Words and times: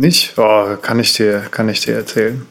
Nicht? 0.00 0.34
Oh, 0.38 0.76
kann 0.80 1.00
ich 1.00 1.12
dir, 1.14 1.42
kann 1.50 1.68
ich 1.68 1.80
dir 1.80 1.96
erzählen. 1.96 2.46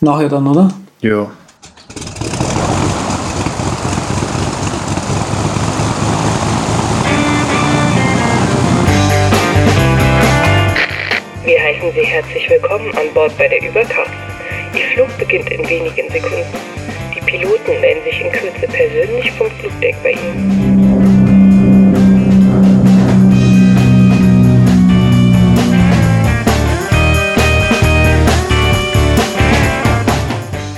Nachher 0.00 0.30
dann, 0.30 0.46
oder? 0.46 0.72
Jo. 1.02 1.30
Wir 11.44 11.62
heißen 11.62 11.92
Sie 11.92 12.06
herzlich 12.06 12.48
willkommen 12.48 12.90
an 12.96 13.12
Bord 13.12 13.36
bei 13.36 13.48
der 13.48 13.62
Überkraft. 13.68 14.10
Ihr 14.74 14.86
Flug 14.94 15.18
beginnt 15.18 15.50
in 15.50 15.68
wenigen 15.68 16.10
Sekunden. 16.10 16.46
Die 17.14 17.20
Piloten 17.20 17.78
melden 17.82 18.02
sich 18.04 18.18
in 18.22 18.32
Kürze 18.32 18.66
persönlich 18.66 19.30
vom 19.32 19.50
Flugdeck 19.60 19.94
bei 20.02 20.12
Ihnen. 20.12 20.87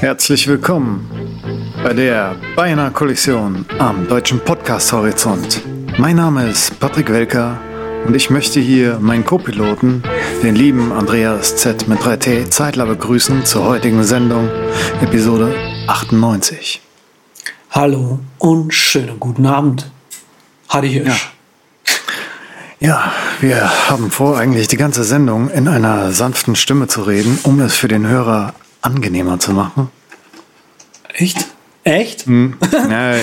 Herzlich 0.00 0.48
willkommen 0.48 1.10
bei 1.84 1.92
der 1.92 2.34
Beinahe 2.56 2.90
Kollision 2.90 3.66
am 3.78 4.08
deutschen 4.08 4.40
Podcast 4.40 4.94
Horizont. 4.94 5.60
Mein 5.98 6.16
Name 6.16 6.48
ist 6.48 6.80
Patrick 6.80 7.10
Welker 7.10 7.60
und 8.06 8.16
ich 8.16 8.30
möchte 8.30 8.60
hier 8.60 8.98
meinen 8.98 9.26
Co-Piloten, 9.26 10.02
den 10.42 10.54
lieben 10.54 10.90
Andreas 10.90 11.54
Z 11.56 11.86
mit 11.86 11.98
3T 11.98 12.48
Zeitler 12.48 12.86
begrüßen 12.86 13.44
zur 13.44 13.64
heutigen 13.64 14.02
Sendung, 14.02 14.48
Episode 15.02 15.54
98. 15.86 16.80
Hallo 17.70 18.20
und 18.38 18.72
schönen 18.72 19.20
guten 19.20 19.44
Abend. 19.44 19.90
Hardy 20.70 20.88
Hirsch. 20.88 21.34
Ja, 22.78 23.12
wir 23.42 23.90
haben 23.90 24.10
vor, 24.10 24.38
eigentlich 24.38 24.66
die 24.66 24.78
ganze 24.78 25.04
Sendung 25.04 25.50
in 25.50 25.68
einer 25.68 26.12
sanften 26.12 26.56
Stimme 26.56 26.88
zu 26.88 27.02
reden, 27.02 27.38
um 27.42 27.60
es 27.60 27.76
für 27.76 27.88
den 27.88 28.06
Hörer 28.06 28.54
angenehmer 28.82 29.38
zu 29.38 29.52
machen. 29.52 29.90
Echt? 31.14 31.46
Echt? 31.84 32.26
Ja, 32.90 33.14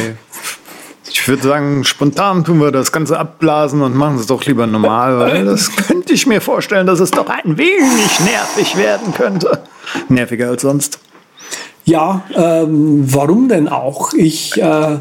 ich 1.10 1.28
würde 1.28 1.44
sagen, 1.44 1.84
spontan 1.84 2.46
tun 2.46 2.60
wir 2.60 2.72
das 2.72 2.92
Ganze 2.92 3.20
abblasen 3.20 3.82
und 3.82 3.96
machen 3.96 4.18
es 4.18 4.28
doch 4.28 4.46
lieber 4.46 4.68
normal, 4.68 5.20
weil 5.20 5.46
das 5.46 5.76
könnte 5.76 6.14
ich 6.14 6.26
mir 6.26 6.42
vorstellen, 6.42 6.88
dass 6.88 7.00
es 7.00 7.12
doch 7.12 7.28
ein 7.28 7.58
wenig 7.58 8.20
nervig 8.20 8.78
werden 8.78 9.14
könnte. 9.14 9.64
Nerviger 10.10 10.50
als 10.50 10.62
sonst. 10.62 11.00
Ja, 11.86 12.24
ähm, 12.36 13.04
warum 13.14 13.50
denn 13.50 13.68
auch? 13.68 14.14
Ich 14.14 14.58
äh, 14.58 15.00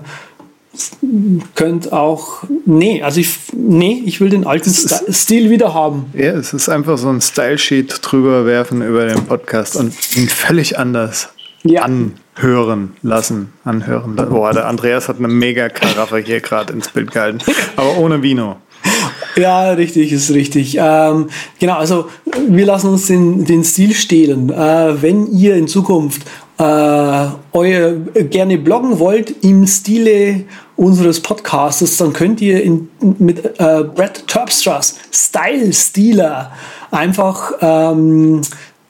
könnte 1.55 1.92
auch. 1.92 2.44
Nee, 2.64 3.02
also 3.02 3.20
ich. 3.20 3.38
Nee, 3.55 4.02
ich 4.05 4.20
will 4.20 4.28
den 4.30 4.46
alten 4.46 4.70
Sti- 4.70 5.12
Stil 5.12 5.50
wieder 5.50 5.74
haben. 5.74 6.06
Ja, 6.14 6.33
es 6.33 6.52
ist 6.52 6.68
einfach 6.68 6.98
so 6.98 7.08
ein 7.08 7.20
Style-Sheet 7.20 8.00
drüber 8.02 8.44
werfen 8.46 8.83
über 8.83 9.06
den 9.06 9.24
Podcast 9.24 9.77
und 9.77 9.92
ihn 10.16 10.28
völlig 10.28 10.78
anders 10.78 11.28
Ja. 11.64 11.83
anhören 11.83 12.92
lassen. 13.02 13.52
Anhören. 13.64 14.16
lassen. 14.16 14.30
Boah, 14.30 14.52
der 14.52 14.66
Andreas 14.66 15.08
hat 15.08 15.18
eine 15.18 15.28
mega 15.28 15.68
Karaffe 15.68 16.18
hier 16.18 16.41
gerade 16.41 16.72
ins 16.72 16.88
Bild 16.88 17.12
gehalten. 17.12 17.38
Aber 17.77 17.96
ohne 17.98 18.22
Vino. 18.22 18.56
Ja, 19.36 19.72
richtig, 19.72 20.12
ist 20.12 20.30
richtig. 20.30 20.77
Ähm, 20.80 21.28
genau, 21.58 21.74
also 21.74 22.08
wir 22.48 22.64
lassen 22.64 22.88
uns 22.88 23.06
den, 23.06 23.44
den 23.44 23.64
Stil 23.64 23.92
stehlen. 23.94 24.50
Äh, 24.50 25.02
wenn 25.02 25.27
ihr 25.27 25.56
in 25.56 25.68
Zukunft 25.68 26.22
äh, 26.58 27.26
euer, 27.52 27.92
gerne 28.30 28.58
bloggen 28.58 28.98
wollt 28.98 29.44
im 29.44 29.66
Stile 29.66 30.44
unseres 30.76 31.20
Podcastes, 31.20 31.96
dann 31.98 32.12
könnt 32.12 32.40
ihr 32.40 32.62
in, 32.62 32.88
mit 33.18 33.44
äh, 33.44 33.84
Brad 33.84 34.26
Terpstras 34.26 34.96
Style 35.10 35.72
Stealer 35.72 36.52
einfach 36.90 37.52
ähm, 37.60 38.42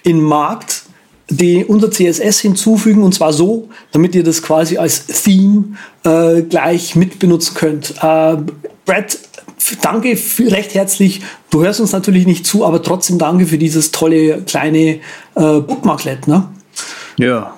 in 0.02 0.20
Markt 0.20 0.84
die, 1.28 1.64
unser 1.64 1.90
CSS 1.90 2.40
hinzufügen 2.40 3.02
und 3.02 3.12
zwar 3.12 3.32
so, 3.32 3.68
damit 3.90 4.14
ihr 4.14 4.22
das 4.22 4.42
quasi 4.42 4.78
als 4.78 5.06
Theme 5.06 5.76
äh, 6.04 6.42
gleich 6.42 6.94
mitbenutzen 6.94 7.56
könnt. 7.56 7.94
Äh, 8.00 8.36
Brad, 8.84 9.18
danke 9.82 10.16
recht 10.38 10.74
herzlich. 10.74 11.22
Du 11.50 11.64
hörst 11.64 11.80
uns 11.80 11.90
natürlich 11.90 12.26
nicht 12.26 12.46
zu, 12.46 12.64
aber 12.64 12.80
trotzdem 12.82 13.18
danke 13.18 13.46
für 13.46 13.58
dieses 13.58 13.90
tolle 13.90 14.42
kleine 14.42 14.78
äh, 14.78 14.98
Bookmarklet. 15.34 16.28
Ne? 16.28 16.48
Ja. 17.16 17.55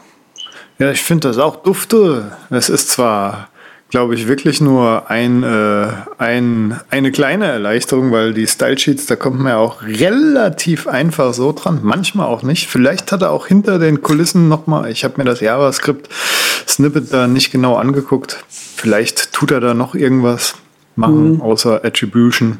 Ja, 0.78 0.92
ich 0.92 1.02
finde 1.02 1.28
das 1.28 1.38
auch 1.38 1.56
dufte. 1.56 2.30
Es 2.50 2.68
ist 2.68 2.90
zwar, 2.90 3.48
glaube 3.90 4.14
ich, 4.14 4.28
wirklich 4.28 4.60
nur 4.60 5.10
ein, 5.10 5.42
äh, 5.42 5.88
ein, 6.18 6.78
eine 6.88 7.10
kleine 7.10 7.46
Erleichterung, 7.46 8.12
weil 8.12 8.32
die 8.32 8.46
Style 8.46 8.78
Sheets, 8.78 9.06
da 9.06 9.16
kommt 9.16 9.40
man 9.40 9.48
ja 9.48 9.56
auch 9.56 9.82
relativ 9.82 10.86
einfach 10.86 11.34
so 11.34 11.52
dran. 11.52 11.80
Manchmal 11.82 12.26
auch 12.26 12.44
nicht. 12.44 12.68
Vielleicht 12.68 13.10
hat 13.10 13.22
er 13.22 13.32
auch 13.32 13.48
hinter 13.48 13.80
den 13.80 14.02
Kulissen 14.02 14.48
nochmal, 14.48 14.90
ich 14.92 15.02
habe 15.02 15.14
mir 15.16 15.24
das 15.24 15.40
JavaScript-Snippet 15.40 17.12
da 17.12 17.26
nicht 17.26 17.50
genau 17.50 17.74
angeguckt. 17.74 18.44
Vielleicht 18.48 19.32
tut 19.32 19.50
er 19.50 19.60
da 19.60 19.74
noch 19.74 19.96
irgendwas 19.96 20.54
machen, 20.94 21.40
außer 21.40 21.84
Attribution. 21.84 22.58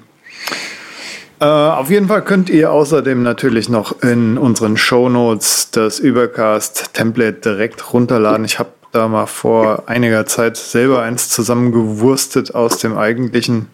Äh, 1.41 1.44
auf 1.44 1.91
jeden 1.91 2.09
Fall 2.09 2.22
könnt 2.22 2.50
ihr 2.50 2.72
außerdem 2.72 3.22
natürlich 3.22 3.69
noch 3.69 4.03
in 4.03 4.38
unseren 4.38 4.76
Shownotes 4.76 5.71
das 5.71 5.99
Übercast-Template 5.99 7.41
direkt 7.41 7.93
runterladen. 7.93 8.44
Ich 8.44 8.59
habe 8.59 8.71
da 8.93 9.06
mal 9.06 9.26
vor 9.26 9.84
einiger 9.87 10.26
Zeit 10.26 10.56
selber 10.56 11.03
eins 11.03 11.28
zusammengewurstet 11.28 12.54
aus 12.54 12.78
dem 12.78 12.97
eigentlichen. 12.97 13.69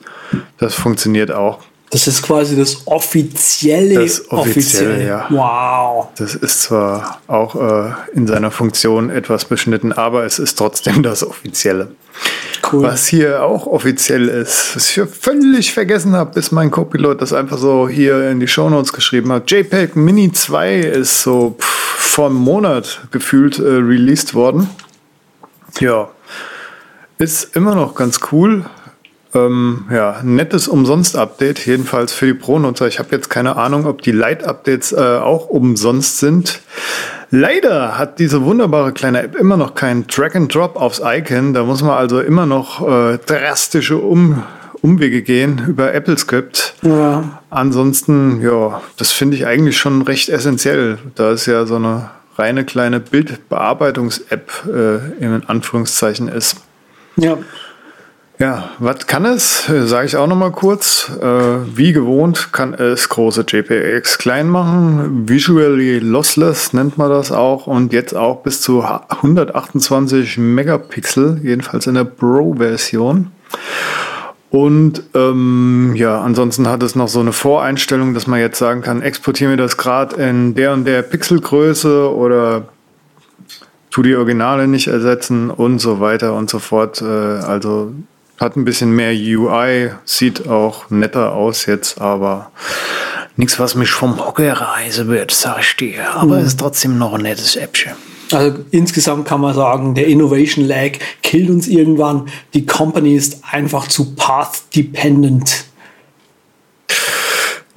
Das 0.58 0.74
funktioniert 0.74 1.32
auch. 1.32 1.60
Das 1.90 2.08
ist 2.08 2.22
quasi 2.22 2.56
das 2.56 2.86
offizielle. 2.86 4.02
Das 4.02 4.30
Offizielle, 4.30 5.06
ja. 5.06 5.26
Wow. 5.30 6.08
Das 6.16 6.34
ist 6.34 6.62
zwar 6.62 7.20
auch 7.28 7.54
äh, 7.54 7.92
in 8.14 8.26
seiner 8.26 8.50
Funktion 8.50 9.10
etwas 9.10 9.44
beschnitten, 9.44 9.92
aber 9.92 10.24
es 10.24 10.40
ist 10.40 10.58
trotzdem 10.58 11.02
das 11.04 11.24
Offizielle. 11.24 11.92
Cool. 12.72 12.82
Was 12.82 13.06
hier 13.06 13.42
auch 13.42 13.66
offiziell 13.66 14.28
ist, 14.28 14.74
was 14.74 14.96
ich 14.96 15.08
völlig 15.08 15.74
vergessen 15.74 16.14
habe, 16.14 16.32
bis 16.32 16.50
mein 16.50 16.70
Copilot 16.70 17.20
das 17.20 17.32
einfach 17.32 17.58
so 17.58 17.88
hier 17.88 18.30
in 18.30 18.40
die 18.40 18.48
Shownotes 18.48 18.92
geschrieben 18.92 19.32
hat. 19.32 19.50
JPEG 19.50 19.96
Mini 19.96 20.32
2 20.32 20.78
ist 20.78 21.22
so 21.22 21.56
pff, 21.58 21.66
vor 21.66 22.26
einem 22.26 22.36
Monat 22.36 23.02
gefühlt 23.10 23.58
äh, 23.58 23.62
released 23.62 24.34
worden. 24.34 24.70
Ja, 25.80 26.08
ist 27.18 27.56
immer 27.56 27.74
noch 27.74 27.94
ganz 27.94 28.20
cool. 28.32 28.64
Ähm, 29.34 29.86
ja, 29.90 30.20
nettes 30.22 30.68
Umsonst-Update, 30.68 31.66
jedenfalls 31.66 32.12
für 32.12 32.26
die 32.26 32.34
Pro-Nutzer. 32.34 32.86
Ich 32.86 32.98
habe 32.98 33.08
jetzt 33.12 33.30
keine 33.30 33.56
Ahnung, 33.56 33.86
ob 33.86 34.02
die 34.02 34.12
Lite-Updates 34.12 34.92
äh, 34.92 35.18
auch 35.18 35.48
umsonst 35.48 36.18
sind. 36.18 36.60
Leider 37.30 37.98
hat 37.98 38.20
diese 38.20 38.44
wunderbare 38.44 38.92
kleine 38.92 39.22
App 39.22 39.34
immer 39.34 39.56
noch 39.56 39.74
keinen 39.74 40.06
Drag-and-Drop 40.06 40.76
aufs 40.76 41.02
Icon. 41.04 41.52
Da 41.52 41.64
muss 41.64 41.82
man 41.82 41.98
also 41.98 42.20
immer 42.20 42.46
noch 42.46 42.86
äh, 42.86 43.18
drastische 43.18 43.98
um 43.98 44.44
Umwege 44.82 45.22
gehen 45.22 45.62
über 45.66 45.94
AppleScript. 45.94 46.74
Ja. 46.82 47.40
Ansonsten, 47.48 48.42
ja, 48.42 48.82
das 48.98 49.12
finde 49.12 49.36
ich 49.36 49.46
eigentlich 49.46 49.78
schon 49.78 50.02
recht 50.02 50.28
essentiell. 50.28 50.98
Da 51.14 51.30
es 51.30 51.46
ja 51.46 51.64
so 51.64 51.76
eine 51.76 52.10
reine 52.36 52.64
kleine 52.64 53.00
Bildbearbeitungs-App 53.00 54.52
äh, 54.68 55.24
in 55.24 55.42
Anführungszeichen 55.46 56.28
ist. 56.28 56.56
ja. 57.16 57.38
Ja, 58.40 58.70
was 58.80 59.06
kann 59.06 59.24
es? 59.26 59.66
Sage 59.66 60.06
ich 60.06 60.16
auch 60.16 60.26
noch 60.26 60.36
mal 60.36 60.50
kurz. 60.50 61.08
Äh, 61.22 61.76
wie 61.76 61.92
gewohnt 61.92 62.52
kann 62.52 62.74
es 62.74 63.08
große 63.08 63.44
JPEGs 63.46 64.18
klein 64.18 64.48
machen. 64.48 65.28
Visually 65.28 66.00
lossless 66.00 66.72
nennt 66.72 66.98
man 66.98 67.10
das 67.10 67.30
auch. 67.30 67.68
Und 67.68 67.92
jetzt 67.92 68.14
auch 68.16 68.42
bis 68.42 68.60
zu 68.60 68.82
128 68.82 70.38
Megapixel, 70.38 71.40
jedenfalls 71.44 71.86
in 71.86 71.94
der 71.94 72.04
Pro-Version. 72.04 73.30
Und 74.50 75.04
ähm, 75.14 75.92
ja, 75.94 76.20
ansonsten 76.20 76.68
hat 76.68 76.82
es 76.82 76.96
noch 76.96 77.08
so 77.08 77.20
eine 77.20 77.32
Voreinstellung, 77.32 78.14
dass 78.14 78.26
man 78.26 78.40
jetzt 78.40 78.58
sagen 78.58 78.82
kann, 78.82 79.02
exportiere 79.02 79.50
mir 79.50 79.56
das 79.56 79.76
gerade 79.76 80.16
in 80.16 80.54
der 80.56 80.72
und 80.72 80.86
der 80.86 81.02
Pixelgröße 81.02 82.12
oder 82.12 82.66
tu 83.90 84.02
die 84.02 84.16
Originale 84.16 84.66
nicht 84.66 84.88
ersetzen 84.88 85.50
und 85.50 85.78
so 85.78 86.00
weiter 86.00 86.34
und 86.34 86.50
so 86.50 86.58
fort. 86.58 87.00
Äh, 87.00 87.04
also 87.04 87.92
hat 88.38 88.56
ein 88.56 88.64
bisschen 88.64 88.90
mehr 88.90 89.12
UI, 89.12 89.90
sieht 90.04 90.48
auch 90.48 90.90
netter 90.90 91.32
aus 91.32 91.66
jetzt, 91.66 92.00
aber 92.00 92.50
nichts, 93.36 93.58
was 93.58 93.74
mich 93.74 93.90
vom 93.90 94.18
Hocker 94.18 94.52
reise 94.52 95.08
wird, 95.08 95.30
sag 95.30 95.60
ich 95.60 95.76
dir. 95.76 96.14
Aber 96.14 96.40
ist 96.40 96.58
trotzdem 96.58 96.98
noch 96.98 97.14
ein 97.14 97.22
nettes 97.22 97.56
Appchen. 97.56 97.92
Also 98.32 98.58
insgesamt 98.70 99.26
kann 99.26 99.40
man 99.40 99.54
sagen, 99.54 99.94
der 99.94 100.06
Innovation 100.06 100.64
Lag 100.64 100.92
killt 101.22 101.50
uns 101.50 101.68
irgendwann. 101.68 102.28
Die 102.54 102.66
Company 102.66 103.14
ist 103.14 103.38
einfach 103.50 103.86
zu 103.88 104.14
path 104.14 104.62
dependent. 104.74 105.66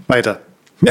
Weiter. 0.07 0.42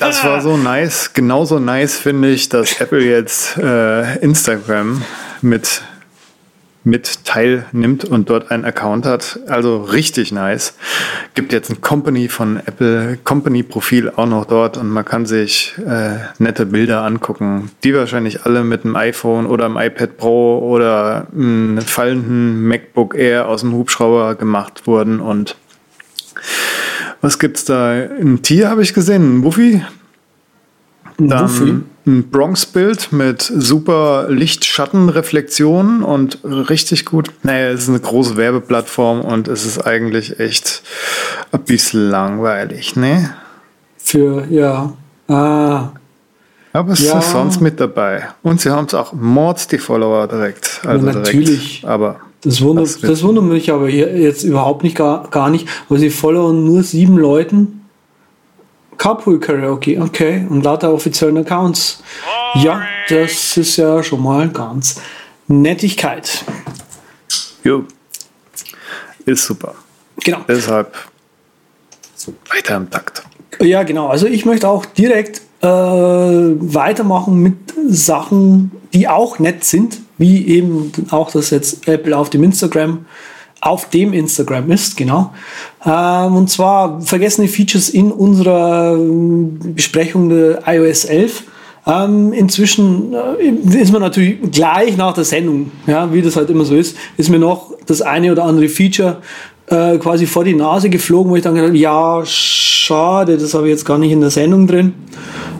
Das 0.00 0.24
war 0.24 0.42
so 0.42 0.56
nice. 0.56 1.12
Genauso 1.14 1.58
nice 1.58 1.96
finde 1.96 2.30
ich, 2.30 2.48
dass 2.48 2.80
Apple 2.80 3.02
jetzt 3.02 3.56
äh, 3.56 4.18
Instagram 4.18 5.02
mit 5.42 5.82
mit 6.86 7.24
teilnimmt 7.24 8.04
und 8.04 8.30
dort 8.30 8.52
einen 8.52 8.64
Account 8.64 9.06
hat. 9.06 9.40
Also 9.48 9.82
richtig 9.82 10.30
nice. 10.30 10.74
Gibt 11.34 11.52
jetzt 11.52 11.68
ein 11.68 11.80
Company 11.80 12.28
von 12.28 12.58
Apple, 12.64 13.18
Company-Profil 13.24 14.12
auch 14.14 14.26
noch 14.26 14.44
dort 14.44 14.76
und 14.76 14.88
man 14.88 15.04
kann 15.04 15.26
sich 15.26 15.74
äh, 15.84 16.18
nette 16.38 16.64
Bilder 16.64 17.02
angucken, 17.02 17.72
die 17.82 17.92
wahrscheinlich 17.92 18.44
alle 18.44 18.62
mit 18.62 18.84
einem 18.84 18.94
iPhone 18.94 19.46
oder 19.46 19.64
einem 19.64 19.78
iPad 19.78 20.16
Pro 20.16 20.60
oder 20.60 21.26
einem 21.34 21.80
fallenden 21.80 22.62
MacBook 22.68 23.16
Air 23.16 23.48
aus 23.48 23.62
dem 23.62 23.72
Hubschrauber 23.72 24.36
gemacht 24.36 24.86
wurden 24.86 25.18
und 25.18 25.56
was 27.20 27.40
gibt's 27.40 27.64
da? 27.64 27.90
Ein 27.90 28.42
Tier 28.42 28.70
habe 28.70 28.82
ich 28.82 28.94
gesehen, 28.94 29.38
ein 29.38 29.42
Buffy. 29.42 29.82
Dann 31.18 31.84
ein 32.06 32.30
Bronx-Bild 32.30 33.12
mit 33.12 33.42
super 33.42 34.26
Licht-Schatten-Reflexionen 34.28 36.02
und 36.02 36.38
richtig 36.44 37.04
gut. 37.04 37.30
Naja, 37.42 37.70
es 37.70 37.84
ist 37.84 37.88
eine 37.88 38.00
große 38.00 38.36
Werbeplattform 38.36 39.22
und 39.22 39.48
es 39.48 39.66
ist 39.66 39.84
eigentlich 39.86 40.38
echt 40.38 40.82
ein 41.52 41.62
bisschen 41.62 42.08
langweilig, 42.10 42.96
ne? 42.96 43.34
Für, 43.98 44.46
ja. 44.48 44.92
Ah. 45.26 45.88
Aber 46.72 46.92
es 46.92 47.02
ja. 47.02 47.18
ist 47.18 47.30
sonst 47.30 47.60
mit 47.60 47.80
dabei. 47.80 48.28
Und 48.42 48.60
sie 48.60 48.70
haben 48.70 48.86
es 48.86 48.94
auch 48.94 49.12
Mords, 49.12 49.66
die 49.66 49.78
Follower 49.78 50.28
direkt. 50.28 50.82
Also 50.84 51.06
ja, 51.06 51.12
natürlich. 51.14 51.80
Direkt, 51.80 51.84
aber 51.86 52.20
das 52.42 52.60
wundert, 52.60 53.02
das 53.02 53.22
wundert 53.22 53.44
mich 53.44 53.72
aber 53.72 53.88
jetzt 53.88 54.44
überhaupt 54.44 54.84
nicht, 54.84 54.96
gar, 54.96 55.28
gar 55.30 55.50
nicht, 55.50 55.66
weil 55.88 55.98
sie 55.98 56.10
followen 56.10 56.64
nur 56.64 56.82
sieben 56.82 57.16
Leuten. 57.16 57.85
Carpool 58.98 59.38
Karaoke, 59.38 60.00
okay, 60.00 60.46
und 60.48 60.62
lauter 60.62 60.92
offiziellen 60.92 61.38
Accounts. 61.38 62.02
Ja, 62.56 62.82
das 63.08 63.56
ist 63.56 63.76
ja 63.76 64.02
schon 64.02 64.22
mal 64.22 64.48
ganz 64.48 65.00
Nettigkeit. 65.48 66.44
Jo. 67.62 67.84
Ist 69.24 69.44
super. 69.44 69.74
Genau. 70.24 70.40
Deshalb 70.48 70.94
weiter 72.50 72.76
im 72.76 72.90
Takt. 72.90 73.22
Ja, 73.60 73.82
genau. 73.82 74.08
Also 74.08 74.26
ich 74.26 74.44
möchte 74.44 74.68
auch 74.68 74.84
direkt 74.84 75.42
äh, 75.62 75.66
weitermachen 75.66 77.42
mit 77.42 77.54
Sachen, 77.88 78.72
die 78.92 79.08
auch 79.08 79.38
nett 79.38 79.64
sind, 79.64 79.98
wie 80.18 80.46
eben 80.46 80.92
auch 81.10 81.30
das 81.30 81.50
jetzt 81.50 81.88
Apple 81.88 82.16
auf 82.16 82.30
dem 82.30 82.42
Instagram 82.42 83.06
auf 83.66 83.90
dem 83.90 84.12
Instagram 84.12 84.70
ist, 84.70 84.96
genau. 84.96 85.32
Ähm, 85.84 86.36
und 86.36 86.48
zwar 86.48 87.00
vergessene 87.00 87.48
Features 87.48 87.88
in 87.88 88.12
unserer 88.12 88.94
ähm, 88.94 89.58
Besprechung 89.74 90.28
der 90.28 90.62
iOS 90.66 91.04
11. 91.04 91.42
Ähm, 91.86 92.32
inzwischen 92.32 93.12
äh, 93.12 93.78
ist 93.78 93.92
man 93.92 94.02
natürlich 94.02 94.38
gleich 94.50 94.96
nach 94.96 95.14
der 95.14 95.24
Sendung, 95.24 95.70
ja, 95.86 96.12
wie 96.12 96.22
das 96.22 96.36
halt 96.36 96.50
immer 96.50 96.64
so 96.64 96.74
ist, 96.74 96.96
ist 97.16 97.28
mir 97.28 97.38
noch 97.38 97.72
das 97.86 98.02
eine 98.02 98.32
oder 98.32 98.44
andere 98.44 98.68
Feature 98.68 99.18
äh, 99.66 99.98
quasi 99.98 100.26
vor 100.26 100.44
die 100.44 100.54
Nase 100.54 100.90
geflogen, 100.90 101.30
wo 101.30 101.36
ich 101.36 101.42
dann 101.42 101.54
gedacht 101.54 101.68
habe, 101.68 101.78
ja, 101.78 102.22
schade, 102.24 103.36
das 103.36 103.54
habe 103.54 103.66
ich 103.66 103.72
jetzt 103.72 103.84
gar 103.84 103.98
nicht 103.98 104.12
in 104.12 104.20
der 104.20 104.30
Sendung 104.30 104.66
drin. 104.66 104.94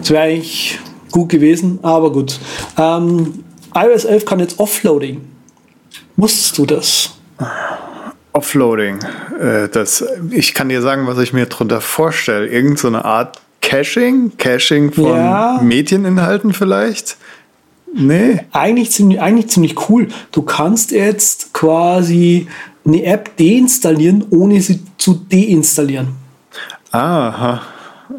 Das 0.00 0.10
wäre 0.10 0.24
eigentlich 0.24 0.78
gut 1.10 1.28
gewesen, 1.28 1.80
aber 1.82 2.12
gut. 2.12 2.38
Ähm, 2.78 3.44
iOS 3.74 4.04
11 4.04 4.24
kann 4.24 4.40
jetzt 4.40 4.58
Offloading. 4.58 5.22
Wusstest 6.16 6.58
du 6.58 6.66
das? 6.66 7.10
Offloading. 8.36 8.98
Äh, 9.40 9.68
das, 9.68 10.04
ich 10.30 10.52
kann 10.52 10.68
dir 10.68 10.82
sagen, 10.82 11.06
was 11.06 11.18
ich 11.18 11.32
mir 11.32 11.46
darunter 11.46 11.80
vorstelle. 11.80 12.46
Irgend 12.46 12.78
so 12.78 12.88
eine 12.88 13.04
Art 13.04 13.40
Caching? 13.62 14.32
Caching 14.36 14.92
von 14.92 15.16
ja. 15.16 15.60
Medieninhalten 15.62 16.52
vielleicht? 16.52 17.16
Nee. 17.94 18.40
Eigentlich 18.52 18.92
ziemlich, 18.92 19.20
eigentlich 19.20 19.48
ziemlich 19.48 19.88
cool. 19.88 20.08
Du 20.32 20.42
kannst 20.42 20.90
jetzt 20.90 21.54
quasi 21.54 22.46
eine 22.84 23.02
App 23.04 23.36
deinstallieren, 23.38 24.24
ohne 24.30 24.60
sie 24.60 24.80
zu 24.98 25.14
deinstallieren. 25.14 26.08
Aha. 26.92 27.62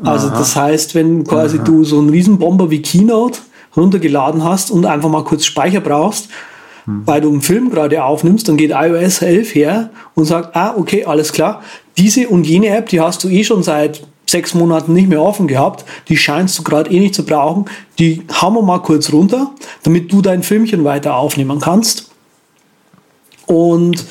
Also 0.04 0.30
das 0.30 0.56
heißt, 0.56 0.96
wenn 0.96 1.24
quasi 1.24 1.58
Aha. 1.58 1.63
du 1.63 1.84
so 1.84 2.00
einen 2.00 2.10
Riesenbomber 2.10 2.70
wie 2.72 2.81
Keynote 2.81 3.40
runtergeladen 3.75 4.44
hast 4.44 4.72
und 4.72 4.86
einfach 4.86 5.10
mal 5.10 5.24
kurz 5.24 5.46
Speicher 5.46 5.80
brauchst. 5.80 6.30
Weil 6.88 7.19
du 7.19 7.30
einen 7.30 7.42
Film 7.42 7.69
gerade 7.69 8.04
aufnimmst, 8.04 8.48
dann 8.48 8.56
geht 8.56 8.72
iOS 8.72 9.22
11 9.22 9.56
her 9.56 9.89
und 10.16 10.24
sagt, 10.24 10.56
ah, 10.56 10.74
okay, 10.78 11.04
alles 11.04 11.34
klar, 11.34 11.62
diese 11.98 12.30
und 12.30 12.48
jene 12.48 12.69
App, 12.69 12.88
die 12.88 13.01
hast 13.01 13.24
du 13.24 13.30
eh 13.30 13.44
schon 13.44 13.62
seit 13.62 14.07
sechs 14.25 14.54
Monaten 14.54 14.94
nicht 14.94 15.10
mehr 15.10 15.22
offen 15.22 15.48
gehabt, 15.48 15.86
die 16.07 16.18
scheinst 16.18 16.57
du 16.57 16.63
gerade 16.63 16.89
eh 16.89 17.00
nicht 17.00 17.16
zu 17.16 17.25
brauchen, 17.25 17.66
die 18.00 18.24
hauen 18.42 18.54
wir 18.54 18.62
mal 18.62 18.80
kurz 18.80 19.12
runter, 19.12 19.51
damit 19.84 20.12
du 20.12 20.22
dein 20.22 20.44
Filmchen 20.44 20.84
weiter 20.84 21.16
aufnehmen 21.16 21.60
kannst. 21.60 22.12
Und 23.48 24.06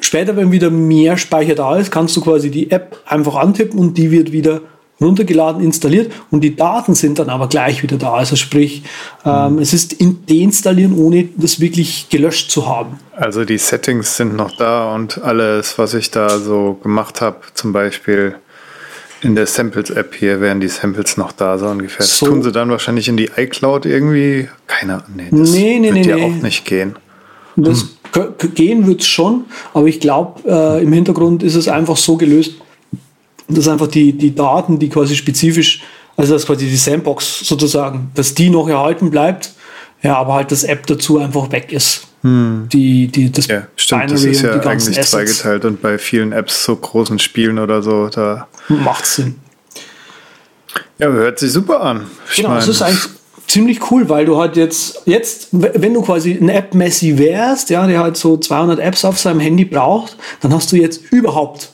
später, 0.00 0.36
wenn 0.36 0.52
wieder 0.52 0.70
mehr 0.70 1.16
Speicher 1.16 1.54
da 1.54 1.76
ist, 1.76 1.90
kannst 1.90 2.16
du 2.16 2.20
quasi 2.20 2.50
die 2.50 2.70
App 2.70 3.00
einfach 3.06 3.36
antippen 3.36 3.78
und 3.78 3.96
die 3.96 4.10
wird 4.10 4.32
wieder 4.32 4.62
runtergeladen, 5.00 5.62
installiert 5.62 6.12
und 6.30 6.42
die 6.42 6.56
Daten 6.56 6.94
sind 6.94 7.18
dann 7.18 7.28
aber 7.28 7.48
gleich 7.48 7.82
wieder 7.82 7.96
da. 7.96 8.14
Also 8.14 8.36
sprich, 8.36 8.82
ähm, 9.24 9.54
mhm. 9.54 9.58
es 9.60 9.72
ist 9.72 9.92
in 9.92 10.26
deinstallieren, 10.26 10.96
ohne 10.98 11.28
das 11.36 11.60
wirklich 11.60 12.08
gelöscht 12.08 12.50
zu 12.50 12.66
haben. 12.66 12.98
Also 13.16 13.44
die 13.44 13.58
Settings 13.58 14.16
sind 14.16 14.36
noch 14.36 14.56
da 14.56 14.94
und 14.94 15.22
alles, 15.22 15.78
was 15.78 15.94
ich 15.94 16.10
da 16.10 16.38
so 16.38 16.78
gemacht 16.82 17.20
habe, 17.20 17.38
zum 17.54 17.72
Beispiel 17.72 18.36
in 19.20 19.34
der 19.34 19.46
Samples-App 19.46 20.14
hier 20.14 20.40
wären 20.40 20.60
die 20.60 20.68
Samples 20.68 21.16
noch 21.16 21.32
da, 21.32 21.58
so 21.58 21.66
ungefähr. 21.66 21.98
Das 21.98 22.18
so. 22.18 22.26
tun 22.26 22.42
sie 22.42 22.52
dann 22.52 22.70
wahrscheinlich 22.70 23.08
in 23.08 23.16
die 23.16 23.30
iCloud 23.36 23.86
irgendwie. 23.86 24.48
Keine 24.66 24.94
Ahnung. 24.94 25.06
Nee, 25.16 25.28
das 25.30 25.50
nee, 25.50 25.78
nee, 25.80 25.86
wird 25.86 25.94
nee, 25.94 26.08
ja 26.08 26.16
nee. 26.16 26.24
auch 26.24 26.42
nicht 26.42 26.64
gehen. 26.64 26.96
Das 27.56 27.86
hm. 28.12 28.54
gehen 28.54 28.86
wird 28.86 29.00
es 29.00 29.08
schon, 29.08 29.46
aber 29.74 29.88
ich 29.88 29.98
glaube, 29.98 30.48
äh, 30.48 30.82
im 30.82 30.92
Hintergrund 30.92 31.42
ist 31.42 31.56
es 31.56 31.66
einfach 31.66 31.96
so 31.96 32.16
gelöst, 32.16 32.54
dass 33.48 33.68
einfach 33.68 33.88
die, 33.88 34.12
die 34.12 34.34
Daten, 34.34 34.78
die 34.78 34.88
quasi 34.88 35.16
spezifisch, 35.16 35.82
also 36.16 36.34
das 36.34 36.46
quasi 36.46 36.66
die 36.66 36.76
Sandbox 36.76 37.40
sozusagen, 37.40 38.10
dass 38.14 38.34
die 38.34 38.50
noch 38.50 38.68
erhalten 38.68 39.10
bleibt, 39.10 39.52
ja, 40.02 40.16
aber 40.16 40.34
halt 40.34 40.52
das 40.52 40.64
App 40.64 40.86
dazu 40.86 41.18
einfach 41.18 41.50
weg 41.50 41.72
ist. 41.72 42.06
Hm. 42.22 42.68
Die, 42.72 43.06
die, 43.06 43.30
das 43.30 43.46
ja, 43.46 43.66
stimmt, 43.76 44.06
Binary 44.06 44.26
das 44.26 44.36
ist 44.36 44.42
ja 44.42 44.52
eigentlich 44.52 44.98
Assets. 44.98 45.10
zweigeteilt 45.10 45.64
und 45.64 45.80
bei 45.80 45.98
vielen 45.98 46.32
Apps, 46.32 46.64
so 46.64 46.76
großen 46.76 47.18
Spielen 47.18 47.58
oder 47.58 47.82
so, 47.82 48.08
da 48.08 48.48
macht 48.68 49.06
Sinn. 49.06 49.36
Ja, 50.98 51.08
hört 51.08 51.38
sich 51.38 51.52
super 51.52 51.80
an. 51.80 52.06
Ich 52.30 52.36
genau, 52.38 52.56
es 52.56 52.66
ist 52.66 52.82
eigentlich 52.82 53.08
ziemlich 53.46 53.90
cool, 53.90 54.08
weil 54.08 54.26
du 54.26 54.36
halt 54.36 54.56
jetzt, 54.56 55.02
jetzt, 55.06 55.48
wenn 55.52 55.94
du 55.94 56.02
quasi 56.02 56.32
ein 56.32 56.48
App-Messi 56.48 57.18
wärst, 57.18 57.70
ja, 57.70 57.86
der 57.86 58.00
halt 58.00 58.16
so 58.16 58.36
200 58.36 58.80
Apps 58.80 59.04
auf 59.04 59.18
seinem 59.18 59.40
Handy 59.40 59.64
braucht, 59.64 60.16
dann 60.40 60.52
hast 60.52 60.72
du 60.72 60.76
jetzt 60.76 61.12
überhaupt 61.12 61.70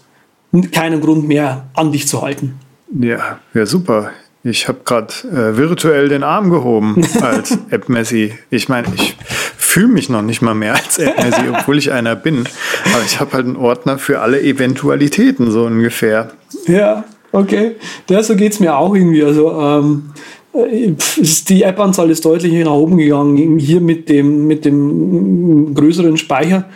keinen 0.73 1.01
Grund 1.01 1.27
mehr 1.27 1.69
an 1.75 1.93
dich 1.93 2.09
zu 2.09 2.23
halten. 2.23 2.55
Ja, 2.99 3.39
ja, 3.55 3.67
super. 3.67 4.11
Ich 4.47 4.69
habe 4.69 4.81
gerade 4.85 5.13
äh, 5.25 5.57
virtuell 5.57 6.11
den 6.11 6.23
Arm 6.23 6.51
gehoben 6.51 7.03
als 7.23 7.59
App-Messi. 7.71 8.35
Ich 8.51 8.69
meine, 8.69 8.89
ich 8.95 9.17
fühle 9.57 9.89
mich 9.89 10.11
noch 10.11 10.21
nicht 10.21 10.43
mal 10.43 10.55
mehr 10.55 10.75
als 10.75 10.99
App-Messi, 10.99 11.49
obwohl 11.59 11.79
ich 11.79 11.91
einer 11.93 12.15
bin. 12.15 12.45
Aber 12.93 13.03
ich 13.05 13.19
habe 13.21 13.33
halt 13.33 13.47
einen 13.47 13.57
Ordner 13.57 13.99
für 13.99 14.21
alle 14.21 14.43
Eventualitäten, 14.43 15.51
so 15.51 15.65
ungefähr. 15.65 16.33
Ja, 16.67 17.05
okay. 17.33 17.77
Ja, 18.11 18.23
so 18.23 18.37
geht 18.37 18.53
es 18.53 18.61
mir 18.61 18.77
auch 18.77 18.95
irgendwie. 18.95 19.25
Also 19.25 19.51
ähm, 19.59 20.11
äh, 20.53 20.93
die 21.49 21.63
App-Anzahl 21.63 22.11
ist 22.11 22.27
deutlich 22.27 22.53
nach 22.65 22.73
oben 22.73 22.99
gegangen. 22.99 23.59
Hier 23.59 23.81
mit 23.81 24.11
dem, 24.11 24.47
mit 24.47 24.67
dem 24.67 25.75
größeren 25.75 26.19
Speicher 26.19 26.67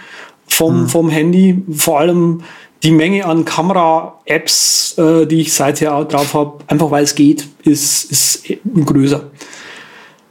vom, 0.47 0.81
hm. 0.81 0.89
vom 0.89 1.11
Handy. 1.11 1.63
Vor 1.71 2.01
allem 2.01 2.41
die 2.83 2.91
Menge 2.91 3.27
an 3.27 3.45
Kamera-Apps, 3.45 4.97
äh, 4.99 5.27
die 5.27 5.41
ich 5.41 5.53
seither 5.53 6.05
drauf 6.05 6.35
habe, 6.35 6.59
einfach 6.67 6.91
weil 6.91 7.05
es 7.05 7.15
geht, 7.15 7.49
ist, 7.65 8.11
ist 8.11 8.45
größer. 8.85 9.25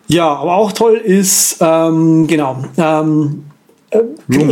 Ja, 0.07 0.33
aber 0.33 0.55
auch 0.55 0.71
toll 0.71 0.95
ist, 0.95 1.57
ähm, 1.59 2.27
genau, 2.27 2.63
ähm, 2.77 3.43
äh, 3.89 3.99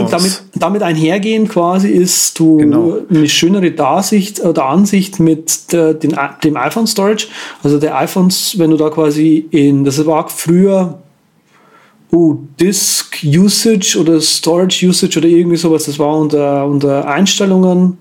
damit, 0.10 0.44
damit 0.56 0.84
einhergehend 0.84 1.50
quasi 1.50 1.90
ist 1.90 2.40
du 2.40 2.58
genau. 2.58 2.98
eine 3.10 3.28
schönere 3.28 3.72
Darsicht 3.72 4.40
oder 4.42 4.66
Ansicht 4.66 5.20
mit 5.20 5.74
der, 5.74 5.94
den, 5.94 6.16
dem 6.44 6.58
iPhone 6.58 6.88
Storage. 6.88 7.28
Also 7.64 7.78
der 7.78 7.98
iPhones, 7.98 8.58
wenn 8.60 8.72
du 8.72 8.78
da 8.78 8.90
quasi 8.90 9.46
in, 9.52 9.84
das 9.84 10.06
war 10.06 10.30
früher 10.30 11.00
oh, 12.16 12.38
Disk 12.60 13.18
Usage 13.24 13.98
oder 14.00 14.22
Storage 14.22 14.88
Usage 14.88 15.20
oder 15.20 15.28
irgendwie 15.28 15.58
sowas. 15.58 15.86
Das 15.86 16.00
war 16.00 16.18
unter, 16.18 16.66
unter 16.66 17.08
Einstellungen, 17.08 17.98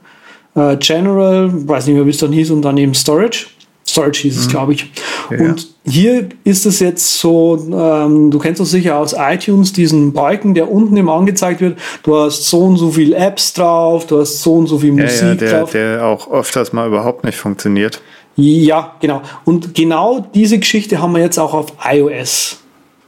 äh, 0.55 0.77
General, 0.77 1.51
weiß 1.53 1.87
nicht 1.87 1.97
mehr, 1.97 2.07
wie 2.07 2.11
es 2.11 2.19
dann 2.19 2.33
hieß, 2.33 2.51
und 2.51 2.63
dann 2.63 2.77
eben 2.79 2.95
Storage. 2.95 3.47
Storage 3.87 4.23
hieß 4.23 4.39
es, 4.39 4.47
mhm. 4.47 4.51
glaube 4.51 4.73
ich. 4.73 4.91
Ja, 5.31 5.39
und 5.39 5.69
hier 5.85 6.29
ist 6.45 6.65
es 6.65 6.81
jetzt 6.81 7.19
so, 7.19 7.59
ähm, 7.71 8.31
du 8.31 8.39
kennst 8.39 8.61
das 8.61 8.71
sicher 8.71 8.97
aus 8.97 9.15
iTunes, 9.19 9.73
diesen 9.73 10.13
Balken, 10.13 10.55
der 10.55 10.71
unten 10.71 10.97
immer 10.97 11.13
angezeigt 11.13 11.61
wird. 11.61 11.79
Du 12.03 12.17
hast 12.17 12.49
so 12.49 12.61
und 12.65 12.77
so 12.79 12.91
viel 12.91 13.13
Apps 13.13 13.53
drauf, 13.53 14.07
du 14.07 14.21
hast 14.21 14.41
so 14.43 14.55
und 14.55 14.69
so 14.69 14.79
viel 14.79 14.93
Musik 14.93 15.23
ja, 15.23 15.35
der, 15.35 15.61
drauf. 15.61 15.71
Der 15.73 16.05
auch 16.07 16.31
öfters 16.31 16.73
mal 16.73 16.89
überhaupt 16.89 17.25
nicht 17.25 17.37
funktioniert. 17.37 18.01
Ja, 18.37 18.97
genau. 19.01 19.23
Und 19.45 19.75
genau 19.75 20.27
diese 20.35 20.59
Geschichte 20.59 21.01
haben 21.01 21.13
wir 21.15 21.21
jetzt 21.21 21.39
auch 21.39 21.53
auf 21.53 21.75
iOS. 21.85 22.64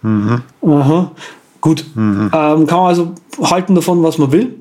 Mhm. 0.07 0.43
Aha. 0.63 1.11
Gut. 1.61 1.85
Mhm. 1.95 2.31
Ähm, 2.33 2.67
kann 2.67 2.79
man 2.79 2.87
also 2.87 3.13
halten 3.43 3.75
davon, 3.75 4.03
was 4.03 4.19
man 4.19 4.31
will. 4.31 4.55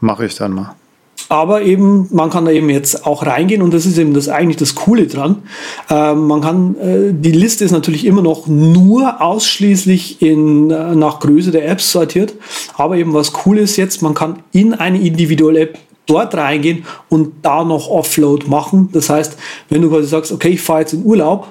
Mache 0.00 0.26
ich 0.26 0.34
dann 0.34 0.52
mal. 0.52 0.74
Aber 1.28 1.62
eben, 1.62 2.08
man 2.10 2.30
kann 2.30 2.46
da 2.46 2.50
eben 2.50 2.70
jetzt 2.70 3.04
auch 3.06 3.26
reingehen 3.26 3.60
und 3.60 3.74
das 3.74 3.84
ist 3.84 3.98
eben 3.98 4.14
das 4.14 4.28
eigentlich 4.28 4.56
das 4.56 4.74
Coole 4.74 5.06
dran. 5.06 5.42
Ähm, 5.90 6.26
man 6.26 6.40
kann, 6.40 6.76
äh, 6.76 7.12
die 7.12 7.32
Liste 7.32 7.64
ist 7.64 7.72
natürlich 7.72 8.06
immer 8.06 8.22
noch 8.22 8.46
nur 8.46 9.20
ausschließlich 9.20 10.22
in, 10.22 10.70
äh, 10.70 10.94
nach 10.94 11.20
Größe 11.20 11.50
der 11.50 11.68
Apps 11.68 11.92
sortiert. 11.92 12.34
Aber 12.76 12.96
eben 12.96 13.12
was 13.12 13.32
cool 13.44 13.58
ist 13.58 13.76
jetzt, 13.76 14.00
man 14.00 14.14
kann 14.14 14.40
in 14.52 14.74
eine 14.74 15.00
individuelle 15.00 15.60
App 15.60 15.78
dort 16.06 16.34
reingehen 16.34 16.84
und 17.10 17.34
da 17.42 17.62
noch 17.62 17.88
Offload 17.88 18.48
machen. 18.48 18.88
Das 18.92 19.10
heißt, 19.10 19.36
wenn 19.68 19.82
du 19.82 19.90
quasi 19.90 20.08
sagst, 20.08 20.32
okay, 20.32 20.48
ich 20.48 20.62
fahre 20.62 20.80
jetzt 20.80 20.94
in 20.94 21.04
Urlaub, 21.04 21.48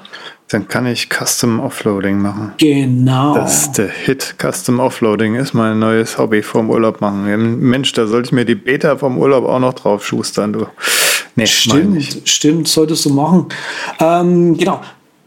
dann 0.50 0.68
kann 0.68 0.86
ich 0.86 1.10
Custom 1.10 1.60
Offloading 1.60 2.20
machen. 2.20 2.54
Genau. 2.58 3.36
Das 3.36 3.64
ist 3.64 3.78
der 3.78 3.90
Hit. 3.90 4.36
Custom 4.42 4.80
Offloading 4.80 5.36
ist 5.36 5.54
mein 5.54 5.80
neues 5.80 6.18
Hobby 6.18 6.42
vom 6.42 6.70
Urlaub 6.70 7.02
machen. 7.02 7.60
Mensch, 7.60 7.92
da 7.92 8.08
sollte 8.08 8.28
ich 8.28 8.32
mir 8.32 8.46
die 8.46 8.56
Beta 8.56 8.96
vom 8.96 9.18
Urlaub 9.18 9.46
auch 9.46 9.60
noch 9.60 9.74
drauf 9.74 10.06
schustern, 10.06 10.54
du. 10.54 10.68
Nee, 11.36 11.46
stimmt, 11.46 12.22
stimmt, 12.26 12.68
solltest 12.68 13.06
du 13.06 13.12
machen. 13.12 13.48
Ähm, 14.00 14.58
genau. 14.58 14.82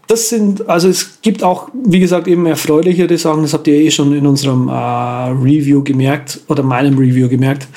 Das 0.07 0.27
sind, 0.27 0.67
also 0.67 0.89
es 0.89 1.21
gibt 1.21 1.41
auch, 1.41 1.69
wie 1.85 1.99
gesagt, 1.99 2.27
eben 2.27 2.45
erfreulichere 2.45 3.17
Sachen, 3.17 3.43
das 3.43 3.53
habt 3.53 3.65
ihr 3.67 3.75
eh 3.75 3.91
schon 3.91 4.13
in 4.13 4.27
unserem 4.27 4.67
äh, 4.67 4.73
Review 4.73 5.83
gemerkt 5.83 6.41
oder 6.49 6.63
meinem 6.63 6.97
Review 6.97 7.29
gemerkt. 7.29 7.67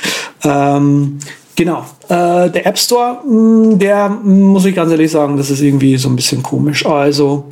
Ähm, 0.42 1.20
Genau. 1.56 1.84
Äh, 2.08 2.50
der 2.50 2.66
App 2.66 2.78
Store, 2.78 3.24
mm, 3.24 3.78
der 3.78 4.08
mm, 4.08 4.42
muss 4.42 4.64
ich 4.64 4.74
ganz 4.74 4.90
ehrlich 4.90 5.10
sagen, 5.10 5.36
das 5.36 5.50
ist 5.50 5.60
irgendwie 5.60 5.96
so 5.96 6.08
ein 6.08 6.16
bisschen 6.16 6.42
komisch. 6.42 6.84
Also, 6.84 7.44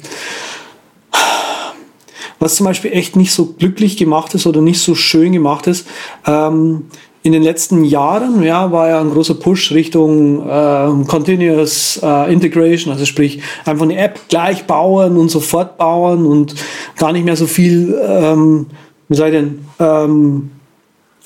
was 2.38 2.56
zum 2.56 2.66
Beispiel 2.66 2.92
echt 2.92 3.14
nicht 3.14 3.32
so 3.32 3.54
glücklich 3.58 3.96
gemacht 3.96 4.34
ist 4.34 4.46
oder 4.46 4.60
nicht 4.60 4.80
so 4.80 4.94
schön 4.94 5.32
gemacht 5.32 5.68
ist, 5.68 5.86
ähm, 6.26 6.86
in 7.24 7.30
den 7.30 7.42
letzten 7.42 7.84
Jahren 7.84 8.42
ja, 8.42 8.72
war 8.72 8.88
ja 8.88 9.00
ein 9.00 9.10
großer 9.10 9.34
Push 9.34 9.70
Richtung 9.70 10.48
äh, 10.48 11.04
Continuous 11.06 12.00
äh, 12.02 12.32
Integration, 12.32 12.92
also 12.92 13.04
sprich 13.04 13.40
einfach 13.64 13.84
eine 13.84 13.96
App 13.96 14.18
gleich 14.28 14.64
bauen 14.64 15.16
und 15.16 15.30
sofort 15.30 15.78
bauen 15.78 16.26
und 16.26 16.56
gar 16.96 17.12
nicht 17.12 17.24
mehr 17.24 17.36
so 17.36 17.46
viel, 17.46 17.96
ähm, 18.04 18.66
wie 19.08 19.14
ich 19.14 19.20
denn, 19.20 19.64
ähm, 19.78 20.50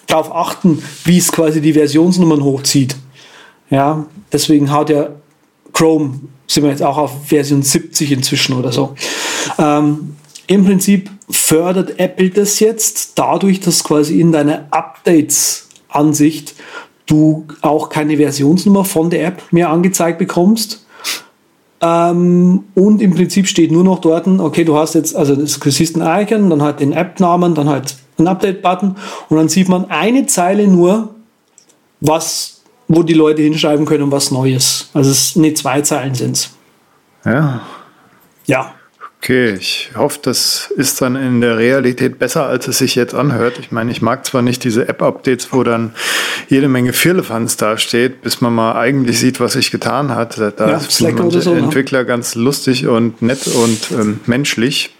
darauf 0.06 0.34
achten, 0.34 0.82
wie 1.04 1.18
es 1.18 1.32
quasi 1.32 1.60
die 1.60 1.72
Versionsnummern 1.72 2.42
hochzieht. 2.42 2.96
Ja, 3.70 4.06
deswegen 4.32 4.72
haut 4.72 4.90
ja 4.90 5.10
Chrome, 5.72 6.20
sind 6.46 6.62
wir 6.62 6.70
jetzt 6.70 6.82
auch 6.82 6.96
auf 6.96 7.26
Version 7.26 7.62
70 7.62 8.12
inzwischen 8.12 8.54
oder 8.54 8.72
so. 8.72 8.94
Ähm, 9.58 10.16
Im 10.46 10.64
Prinzip 10.64 11.10
fördert 11.28 11.98
Apple 11.98 12.30
das 12.30 12.60
jetzt 12.60 13.18
dadurch, 13.18 13.60
dass 13.60 13.82
quasi 13.82 14.20
in 14.20 14.32
deiner 14.32 14.66
Updates-Ansicht 14.70 16.54
du 17.06 17.46
auch 17.62 17.88
keine 17.88 18.16
Versionsnummer 18.16 18.84
von 18.84 19.10
der 19.10 19.26
App 19.26 19.42
mehr 19.50 19.70
angezeigt 19.70 20.18
bekommst. 20.18 20.86
Ähm, 21.80 22.64
und 22.74 23.02
im 23.02 23.14
Prinzip 23.14 23.46
steht 23.46 23.70
nur 23.70 23.84
noch 23.84 24.00
dort, 24.00 24.26
okay, 24.26 24.64
du 24.64 24.76
hast 24.76 24.94
jetzt, 24.94 25.14
also 25.14 25.36
das 25.36 25.60
siehst 25.62 25.96
ein 25.96 26.22
Icon, 26.22 26.48
dann 26.50 26.62
halt 26.62 26.80
den 26.80 26.92
App-Namen, 26.92 27.54
dann 27.54 27.68
halt 27.68 27.96
ein 28.18 28.26
Update-Button 28.26 28.96
und 29.28 29.36
dann 29.36 29.48
sieht 29.48 29.68
man 29.68 29.90
eine 29.90 30.26
Zeile 30.26 30.66
nur, 30.66 31.14
was, 32.00 32.62
wo 32.88 33.02
die 33.02 33.14
Leute 33.14 33.42
hinschreiben 33.42 33.86
können, 33.86 34.10
was 34.10 34.30
Neues. 34.30 34.90
Also 34.94 35.10
es 35.10 35.36
nicht 35.36 35.58
zwei 35.58 35.82
Zeilen 35.82 36.14
sind 36.14 36.50
Ja. 37.24 37.60
Ja. 38.46 38.74
Okay, 39.26 39.54
ich 39.54 39.90
hoffe, 39.96 40.20
das 40.22 40.70
ist 40.76 41.02
dann 41.02 41.16
in 41.16 41.40
der 41.40 41.58
Realität 41.58 42.16
besser, 42.16 42.46
als 42.46 42.68
es 42.68 42.78
sich 42.78 42.94
jetzt 42.94 43.12
anhört. 43.12 43.58
Ich 43.58 43.72
meine, 43.72 43.90
ich 43.90 44.00
mag 44.00 44.24
zwar 44.24 44.40
nicht 44.40 44.62
diese 44.62 44.88
App-Updates, 44.88 45.52
wo 45.52 45.64
dann 45.64 45.94
jede 46.48 46.68
Menge 46.68 46.92
Firlefanz 46.92 47.56
dasteht, 47.56 48.22
bis 48.22 48.40
man 48.40 48.54
mal 48.54 48.76
eigentlich 48.76 49.18
sieht, 49.18 49.40
was 49.40 49.54
sich 49.54 49.72
getan 49.72 50.14
hat. 50.14 50.38
Da 50.38 50.52
ja, 50.58 50.78
sind 50.78 51.18
manche 51.18 51.40
so, 51.40 51.54
ne? 51.54 51.58
Entwickler 51.58 52.00
ne? 52.00 52.06
ganz 52.06 52.36
lustig 52.36 52.86
und 52.86 53.20
nett 53.20 53.48
und 53.48 53.90
ähm, 53.98 54.20
menschlich 54.26 54.94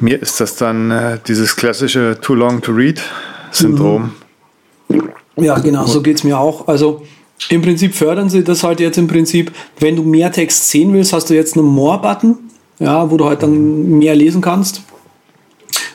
mir 0.00 0.20
ist 0.20 0.40
das 0.40 0.56
dann 0.56 0.90
äh, 0.90 1.18
dieses 1.26 1.56
klassische 1.56 2.18
Too 2.20 2.34
Long 2.34 2.60
to 2.60 2.72
Read 2.72 3.02
Syndrom. 3.50 4.12
Mhm. 4.88 5.08
Ja, 5.36 5.58
genau, 5.58 5.86
so 5.86 6.02
geht 6.02 6.16
es 6.16 6.24
mir 6.24 6.38
auch. 6.38 6.66
Also 6.66 7.02
im 7.48 7.62
Prinzip 7.62 7.94
fördern 7.94 8.28
sie 8.28 8.42
das 8.42 8.64
halt 8.64 8.80
jetzt 8.80 8.98
im 8.98 9.06
Prinzip, 9.06 9.52
wenn 9.78 9.94
du 9.94 10.02
mehr 10.02 10.32
Text 10.32 10.70
sehen 10.70 10.92
willst, 10.92 11.12
hast 11.12 11.30
du 11.30 11.34
jetzt 11.34 11.56
einen 11.56 11.66
More-Button, 11.66 12.36
ja, 12.80 13.10
wo 13.10 13.16
du 13.16 13.26
halt 13.26 13.42
dann 13.42 13.98
mehr 13.98 14.16
lesen 14.16 14.40
kannst. 14.40 14.82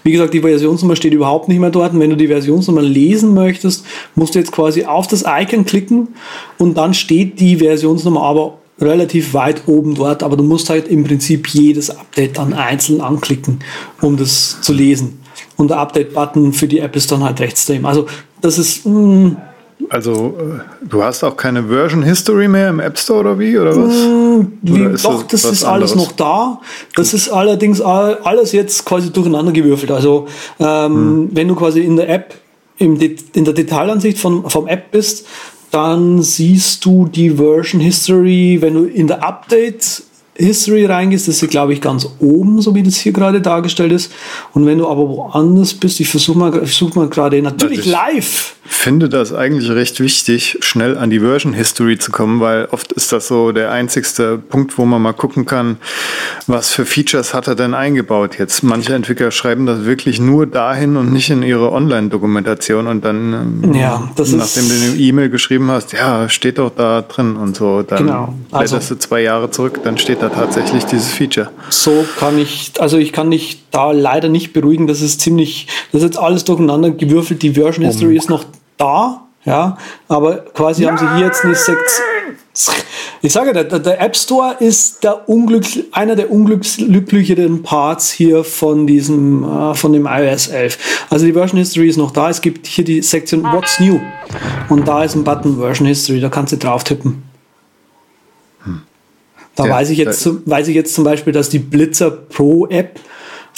Wie 0.04 0.12
gesagt, 0.12 0.34
die 0.34 0.42
Versionsnummer 0.42 0.96
steht 0.96 1.14
überhaupt 1.14 1.48
nicht 1.48 1.60
mehr 1.60 1.70
dort. 1.70 1.94
Und 1.94 2.00
wenn 2.00 2.10
du 2.10 2.18
die 2.18 2.28
Versionsnummer 2.28 2.82
lesen 2.82 3.34
möchtest, 3.34 3.86
musst 4.16 4.36
du 4.36 4.40
jetzt 4.40 4.52
quasi 4.52 4.86
auf 4.86 5.08
das 5.08 5.24
Icon 5.26 5.66
klicken 5.66 6.10
und 6.58 6.78
dann 6.78 6.94
steht 6.94 7.40
die 7.40 7.58
Versionsnummer 7.58 8.22
aber 8.22 8.58
relativ 8.84 9.34
weit 9.34 9.64
oben 9.68 9.96
dort, 9.96 10.24
aber 10.24 10.38
du 10.38 10.44
musst 10.44 10.70
halt 10.70 10.88
im 10.88 11.04
Prinzip 11.04 11.48
jedes 11.48 11.90
Update 11.90 12.38
dann 12.38 12.54
einzeln 12.54 13.02
anklicken, 13.02 13.60
um 14.02 14.18
das 14.18 14.62
zu 14.62 14.74
lesen. 14.74 15.20
Und 15.56 15.70
der 15.70 15.78
Update-Button 15.78 16.54
für 16.54 16.68
die 16.68 16.80
App 16.80 16.96
ist 16.96 17.12
dann 17.12 17.24
halt 17.24 17.40
rechts 17.40 17.66
daneben. 17.66 17.86
Also 17.86 18.08
das 18.42 18.58
ist. 18.58 18.86
Mh, 18.86 18.92
mm, 18.94 19.38
also 19.90 20.36
äh, 20.40 20.86
du 20.88 21.04
hast 21.04 21.24
auch 21.24 21.36
keine 21.36 21.64
Version 21.64 22.04
History 22.04 22.48
mehr 22.48 22.70
im 22.70 22.80
App 22.80 22.98
Store 22.98 23.20
oder 23.22 23.40
wie 23.40 23.58
oder 23.58 23.76
was? 23.76 23.94
Wie, 24.62 24.82
oder 24.82 24.92
ist 24.92 25.06
doch, 25.06 25.24
das, 25.24 25.42
das 25.42 25.52
ist 25.52 25.64
alles 25.64 25.96
noch 25.96 26.12
da. 26.14 26.60
Das 26.96 27.12
Gut. 27.12 27.20
ist 27.20 27.30
allerdings 27.30 27.82
alles 27.82 28.52
jetzt 28.52 28.86
quasi 28.86 29.12
durcheinander 29.12 29.52
gewürfelt. 29.52 29.92
Also 29.92 30.28
ähm, 30.60 30.94
hm. 30.94 31.30
wenn 31.34 31.48
du 31.48 31.56
quasi 31.56 31.82
in 31.82 31.98
der 31.98 32.10
App 32.10 32.36
in 32.78 32.98
der 32.98 33.54
Detailansicht 33.54 34.18
von, 34.18 34.50
vom 34.50 34.68
App 34.68 34.92
bist, 34.92 35.26
dann 35.74 36.22
siehst 36.22 36.86
du 36.86 37.08
die 37.08 37.32
Version 37.32 37.82
History, 37.82 38.58
wenn 38.62 38.76
du 38.76 38.84
in 38.86 39.08
der 39.08 39.24
Update 39.24 40.04
History 40.36 40.86
reingehst, 40.86 41.28
das 41.28 41.42
ist, 41.42 41.50
glaube 41.50 41.74
ich, 41.74 41.82
ganz 41.82 42.08
oben, 42.20 42.62
so 42.62 42.74
wie 42.74 42.84
das 42.84 42.98
hier 42.98 43.12
gerade 43.12 43.42
dargestellt 43.42 43.92
ist. 43.92 44.12
Und 44.54 44.66
wenn 44.66 44.80
du 44.80 44.88
aber 44.88 45.08
woanders 45.08 45.74
bist, 45.74 46.00
ich 46.00 46.10
versuche 46.10 46.38
mal, 46.38 46.52
versuch 46.52 46.96
mal 46.96 47.08
gerade 47.08 47.42
natürlich 47.42 47.86
live 47.86 48.56
finde 48.66 49.10
das 49.10 49.34
eigentlich 49.34 49.70
recht 49.70 50.00
wichtig, 50.00 50.58
schnell 50.62 50.98
an 50.98 51.10
die 51.10 51.20
Version 51.20 51.54
History 51.54 51.98
zu 51.98 52.12
kommen, 52.12 52.40
weil 52.40 52.66
oft 52.72 52.94
ist 52.94 53.12
das 53.12 53.28
so 53.28 53.52
der 53.52 53.72
einzigste 53.72 54.38
Punkt, 54.38 54.78
wo 54.78 54.86
man 54.86 55.02
mal 55.02 55.14
gucken 55.14 55.46
kann, 55.46 55.78
was 56.48 56.72
für 56.72 56.86
Features 56.86 57.34
hat 57.34 57.48
er 57.48 57.56
denn 57.56 57.74
eingebaut 57.74 58.38
jetzt. 58.40 58.64
Manche 58.64 58.94
Entwickler 58.94 59.32
schreiben 59.32 59.66
das 59.66 59.86
wirklich 59.86 60.20
nur 60.20 60.48
dahin 60.48 60.96
und 60.96 61.12
nicht 61.12 61.30
in 61.30 61.44
ihre 61.44 61.72
Online-Dokumentation 61.72 62.88
und 62.88 63.04
dann, 63.04 63.62
ähm, 63.64 63.74
ja, 63.74 64.10
nachdem 64.18 64.70
du 64.70 64.76
eine 64.76 64.96
E-Mail 64.96 65.30
geschrieben 65.30 65.70
hast, 65.70 65.92
ja, 65.92 66.30
steht 66.30 66.58
doch 66.58 66.72
da 66.76 67.02
drin 67.02 67.36
und 67.36 67.58
so, 67.58 67.84
dann 67.84 68.06
genau. 68.06 68.36
also, 68.52 68.76
blätterst 68.76 68.92
du 68.92 68.96
zwei 68.96 69.22
Jahre 69.22 69.52
zurück, 69.52 69.82
dann 69.84 69.98
steht 69.98 70.22
da 70.22 70.30
tatsächlich 70.30 70.86
dieses 70.86 71.12
Feature. 71.12 71.50
So 71.70 72.06
kann 72.18 72.38
ich, 72.38 72.72
also 72.80 72.98
ich 72.98 73.12
kann 73.12 73.30
dich 73.30 73.63
da 73.74 73.92
leider 73.92 74.30
nicht 74.30 74.54
beruhigen, 74.54 74.88
das 74.88 75.02
ist 75.02 75.20
ziemlich, 75.20 75.68
das 75.92 76.02
ist 76.02 76.06
jetzt 76.06 76.18
alles 76.18 76.44
durcheinander 76.46 76.92
gewürfelt, 76.92 77.42
die 77.42 77.52
Version 77.52 77.86
History 77.86 78.12
um. 78.12 78.18
ist 78.18 78.30
noch 78.30 78.46
da, 78.78 79.24
ja, 79.46 79.78
aber 80.08 80.38
quasi 80.54 80.84
Nein! 80.84 80.92
haben 80.92 81.08
sie 81.08 81.16
hier 81.18 81.26
jetzt 81.26 81.44
eine 81.44 81.56
Sektion. 81.56 82.08
Ich 83.24 83.34
sage, 83.34 83.52
der, 83.52 83.64
der 83.64 84.00
App 84.00 84.16
Store 84.16 84.58
ist 84.60 85.04
der 85.04 85.28
Unglück, 85.28 85.66
einer 85.92 86.16
der 86.16 86.30
unglücklicheren 86.30 87.64
Parts 87.64 88.12
hier 88.12 88.44
von 88.44 88.86
diesem, 88.86 89.44
äh, 89.44 89.74
von 89.74 89.92
dem 89.92 90.06
iOS 90.06 90.48
11. 90.50 91.06
Also 91.10 91.26
die 91.26 91.34
Version 91.34 91.58
History 91.58 91.90
ist 91.90 91.98
noch 91.98 92.12
da. 92.12 92.30
Es 92.30 92.42
gibt 92.42 92.68
hier 92.68 92.84
die 92.84 93.02
Sektion 93.02 93.44
What's 93.44 93.80
New. 93.80 94.00
Und 94.70 94.88
da 94.88 95.04
ist 95.04 95.16
ein 95.16 95.24
Button 95.24 95.58
Version 95.58 95.88
History, 95.88 96.20
da 96.20 96.30
kannst 96.30 96.54
du 96.54 96.58
drauf 96.58 96.84
tippen. 96.84 97.24
Hm. 98.66 98.82
Da 99.56 99.66
ja, 99.66 99.72
weiß, 99.74 99.90
ich 99.90 99.98
jetzt, 99.98 100.30
weiß 100.46 100.68
ich 100.68 100.76
jetzt 100.76 100.94
zum 100.94 101.04
Beispiel, 101.04 101.34
dass 101.34 101.50
die 101.50 101.60
Blitzer 101.60 102.12
Pro 102.12 102.68
App 102.68 103.00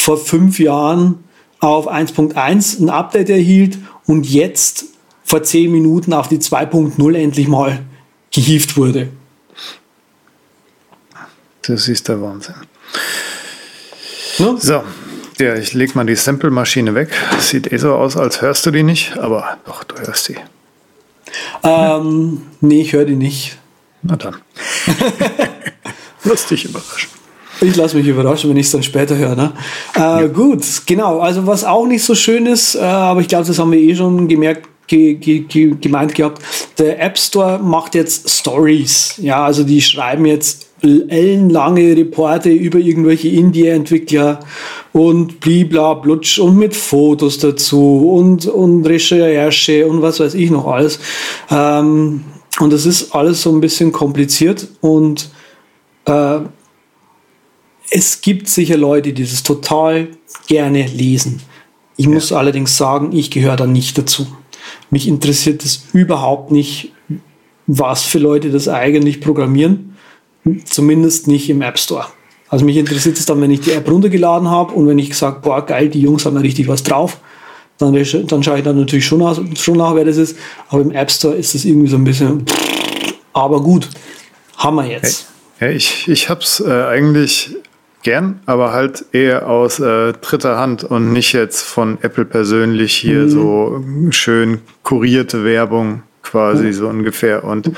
vor 0.05 0.17
fünf 0.17 0.59
Jahren 0.59 1.23
auf 1.59 1.91
1.1 1.91 2.79
ein 2.79 2.89
Update 2.91 3.27
erhielt 3.27 3.79
und 4.05 4.29
jetzt 4.29 4.85
vor 5.23 5.41
zehn 5.41 5.71
Minuten 5.71 6.13
auf 6.13 6.27
die 6.27 6.37
2.0 6.37 7.15
endlich 7.15 7.47
mal 7.47 7.79
gehievt 8.31 8.77
wurde. 8.77 9.09
Das 11.63 11.87
ist 11.87 12.07
der 12.07 12.21
Wahnsinn. 12.21 12.53
No? 14.37 14.57
So, 14.57 14.83
ja, 15.39 15.55
ich 15.55 15.73
lege 15.73 15.93
mal 15.95 16.05
die 16.05 16.15
Sample-Maschine 16.15 16.93
weg. 16.93 17.09
Sieht 17.39 17.73
eh 17.73 17.77
so 17.77 17.95
aus, 17.95 18.15
als 18.15 18.43
hörst 18.43 18.63
du 18.67 18.69
die 18.69 18.83
nicht, 18.83 19.17
aber 19.17 19.57
doch, 19.65 19.83
du 19.85 19.95
hörst 19.95 20.25
sie. 20.25 20.37
Ähm, 21.63 22.43
nee, 22.61 22.81
ich 22.81 22.93
höre 22.93 23.05
die 23.05 23.15
nicht. 23.15 23.57
Na 24.03 24.17
dann. 24.17 24.35
Lass 26.23 26.45
dich 26.45 26.65
überraschen. 26.65 27.14
Ich 27.61 27.75
lasse 27.75 27.97
mich 27.97 28.07
überraschen, 28.07 28.49
wenn 28.49 28.57
ich 28.57 28.67
es 28.67 28.71
dann 28.71 28.83
später 28.83 29.17
höre. 29.17 29.35
Ne? 29.35 29.53
Äh, 29.95 29.99
ja. 29.99 30.27
Gut, 30.27 30.63
genau. 30.85 31.19
Also 31.19 31.47
was 31.47 31.63
auch 31.63 31.87
nicht 31.87 32.03
so 32.03 32.15
schön 32.15 32.45
ist, 32.45 32.75
äh, 32.75 32.79
aber 32.79 33.21
ich 33.21 33.27
glaube, 33.27 33.45
das 33.45 33.57
haben 33.59 33.71
wir 33.71 33.79
eh 33.79 33.95
schon 33.95 34.27
gemerkt, 34.27 34.67
ge, 34.87 35.15
ge, 35.15 35.39
ge, 35.39 35.75
gemeint 35.79 36.15
gehabt, 36.15 36.41
der 36.77 37.01
App 37.01 37.17
Store 37.17 37.59
macht 37.59 37.95
jetzt 37.95 38.29
Stories. 38.29 39.15
Ja, 39.17 39.45
also 39.45 39.63
die 39.63 39.81
schreiben 39.81 40.25
jetzt 40.25 40.67
ellenlange 40.81 41.95
Reporte 41.95 42.49
über 42.49 42.77
irgendwelche 42.77 43.29
Indie-Entwickler 43.29 44.39
und 44.93 45.39
blibla 45.39 45.95
blutsch 45.95 46.37
und 46.37 46.57
mit 46.57 46.75
Fotos 46.75 47.39
dazu 47.39 48.11
und, 48.13 48.45
und 48.45 48.85
Recherche 48.85 49.87
und 49.87 50.01
was 50.01 50.19
weiß 50.19 50.35
ich 50.35 50.51
noch 50.51 50.67
alles. 50.67 50.99
Ähm, 51.49 52.25
und 52.59 52.71
das 52.71 52.85
ist 52.85 53.15
alles 53.15 53.41
so 53.41 53.51
ein 53.51 53.61
bisschen 53.61 53.91
kompliziert 53.91 54.67
und 54.81 55.29
äh, 56.05 56.39
es 57.89 58.21
gibt 58.21 58.47
sicher 58.47 58.77
Leute, 58.77 59.13
die 59.13 59.23
das 59.23 59.43
total 59.43 60.09
gerne 60.47 60.85
lesen. 60.87 61.41
Ich 61.97 62.05
ja. 62.05 62.11
muss 62.11 62.31
allerdings 62.31 62.77
sagen, 62.77 63.11
ich 63.13 63.31
gehöre 63.31 63.55
da 63.55 63.67
nicht 63.67 63.97
dazu. 63.97 64.27
Mich 64.89 65.07
interessiert 65.07 65.63
es 65.63 65.85
überhaupt 65.93 66.51
nicht, 66.51 66.91
was 67.67 68.03
für 68.03 68.19
Leute 68.19 68.51
das 68.51 68.67
eigentlich 68.67 69.21
programmieren. 69.21 69.95
Zumindest 70.65 71.27
nicht 71.27 71.49
im 71.49 71.61
App 71.61 71.79
Store. 71.79 72.05
Also 72.49 72.65
mich 72.65 72.77
interessiert 72.77 73.17
es 73.17 73.25
dann, 73.25 73.41
wenn 73.41 73.49
ich 73.49 73.61
die 73.61 73.71
App 73.71 73.89
runtergeladen 73.89 74.49
habe 74.49 74.73
und 74.73 74.87
wenn 74.87 74.99
ich 74.99 75.15
sage, 75.17 75.39
boah, 75.41 75.65
geil, 75.65 75.89
die 75.89 76.01
Jungs 76.01 76.25
haben 76.25 76.35
da 76.35 76.41
richtig 76.41 76.67
was 76.67 76.83
drauf, 76.83 77.19
dann, 77.77 77.93
dann 77.93 78.43
schaue 78.43 78.57
ich 78.57 78.63
dann 78.63 78.79
natürlich 78.79 79.05
schon 79.05 79.19
nach, 79.19 79.39
schon 79.57 79.77
nach, 79.77 79.95
wer 79.95 80.05
das 80.05 80.17
ist. 80.17 80.37
Aber 80.69 80.81
im 80.81 80.91
App 80.91 81.09
Store 81.11 81.35
ist 81.35 81.55
das 81.55 81.65
irgendwie 81.65 81.87
so 81.87 81.97
ein 81.97 82.03
bisschen, 82.03 82.45
aber 83.33 83.61
gut, 83.61 83.89
haben 84.57 84.75
wir 84.75 84.85
jetzt. 84.85 85.27
Ja, 85.59 85.69
ich, 85.69 86.07
ich 86.07 86.29
habe 86.29 86.41
es 86.41 86.59
äh, 86.59 86.71
eigentlich 86.71 87.55
gern, 88.05 88.39
aber 88.45 88.71
halt 88.71 89.03
eher 89.11 89.49
aus 89.49 89.79
äh, 89.79 90.13
dritter 90.13 90.57
Hand 90.57 90.83
und 90.83 91.11
nicht 91.11 91.33
jetzt 91.33 91.63
von 91.63 91.97
Apple 92.01 92.23
persönlich 92.23 92.95
hier 92.95 93.23
mhm. 93.23 93.29
so 93.29 93.83
schön 94.11 94.61
kurierte 94.83 95.43
Werbung 95.43 96.03
quasi 96.21 96.71
so 96.73 96.87
ungefähr. 96.87 97.43
Und 97.43 97.71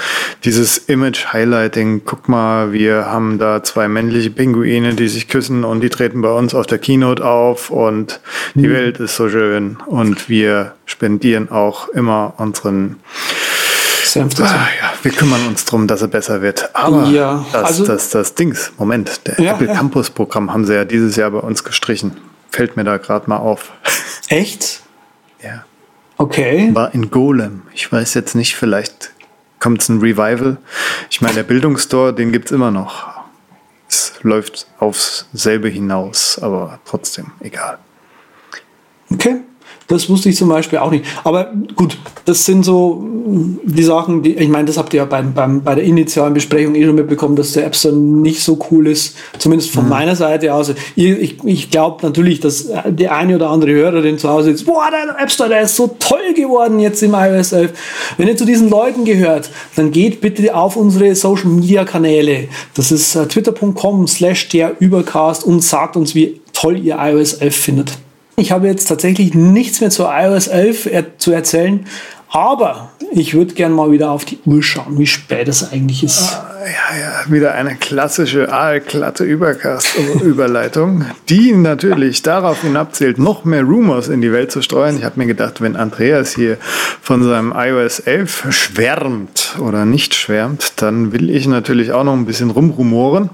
dieses 0.43 0.77
Image-Highlighting, 0.77 2.01
guck 2.05 2.27
mal, 2.27 2.73
wir 2.73 3.05
haben 3.05 3.37
da 3.37 3.63
zwei 3.63 3.87
männliche 3.87 4.29
Pinguine, 4.29 4.95
die 4.95 5.07
sich 5.07 5.27
küssen 5.27 5.63
und 5.63 5.81
die 5.81 5.89
treten 5.89 6.21
bei 6.21 6.31
uns 6.31 6.53
auf 6.53 6.65
der 6.65 6.77
Keynote 6.77 7.25
auf 7.25 7.69
und 7.69 8.19
die 8.53 8.67
mhm. 8.67 8.73
Welt 8.73 8.99
ist 8.99 9.15
so 9.15 9.29
schön 9.29 9.77
und 9.85 10.27
wir 10.27 10.73
spendieren 10.85 11.49
auch 11.49 11.89
immer 11.89 12.33
unseren 12.37 12.97
Ah, 14.15 14.67
ja, 14.81 14.93
wir 15.01 15.11
kümmern 15.11 15.47
uns 15.47 15.65
darum, 15.65 15.87
dass 15.87 16.01
er 16.01 16.07
besser 16.07 16.41
wird. 16.41 16.69
Aber 16.73 17.05
ja, 17.05 17.45
das, 17.51 17.63
also, 17.63 17.85
das, 17.85 18.09
das 18.09 18.35
Dings, 18.35 18.71
Moment, 18.77 19.27
der 19.27 19.39
ja, 19.39 19.53
Apple 19.53 19.67
ja. 19.67 19.73
Campus 19.73 20.09
Programm 20.09 20.51
haben 20.53 20.65
sie 20.65 20.75
ja 20.75 20.85
dieses 20.85 21.15
Jahr 21.15 21.31
bei 21.31 21.39
uns 21.39 21.63
gestrichen. 21.63 22.17
Fällt 22.51 22.77
mir 22.77 22.83
da 22.83 22.97
gerade 22.97 23.29
mal 23.29 23.37
auf. 23.37 23.71
Echt? 24.29 24.81
Ja. 25.43 25.65
Okay. 26.17 26.69
War 26.73 26.93
in 26.93 27.11
Golem. 27.11 27.63
Ich 27.73 27.91
weiß 27.91 28.13
jetzt 28.13 28.35
nicht, 28.35 28.55
vielleicht 28.55 29.11
kommt 29.59 29.81
es 29.81 29.89
ein 29.89 29.99
Revival. 29.99 30.57
Ich 31.09 31.21
meine, 31.21 31.35
der 31.35 31.43
Bildungsstore, 31.43 32.13
den 32.13 32.31
gibt 32.31 32.45
es 32.45 32.51
immer 32.51 32.71
noch. 32.71 33.07
Es 33.89 34.13
läuft 34.21 34.67
aufs 34.79 35.27
selbe 35.33 35.69
hinaus, 35.69 36.39
aber 36.41 36.79
trotzdem, 36.85 37.31
egal. 37.39 37.77
Okay. 39.11 39.37
Das 39.87 40.09
wusste 40.09 40.27
ich 40.27 40.35
zum 40.35 40.49
Beispiel 40.49 40.79
auch 40.79 40.91
nicht. 40.91 41.05
Aber 41.23 41.53
gut, 41.75 41.97
das 42.25 42.43
sind 42.43 42.65
so 42.65 43.05
die 43.63 43.83
Sachen, 43.83 44.21
die, 44.21 44.35
ich 44.35 44.49
meine, 44.49 44.65
das 44.65 44.77
habt 44.77 44.93
ihr 44.93 44.97
ja 44.97 45.05
beim, 45.05 45.33
beim, 45.33 45.63
bei 45.63 45.75
der 45.75 45.85
initialen 45.85 46.33
Besprechung 46.33 46.75
eh 46.75 46.85
schon 46.85 46.95
mitbekommen, 46.95 47.37
dass 47.37 47.53
der 47.53 47.65
App 47.65 47.75
Store 47.75 47.95
nicht 47.95 48.43
so 48.43 48.59
cool 48.69 48.87
ist, 48.87 49.15
zumindest 49.37 49.71
von 49.71 49.85
mhm. 49.85 49.89
meiner 49.89 50.15
Seite 50.17 50.53
aus. 50.53 50.73
Ich, 50.95 51.37
ich 51.41 51.71
glaube 51.71 52.05
natürlich, 52.05 52.41
dass 52.41 52.67
der 52.85 53.15
eine 53.15 53.35
oder 53.35 53.49
andere 53.49 53.71
Hörerin 53.71 54.17
zu 54.17 54.27
Hause 54.27 54.51
ist, 54.51 54.65
boah, 54.65 54.89
der 54.91 55.23
App 55.23 55.31
Store, 55.31 55.47
der 55.47 55.61
ist 55.61 55.77
so 55.77 55.95
toll 55.99 56.33
geworden 56.35 56.79
jetzt 56.79 57.01
im 57.01 57.13
iOS 57.13 57.53
11. 57.53 57.71
Wenn 58.17 58.27
ihr 58.27 58.35
zu 58.35 58.45
diesen 58.45 58.69
Leuten 58.69 59.05
gehört, 59.05 59.49
dann 59.77 59.91
geht 59.91 60.19
bitte 60.19 60.53
auf 60.53 60.75
unsere 60.75 61.15
Social 61.15 61.47
Media 61.47 61.85
Kanäle. 61.85 62.49
Das 62.73 62.91
ist 62.91 63.15
uh, 63.15 63.23
twitter.com 63.23 64.05
slash 64.07 64.49
der 64.49 64.75
Übercast 64.79 65.45
und 65.45 65.63
sagt 65.63 65.95
uns, 65.95 66.13
wie 66.13 66.41
toll 66.51 66.77
ihr 66.79 66.97
iOS 66.99 67.35
11 67.35 67.55
findet. 67.55 68.06
Ich 68.39 68.51
habe 68.51 68.67
jetzt 68.67 68.85
tatsächlich 68.85 69.33
nichts 69.33 69.81
mehr 69.81 69.89
zu 69.89 70.03
iOS 70.03 70.45
11 70.45 70.85
er 70.85 71.17
zu 71.17 71.31
erzählen, 71.31 71.87
aber 72.29 72.91
ich 73.11 73.33
würde 73.33 73.55
gerne 73.55 73.73
mal 73.73 73.89
wieder 73.89 74.11
auf 74.11 74.25
die 74.25 74.37
Uhr 74.45 74.61
schauen, 74.61 74.99
wie 74.99 75.07
spät 75.07 75.47
es 75.47 75.71
eigentlich 75.71 76.03
ist. 76.03 76.33
Ah, 76.33 76.55
ja, 76.63 76.99
ja, 76.99 77.31
wieder 77.31 77.55
eine 77.55 77.73
klassische 77.73 78.53
aalglatte 78.53 79.23
Übercast-Überleitung, 79.23 81.05
die 81.29 81.51
natürlich 81.53 82.21
darauf 82.21 82.61
hinabzielt, 82.61 83.17
noch 83.17 83.43
mehr 83.43 83.63
Rumors 83.63 84.07
in 84.07 84.21
die 84.21 84.31
Welt 84.31 84.51
zu 84.51 84.61
streuen. 84.61 84.99
Ich 84.99 85.03
habe 85.03 85.19
mir 85.19 85.25
gedacht, 85.25 85.59
wenn 85.59 85.75
Andreas 85.75 86.35
hier 86.35 86.59
von 87.01 87.23
seinem 87.23 87.55
iOS 87.57 88.01
11 88.01 88.51
schwärmt 88.51 89.55
oder 89.59 89.85
nicht 89.85 90.13
schwärmt, 90.13 90.73
dann 90.75 91.11
will 91.11 91.31
ich 91.31 91.47
natürlich 91.47 91.91
auch 91.91 92.03
noch 92.03 92.13
ein 92.13 92.27
bisschen 92.27 92.51
rumrumoren. 92.51 93.31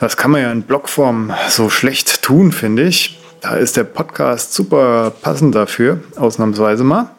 Das 0.00 0.16
kann 0.16 0.30
man 0.30 0.40
ja 0.40 0.50
in 0.50 0.62
Blogform 0.62 1.34
so 1.50 1.68
schlecht 1.68 2.22
tun, 2.22 2.52
finde 2.52 2.84
ich. 2.84 3.18
Da 3.44 3.56
ist 3.56 3.76
der 3.76 3.84
Podcast 3.84 4.54
super 4.54 5.12
passend 5.20 5.54
dafür, 5.54 6.00
ausnahmsweise 6.16 6.82
mal. 6.82 7.10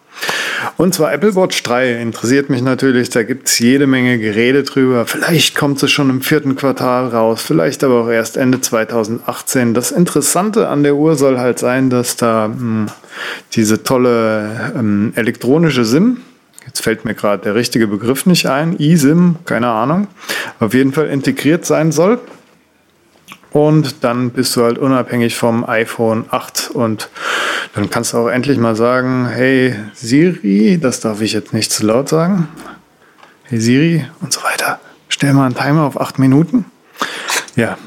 Und 0.75 0.95
zwar 0.95 1.13
Apple 1.13 1.35
Watch 1.35 1.61
3 1.61 2.01
interessiert 2.01 2.49
mich 2.49 2.63
natürlich. 2.63 3.11
Da 3.11 3.21
gibt 3.21 3.47
es 3.47 3.59
jede 3.59 3.85
Menge 3.85 4.17
Gerede 4.17 4.63
drüber. 4.63 5.05
Vielleicht 5.05 5.53
kommt 5.55 5.77
sie 5.77 5.87
schon 5.87 6.09
im 6.09 6.21
vierten 6.21 6.55
Quartal 6.55 7.09
raus, 7.09 7.43
vielleicht 7.43 7.83
aber 7.83 8.01
auch 8.01 8.09
erst 8.09 8.37
Ende 8.37 8.59
2018. 8.59 9.75
Das 9.75 9.91
Interessante 9.91 10.67
an 10.67 10.81
der 10.81 10.95
Uhr 10.95 11.15
soll 11.15 11.37
halt 11.37 11.59
sein, 11.59 11.91
dass 11.91 12.15
da 12.15 12.47
mh, 12.47 12.57
hm, 12.57 12.87
diese 13.53 13.83
tolle 13.83 14.73
ähm, 14.75 15.13
elektronische 15.15 15.85
SIM, 15.85 16.21
jetzt 16.65 16.81
fällt 16.81 17.05
mir 17.05 17.13
gerade 17.13 17.43
der 17.43 17.53
richtige 17.53 17.85
Begriff 17.85 18.25
nicht 18.25 18.47
ein, 18.47 18.79
eSIM, 18.79 19.35
keine 19.45 19.67
Ahnung, 19.67 20.07
auf 20.59 20.73
jeden 20.73 20.91
Fall 20.91 21.05
integriert 21.05 21.67
sein 21.67 21.91
soll. 21.91 22.17
Und 23.55 24.03
dann 24.03 24.31
bist 24.31 24.53
du 24.57 24.65
halt 24.65 24.77
unabhängig 24.77 25.37
vom 25.37 25.63
iPhone 25.63 26.25
8 26.29 26.71
und 26.73 27.07
dann 27.73 27.89
kannst 27.89 28.11
du 28.11 28.17
auch 28.17 28.27
endlich 28.27 28.57
mal 28.57 28.75
sagen, 28.75 29.29
hey 29.29 29.73
Siri, 29.93 30.77
das 30.77 30.99
darf 30.99 31.21
ich 31.21 31.31
jetzt 31.31 31.53
nicht 31.53 31.71
zu 31.71 31.85
laut 31.85 32.09
sagen. 32.09 32.49
Hey 33.45 33.61
Siri 33.61 34.05
und 34.19 34.33
so 34.33 34.43
weiter. 34.43 34.81
Stell 35.07 35.31
mal 35.33 35.45
einen 35.45 35.55
Timer 35.55 35.83
auf 35.83 36.01
8 36.01 36.19
Minuten. 36.19 36.65
Ja, 37.55 37.77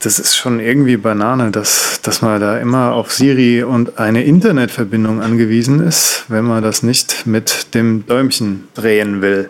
das 0.00 0.18
ist 0.18 0.34
schon 0.34 0.58
irgendwie 0.58 0.96
Banane, 0.96 1.52
dass, 1.52 2.00
dass 2.02 2.20
man 2.20 2.40
da 2.40 2.58
immer 2.58 2.94
auf 2.94 3.12
Siri 3.12 3.62
und 3.62 4.00
eine 4.00 4.24
Internetverbindung 4.24 5.22
angewiesen 5.22 5.78
ist, 5.78 6.24
wenn 6.26 6.44
man 6.44 6.60
das 6.64 6.82
nicht 6.82 7.24
mit 7.24 7.72
dem 7.74 8.04
Däumchen 8.04 8.66
drehen 8.74 9.22
will. 9.22 9.48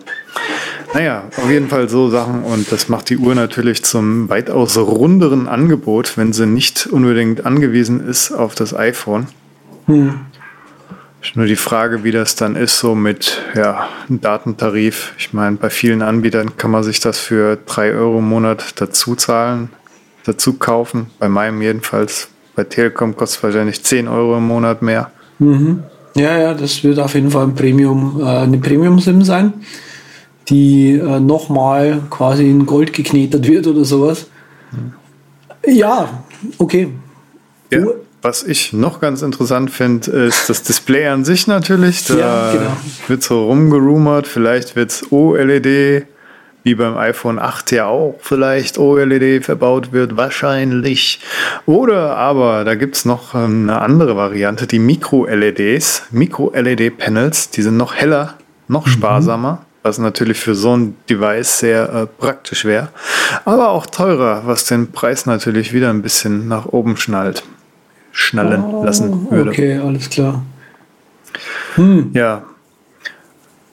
Naja, 0.95 1.25
auf 1.37 1.51
jeden 1.51 1.67
Fall 1.67 1.89
so 1.89 2.09
Sachen 2.09 2.45
und 2.45 2.71
das 2.71 2.89
macht 2.89 3.11
die 3.11 3.19
Uhr 3.19 3.35
natürlich 3.35 3.83
zum 3.83 4.29
weitaus 4.29 4.79
runderen 4.79 5.49
Angebot, 5.49 6.17
wenn 6.17 6.33
sie 6.33 6.47
nicht 6.47 6.87
unbedingt 6.87 7.45
angewiesen 7.45 8.07
ist 8.07 8.31
auf 8.31 8.55
das 8.55 8.77
iPhone. 8.77 9.27
Hm. 9.87 10.21
Ist 11.21 11.35
nur 11.35 11.47
die 11.47 11.57
Frage, 11.57 12.05
wie 12.05 12.13
das 12.13 12.37
dann 12.37 12.55
ist, 12.55 12.79
so 12.79 12.95
mit 12.95 13.43
ja, 13.57 13.89
Datentarif. 14.09 15.15
Ich 15.19 15.33
meine, 15.33 15.57
bei 15.57 15.69
vielen 15.69 16.01
Anbietern 16.01 16.57
kann 16.57 16.71
man 16.71 16.85
sich 16.85 17.01
das 17.01 17.19
für 17.19 17.57
3 17.57 17.95
Euro 17.95 18.21
im 18.21 18.29
Monat 18.29 18.81
dazu 18.81 19.17
zahlen, 19.17 19.71
dazu 20.25 20.53
kaufen. 20.53 21.07
Bei 21.19 21.29
meinem 21.29 21.61
jedenfalls. 21.61 22.29
Bei 22.55 22.63
Telekom 22.63 23.17
kostet 23.17 23.39
es 23.39 23.43
wahrscheinlich 23.43 23.83
10 23.83 24.07
Euro 24.07 24.37
im 24.37 24.47
Monat 24.47 24.81
mehr. 24.81 25.11
Mhm. 25.41 25.83
Ja, 26.15 26.39
ja, 26.39 26.55
das 26.55 26.85
wird 26.85 27.01
auf 27.01 27.15
jeden 27.15 27.33
Fall 27.33 27.47
ein 27.47 27.57
Premium, 27.57 28.21
äh, 28.21 28.25
eine 28.25 28.59
Premium-SIM 28.59 29.25
sein 29.25 29.55
die 30.49 30.93
äh, 30.93 31.21
nochmal 31.21 32.03
quasi 32.11 32.49
in 32.49 32.67
Gold 32.67 32.93
geknetet 32.93 33.47
wird 33.47 33.67
oder 33.67 33.85
sowas. 33.85 34.27
Hm. 34.71 34.93
Ja, 35.67 36.25
okay. 36.59 36.89
Ja, 37.71 37.87
was 38.25 38.43
ich 38.43 38.73
noch 38.73 39.01
ganz 39.01 39.21
interessant 39.21 39.71
finde, 39.71 40.11
ist 40.11 40.49
das 40.49 40.63
Display 40.63 41.09
an 41.09 41.27
sich 41.27 41.47
natürlich. 41.47 42.07
Da 42.07 42.17
ja, 42.17 42.53
genau. 42.53 42.77
wird 43.07 43.23
so 43.23 43.47
rumgerumort, 43.47 44.27
vielleicht 44.27 44.77
wird 44.77 44.93
es 44.93 45.13
OLED, 45.13 46.07
wie 46.63 46.75
beim 46.75 46.97
iPhone 46.97 47.39
8 47.39 47.73
ja 47.73 47.87
auch 47.87 48.17
vielleicht 48.21 48.79
OLED 48.79 49.45
verbaut 49.45 49.93
wird, 49.93 50.17
wahrscheinlich. 50.17 51.21
Oder 51.67 52.17
aber 52.17 52.65
da 52.65 52.75
gibt 52.75 52.97
es 52.97 53.05
noch 53.05 53.35
ähm, 53.35 53.69
eine 53.69 53.83
andere 53.83 54.17
Variante, 54.17 54.67
die 54.67 54.79
Micro-LEDs, 54.79 56.05
Micro-LED-Panels, 56.11 57.51
die 57.51 57.61
sind 57.61 57.77
noch 57.77 57.95
heller, 57.95 58.39
noch 58.69 58.87
mhm. 58.87 58.91
Was 59.85 59.99
natürlich 59.99 60.41
für 60.41 60.55
so 60.55 60.75
ein 60.75 60.97
Device 61.11 61.59
sehr 61.59 61.93
äh, 61.93 62.07
praktisch 62.07 62.65
wäre. 62.65 62.89
Aber 63.45 63.69
auch 63.69 63.87
teurer, 63.87 64.43
was 64.47 64.65
den 64.65 64.91
Preis 64.91 65.27
natürlich 65.27 65.75
wieder 65.75 65.91
ein 65.91 66.01
bisschen 66.01 66.49
nach 66.49 66.65
oben 66.67 66.97
schnallt, 66.97 67.45
schnallen 68.11 68.65
oh, 68.65 68.83
lassen 68.83 69.31
würde. 69.31 69.51
Okay, 69.51 69.79
alles 69.79 70.09
klar. 70.09 70.43
Hm. 71.75 72.11
Ja. 72.15 72.45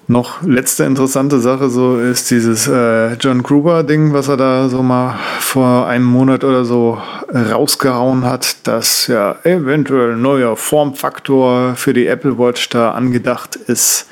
Noch 0.07 0.43
letzte 0.43 0.83
interessante 0.83 1.39
Sache 1.39 1.69
so 1.69 1.97
ist 1.97 2.29
dieses 2.29 2.67
äh, 2.67 3.13
John 3.13 3.41
Gruber-Ding, 3.41 4.11
was 4.11 4.27
er 4.27 4.35
da 4.35 4.67
so 4.67 4.83
mal 4.83 5.17
vor 5.39 5.87
einem 5.87 6.03
Monat 6.03 6.43
oder 6.43 6.65
so 6.65 7.01
rausgehauen 7.33 8.25
hat, 8.25 8.67
dass 8.67 9.07
ja 9.07 9.37
eventuell 9.45 10.15
ein 10.15 10.21
neuer 10.21 10.57
Formfaktor 10.57 11.75
für 11.75 11.93
die 11.93 12.07
Apple 12.07 12.37
Watch 12.37 12.67
da 12.67 12.91
angedacht 12.91 13.55
ist. 13.55 14.07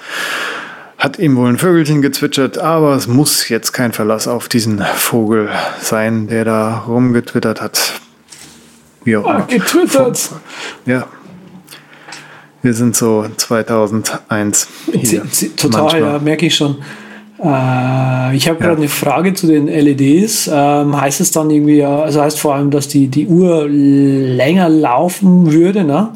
Hat 0.99 1.17
ihm 1.17 1.37
wohl 1.37 1.47
ein 1.47 1.57
Vögelchen 1.57 2.01
gezwitschert, 2.01 2.57
aber 2.57 2.93
es 2.93 3.07
muss 3.07 3.47
jetzt 3.47 3.71
kein 3.71 3.93
Verlass 3.93 4.27
auf 4.27 4.49
diesen 4.49 4.79
Vogel 4.79 5.49
sein, 5.81 6.27
der 6.27 6.43
da 6.43 6.79
rumgetwittert 6.79 7.61
hat. 7.61 7.93
Wie 9.05 9.15
auch 9.15 9.25
ah, 9.25 9.35
immer. 9.35 9.47
getwittert! 9.47 10.29
Ja. 10.85 11.07
Wir 12.61 12.73
sind 12.73 12.97
so 12.97 13.25
2001. 13.37 14.67
Hier, 14.91 15.23
Total, 15.55 15.81
manchmal. 15.81 16.01
ja, 16.01 16.19
merke 16.19 16.45
ich 16.45 16.55
schon. 16.55 16.75
Äh, 17.41 18.35
ich 18.35 18.49
habe 18.49 18.59
ja. 18.59 18.65
gerade 18.65 18.77
eine 18.79 18.89
Frage 18.89 19.33
zu 19.33 19.47
den 19.47 19.67
LEDs. 19.67 20.49
Ähm, 20.53 20.99
heißt 20.99 21.21
es 21.21 21.31
dann 21.31 21.49
irgendwie, 21.49 21.81
also 21.81 22.21
heißt 22.21 22.37
vor 22.37 22.55
allem, 22.55 22.71
dass 22.71 22.89
die, 22.89 23.07
die 23.07 23.27
Uhr 23.27 23.65
länger 23.69 24.67
laufen 24.67 25.53
würde, 25.53 25.85
ne? 25.85 26.09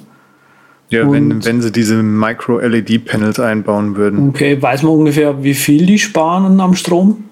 Ja, 0.93 1.11
wenn, 1.11 1.43
wenn 1.43 1.61
sie 1.61 1.71
diese 1.71 1.95
Micro-LED-Panels 2.01 3.39
einbauen 3.39 3.95
würden. 3.95 4.29
Okay, 4.29 4.61
weiß 4.61 4.83
man 4.83 4.93
ungefähr, 4.93 5.43
wie 5.43 5.53
viel 5.53 5.85
die 5.85 5.99
sparen 5.99 6.59
am 6.59 6.75
Strom? 6.75 7.23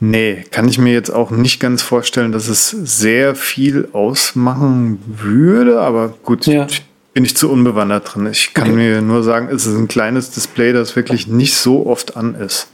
Nee, 0.00 0.44
kann 0.50 0.66
ich 0.66 0.78
mir 0.78 0.92
jetzt 0.92 1.10
auch 1.10 1.30
nicht 1.30 1.60
ganz 1.60 1.82
vorstellen, 1.82 2.32
dass 2.32 2.48
es 2.48 2.70
sehr 2.70 3.34
viel 3.34 3.88
ausmachen 3.92 4.98
würde, 5.06 5.80
aber 5.80 6.14
gut, 6.22 6.46
ja. 6.46 6.66
bin 7.12 7.24
ich 7.24 7.36
zu 7.36 7.50
unbewandert 7.50 8.14
drin. 8.14 8.26
Ich 8.30 8.54
kann 8.54 8.68
okay. 8.68 8.76
mir 8.76 9.02
nur 9.02 9.22
sagen, 9.22 9.48
es 9.52 9.66
ist 9.66 9.76
ein 9.76 9.88
kleines 9.88 10.30
Display, 10.30 10.72
das 10.72 10.96
wirklich 10.96 11.26
nicht 11.26 11.54
so 11.54 11.86
oft 11.86 12.16
an 12.16 12.34
ist. 12.34 12.68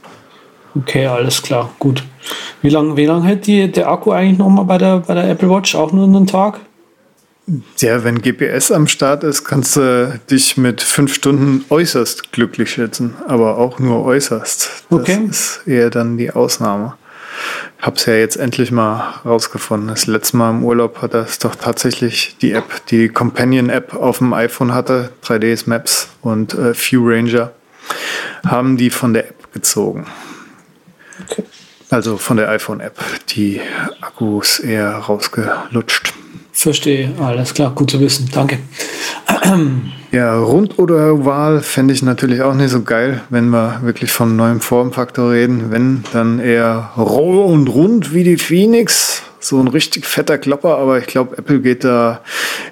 Okay, 0.75 1.05
alles 1.07 1.41
klar, 1.41 1.69
gut. 1.79 2.03
Wie 2.61 2.69
lange 2.69 2.95
wie 2.95 3.05
lang 3.05 3.23
hält 3.23 3.47
die, 3.47 3.71
der 3.71 3.89
Akku 3.89 4.11
eigentlich 4.11 4.37
nochmal 4.37 4.65
bei 4.65 4.77
der, 4.77 4.99
bei 4.99 5.13
der 5.13 5.29
Apple 5.29 5.49
Watch? 5.49 5.75
Auch 5.75 5.91
nur 5.91 6.05
einen 6.05 6.27
Tag? 6.27 6.59
Ja, 7.77 8.03
wenn 8.03 8.21
GPS 8.21 8.71
am 8.71 8.87
Start 8.87 9.23
ist, 9.23 9.45
kannst 9.45 9.77
du 9.77 10.19
dich 10.29 10.57
mit 10.57 10.81
fünf 10.81 11.13
Stunden 11.13 11.63
äußerst 11.69 12.33
glücklich 12.33 12.71
schätzen, 12.71 13.15
aber 13.25 13.57
auch 13.57 13.79
nur 13.79 14.03
äußerst. 14.03 14.83
Das 14.89 14.99
okay. 14.99 15.25
ist 15.29 15.61
eher 15.65 15.89
dann 15.89 16.17
die 16.17 16.31
Ausnahme. 16.31 16.95
Ich 17.79 17.85
habe 17.85 17.95
es 17.95 18.05
ja 18.05 18.15
jetzt 18.15 18.35
endlich 18.35 18.71
mal 18.71 19.21
rausgefunden. 19.23 19.87
Das 19.87 20.07
letzte 20.07 20.35
Mal 20.35 20.49
im 20.49 20.65
Urlaub 20.65 21.01
hat 21.01 21.13
das 21.13 21.39
doch 21.39 21.55
tatsächlich 21.55 22.35
die 22.41 22.51
App, 22.51 22.85
die 22.87 23.07
Companion-App 23.07 23.93
auf 23.93 24.17
dem 24.17 24.33
iPhone 24.33 24.73
hatte, 24.73 25.11
3ds 25.23 25.69
Maps 25.69 26.09
und 26.21 26.53
äh, 26.53 26.73
View 26.73 27.07
Ranger, 27.07 27.51
haben 28.45 28.75
die 28.75 28.89
von 28.89 29.13
der 29.13 29.29
App 29.29 29.53
gezogen. 29.53 30.05
Okay. 31.23 31.43
Also 31.89 32.17
von 32.17 32.35
der 32.35 32.49
iPhone-App, 32.49 32.99
die 33.29 33.61
Akkus 34.01 34.59
eher 34.59 34.91
rausgelutscht. 34.91 36.13
Verstehe, 36.57 37.11
alles 37.19 37.53
klar, 37.53 37.71
gut 37.75 37.91
zu 37.91 37.99
wissen, 37.99 38.29
danke. 38.33 38.57
Ja, 40.09 40.39
rund 40.39 40.79
oder 40.79 41.13
oval 41.13 41.61
fände 41.61 41.93
ich 41.93 42.01
natürlich 42.01 42.41
auch 42.41 42.53
nicht 42.53 42.69
so 42.69 42.81
geil, 42.81 43.21
wenn 43.29 43.49
wir 43.49 43.81
wirklich 43.83 44.09
vom 44.09 44.37
neuen 44.37 44.61
Formfaktor 44.61 45.31
reden. 45.31 45.69
Wenn, 45.69 46.05
dann 46.13 46.39
eher 46.39 46.91
roh 46.97 47.43
und 47.45 47.67
rund 47.67 48.13
wie 48.13 48.23
die 48.23 48.37
Phoenix. 48.37 49.21
So 49.41 49.59
ein 49.59 49.67
richtig 49.67 50.05
fetter 50.05 50.37
Klopper, 50.37 50.77
aber 50.77 50.97
ich 50.97 51.07
glaube, 51.07 51.37
Apple 51.37 51.59
geht 51.59 51.83
da 51.83 52.21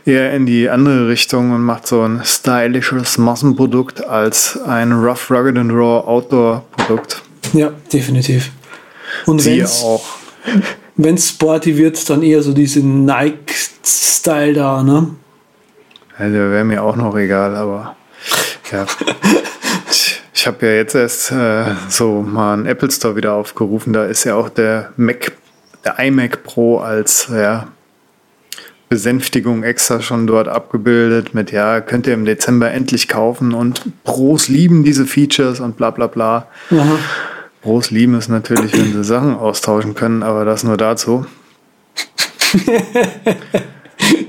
eher 0.05 0.33
in 0.33 0.45
die 0.45 0.69
andere 0.69 1.09
Richtung 1.09 1.51
und 1.51 1.61
macht 1.61 1.87
so 1.87 2.03
ein 2.03 2.21
stylisches 2.23 3.17
Massenprodukt 3.17 4.05
als 4.05 4.57
ein 4.65 4.93
Rough, 4.93 5.29
Rugged 5.29 5.57
and 5.57 5.71
Raw 5.71 6.07
Outdoor-Produkt. 6.07 7.21
Ja, 7.51 7.71
definitiv. 7.91 8.49
Und 9.25 9.41
Sie 9.41 9.63
auch 9.63 10.05
wenn 10.95 11.15
es 11.15 11.29
sporty 11.29 11.77
wird, 11.77 12.09
dann 12.09 12.23
eher 12.23 12.41
so 12.41 12.53
diese 12.53 12.79
Nike-Style 12.79 14.53
da, 14.53 14.83
ne? 14.83 15.15
Also 16.17 16.33
wäre 16.33 16.63
mir 16.63 16.81
auch 16.83 16.95
noch 16.95 17.17
egal, 17.17 17.55
aber 17.55 17.95
ja. 18.71 18.85
ich, 19.91 20.21
ich 20.33 20.47
habe 20.47 20.65
ja 20.65 20.73
jetzt 20.73 20.95
erst 20.95 21.31
äh, 21.31 21.65
so 21.89 22.21
mal 22.21 22.53
einen 22.53 22.65
Apple 22.65 22.89
Store 22.89 23.15
wieder 23.15 23.33
aufgerufen. 23.33 23.91
Da 23.91 24.05
ist 24.05 24.23
ja 24.23 24.35
auch 24.35 24.47
der 24.47 24.93
Mac, 24.95 25.33
der 25.83 25.99
iMac 25.99 26.43
Pro 26.43 26.77
als 26.77 27.27
ja, 27.29 27.67
Besänftigung 28.87 29.63
extra 29.63 30.01
schon 30.01 30.25
dort 30.25 30.47
abgebildet 30.47 31.33
mit, 31.33 31.51
ja, 31.51 31.81
könnt 31.81 32.07
ihr 32.07 32.13
im 32.13 32.23
Dezember 32.23 32.71
endlich 32.71 33.09
kaufen 33.09 33.53
und 33.53 33.81
Pros 34.05 34.47
lieben 34.47 34.85
diese 34.85 35.05
Features 35.05 35.59
und 35.59 35.75
bla 35.75 35.91
bla 35.91 36.07
bla. 36.07 36.47
Aha. 36.71 36.97
Groß 37.65 37.89
lieben 37.89 38.13
ist 38.13 38.29
natürlich, 38.29 38.73
wenn 38.73 38.93
sie 38.93 39.03
Sachen 39.03 39.35
austauschen 39.35 39.95
können, 39.95 40.21
aber 40.21 40.45
das 40.45 40.63
nur 40.63 40.77
dazu. 40.77 41.25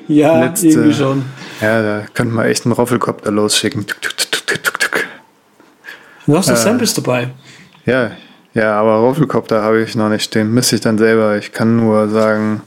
ja, 0.09 0.41
Letzte, 0.41 0.69
irgendwie 0.69 0.95
schon. 0.95 1.23
Ja, 1.61 1.83
da 1.83 2.07
könnte 2.15 2.35
man 2.35 2.47
echt 2.47 2.65
einen 2.65 2.73
Roffelkopter 2.73 3.31
losschicken. 3.31 3.85
Du 6.27 6.35
hast 6.35 6.49
äh, 6.49 6.57
Samples 6.57 6.95
dabei. 6.95 7.29
Ja, 7.85 8.13
ja, 8.55 8.81
aber 8.81 8.97
Roffelkopter 9.01 9.63
habe 9.63 9.83
ich 9.83 9.95
noch 9.97 10.09
nicht. 10.09 10.35
Den 10.35 10.55
müsste 10.55 10.77
ich 10.77 10.81
dann 10.81 10.97
selber. 10.97 11.37
Ich 11.37 11.53
kann 11.53 11.77
nur 11.77 12.09
sagen 12.09 12.63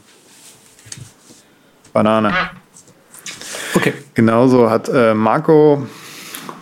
Banane. 1.92 2.32
Okay. 3.74 3.94
Genauso 4.14 4.70
hat 4.70 4.88
äh, 4.88 5.14
Marco 5.14 5.84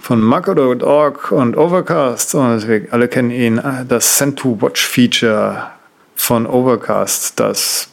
von 0.09 0.23
Mako.org 0.23 1.33
und 1.33 1.55
Overcast. 1.55 2.35
Und 2.35 2.67
wir 2.67 2.91
alle 2.93 3.09
kennen 3.09 3.31
ihn, 3.31 3.59
äh, 3.59 3.85
das 3.87 4.17
Send 4.17 4.39
to 4.39 4.57
Watch 4.59 4.83
Feature 4.87 5.71
von 6.17 6.47
Overcast, 6.47 7.39
das 7.39 7.91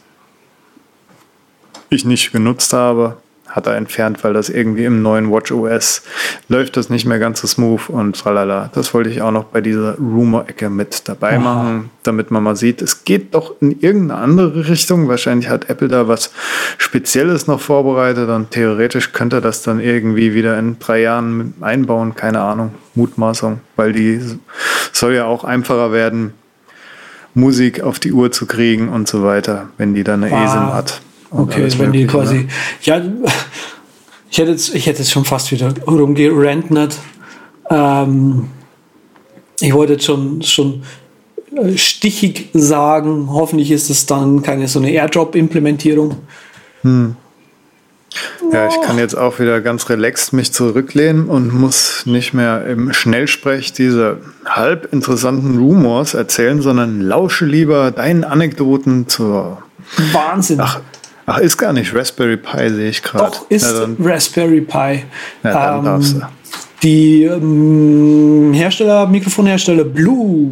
ich 1.90 2.06
nicht 2.06 2.32
genutzt 2.32 2.72
habe 2.72 3.18
hat 3.56 3.68
er 3.68 3.78
entfernt, 3.78 4.24
weil 4.24 4.34
das 4.34 4.50
irgendwie 4.50 4.84
im 4.84 5.02
neuen 5.02 5.32
Watch 5.32 5.52
OS 5.52 6.04
läuft 6.50 6.76
das 6.76 6.90
nicht 6.90 7.06
mehr 7.06 7.20
ganz 7.20 7.40
so 7.40 7.48
smooth 7.48 7.90
und 7.90 8.20
tralala. 8.20 8.70
Das 8.74 8.94
wollte 8.94 9.10
ich 9.10 9.22
auch 9.22 9.32
noch 9.32 9.46
bei 9.46 9.62
dieser 9.62 9.98
Rumor-Ecke 9.98 10.70
mit 10.70 11.08
dabei 11.08 11.38
Aha. 11.38 11.40
machen, 11.40 11.90
damit 12.04 12.32
man 12.32 12.44
mal 12.44 12.58
sieht, 12.58 12.82
es 12.82 13.06
geht 13.06 13.34
doch 13.34 13.56
in 13.62 13.80
irgendeine 13.80 14.20
andere 14.20 14.68
Richtung. 14.68 15.08
Wahrscheinlich 15.08 15.50
hat 15.50 15.70
Apple 15.70 15.88
da 15.88 16.10
was 16.10 16.32
Spezielles 16.78 17.48
noch 17.48 17.62
vorbereitet 17.62 18.30
und 18.30 18.52
theoretisch 18.52 19.14
könnte 19.14 19.40
das 19.40 19.62
dann 19.62 19.80
irgendwie 19.80 20.34
wieder 20.34 20.60
in 20.60 20.78
drei 20.80 21.02
Jahren 21.02 21.54
einbauen, 21.62 22.14
keine 22.16 22.42
Ahnung, 22.42 22.72
Mutmaßung, 22.94 23.62
weil 23.78 23.94
die 23.94 24.20
soll 24.92 25.14
ja 25.14 25.26
auch 25.26 25.46
einfacher 25.46 25.94
werden, 25.94 26.34
Musik 27.34 27.82
auf 27.82 28.00
die 28.00 28.12
Uhr 28.12 28.32
zu 28.32 28.48
kriegen 28.48 28.90
und 28.90 29.08
so 29.08 29.24
weiter, 29.24 29.70
wenn 29.78 29.94
die 29.94 30.04
da 30.04 30.16
eine 30.16 30.30
wow. 30.30 30.46
ESIM 30.46 30.74
hat. 30.74 31.02
Okay, 31.38 31.68
wenn 31.78 31.92
die 31.92 32.08
quasi. 32.08 32.36
Ne? 32.36 32.48
Ja, 32.84 33.02
ich 34.30 34.38
hätte 34.38 34.52
jetzt, 34.52 34.74
ich 34.74 34.86
hätte 34.86 35.00
jetzt 35.00 35.12
schon 35.12 35.26
fast 35.26 35.52
wieder 35.52 35.74
rumgerentnet. 35.88 36.98
Ähm, 37.70 38.50
ich 39.60 39.74
wollte 39.74 39.94
jetzt 39.94 40.06
schon, 40.06 40.42
schon 40.42 40.84
äh, 41.56 41.78
stichig 41.78 42.50
sagen, 42.54 43.30
hoffentlich 43.32 43.72
ist 43.72 43.90
es 43.90 44.06
dann 44.06 44.42
keine 44.42 44.68
so 44.68 44.80
eine 44.80 44.92
Airdrop-Implementierung. 44.92 46.16
Hm. 46.82 47.16
Ja, 48.52 48.68
ich 48.68 48.80
kann 48.82 48.98
jetzt 48.98 49.18
auch 49.18 49.40
wieder 49.40 49.60
ganz 49.60 49.90
relaxed 49.90 50.32
mich 50.32 50.54
zurücklehnen 50.54 51.28
und 51.28 51.54
muss 51.54 52.06
nicht 52.06 52.34
mehr 52.34 52.66
im 52.66 52.94
Schnellsprech 52.94 53.74
diese 53.74 54.20
halb 54.46 54.94
interessanten 54.94 55.58
Rumors 55.58 56.14
erzählen, 56.14 56.62
sondern 56.62 57.02
lausche 57.02 57.46
lieber 57.46 57.92
deinen 57.92 58.24
Anekdoten 58.24 59.10
zur 59.10 59.64
Wahnsinn. 60.14 60.60
Ach, 60.62 60.80
Ach, 61.28 61.40
ist 61.40 61.58
gar 61.58 61.74
nicht 61.74 61.94
Raspberry 61.96 62.38
Pi, 62.38 62.70
sehe 62.70 62.90
ich 62.90 63.02
gerade. 63.02 63.32
Doch, 63.32 63.50
ist 63.50 63.66
ja, 63.66 63.88
Raspberry 64.00 64.62
Pi. 64.62 65.04
Ja, 65.44 65.54
dann 65.54 65.80
ähm, 65.80 65.86
darfst 65.86 66.14
du. 66.14 66.22
Die 66.84 67.24
ähm, 67.24 68.52
Hersteller, 68.54 69.08
Mikrofonhersteller 69.08 69.86
Blue 69.86 70.52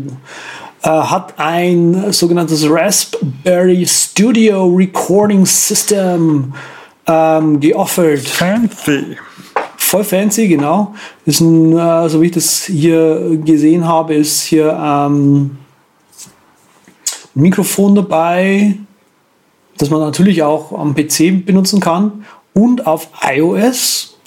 äh, 0.81 0.89
hat 0.89 1.33
ein 1.37 2.11
sogenanntes 2.11 2.67
Raspberry 2.67 3.85
Studio 3.85 4.65
Recording 4.67 5.45
System 5.45 6.53
ähm, 7.05 7.59
geoffert. 7.59 8.27
Fancy. 8.27 9.17
Voll 9.77 10.03
fancy, 10.03 10.47
genau. 10.47 10.95
Ist 11.25 11.41
ein, 11.41 11.77
äh, 11.77 12.09
so 12.09 12.21
wie 12.21 12.25
ich 12.27 12.31
das 12.31 12.63
hier 12.63 13.37
gesehen 13.45 13.87
habe, 13.87 14.15
ist 14.15 14.41
hier 14.41 14.71
ähm, 14.71 15.57
ein 17.35 17.41
Mikrofon 17.41 17.93
dabei, 17.93 18.75
das 19.77 19.89
man 19.89 19.99
natürlich 19.99 20.43
auch 20.43 20.71
am 20.77 20.95
PC 20.95 21.45
benutzen 21.45 21.79
kann 21.79 22.25
und 22.53 22.87
auf 22.87 23.09
iOS. 23.21 24.17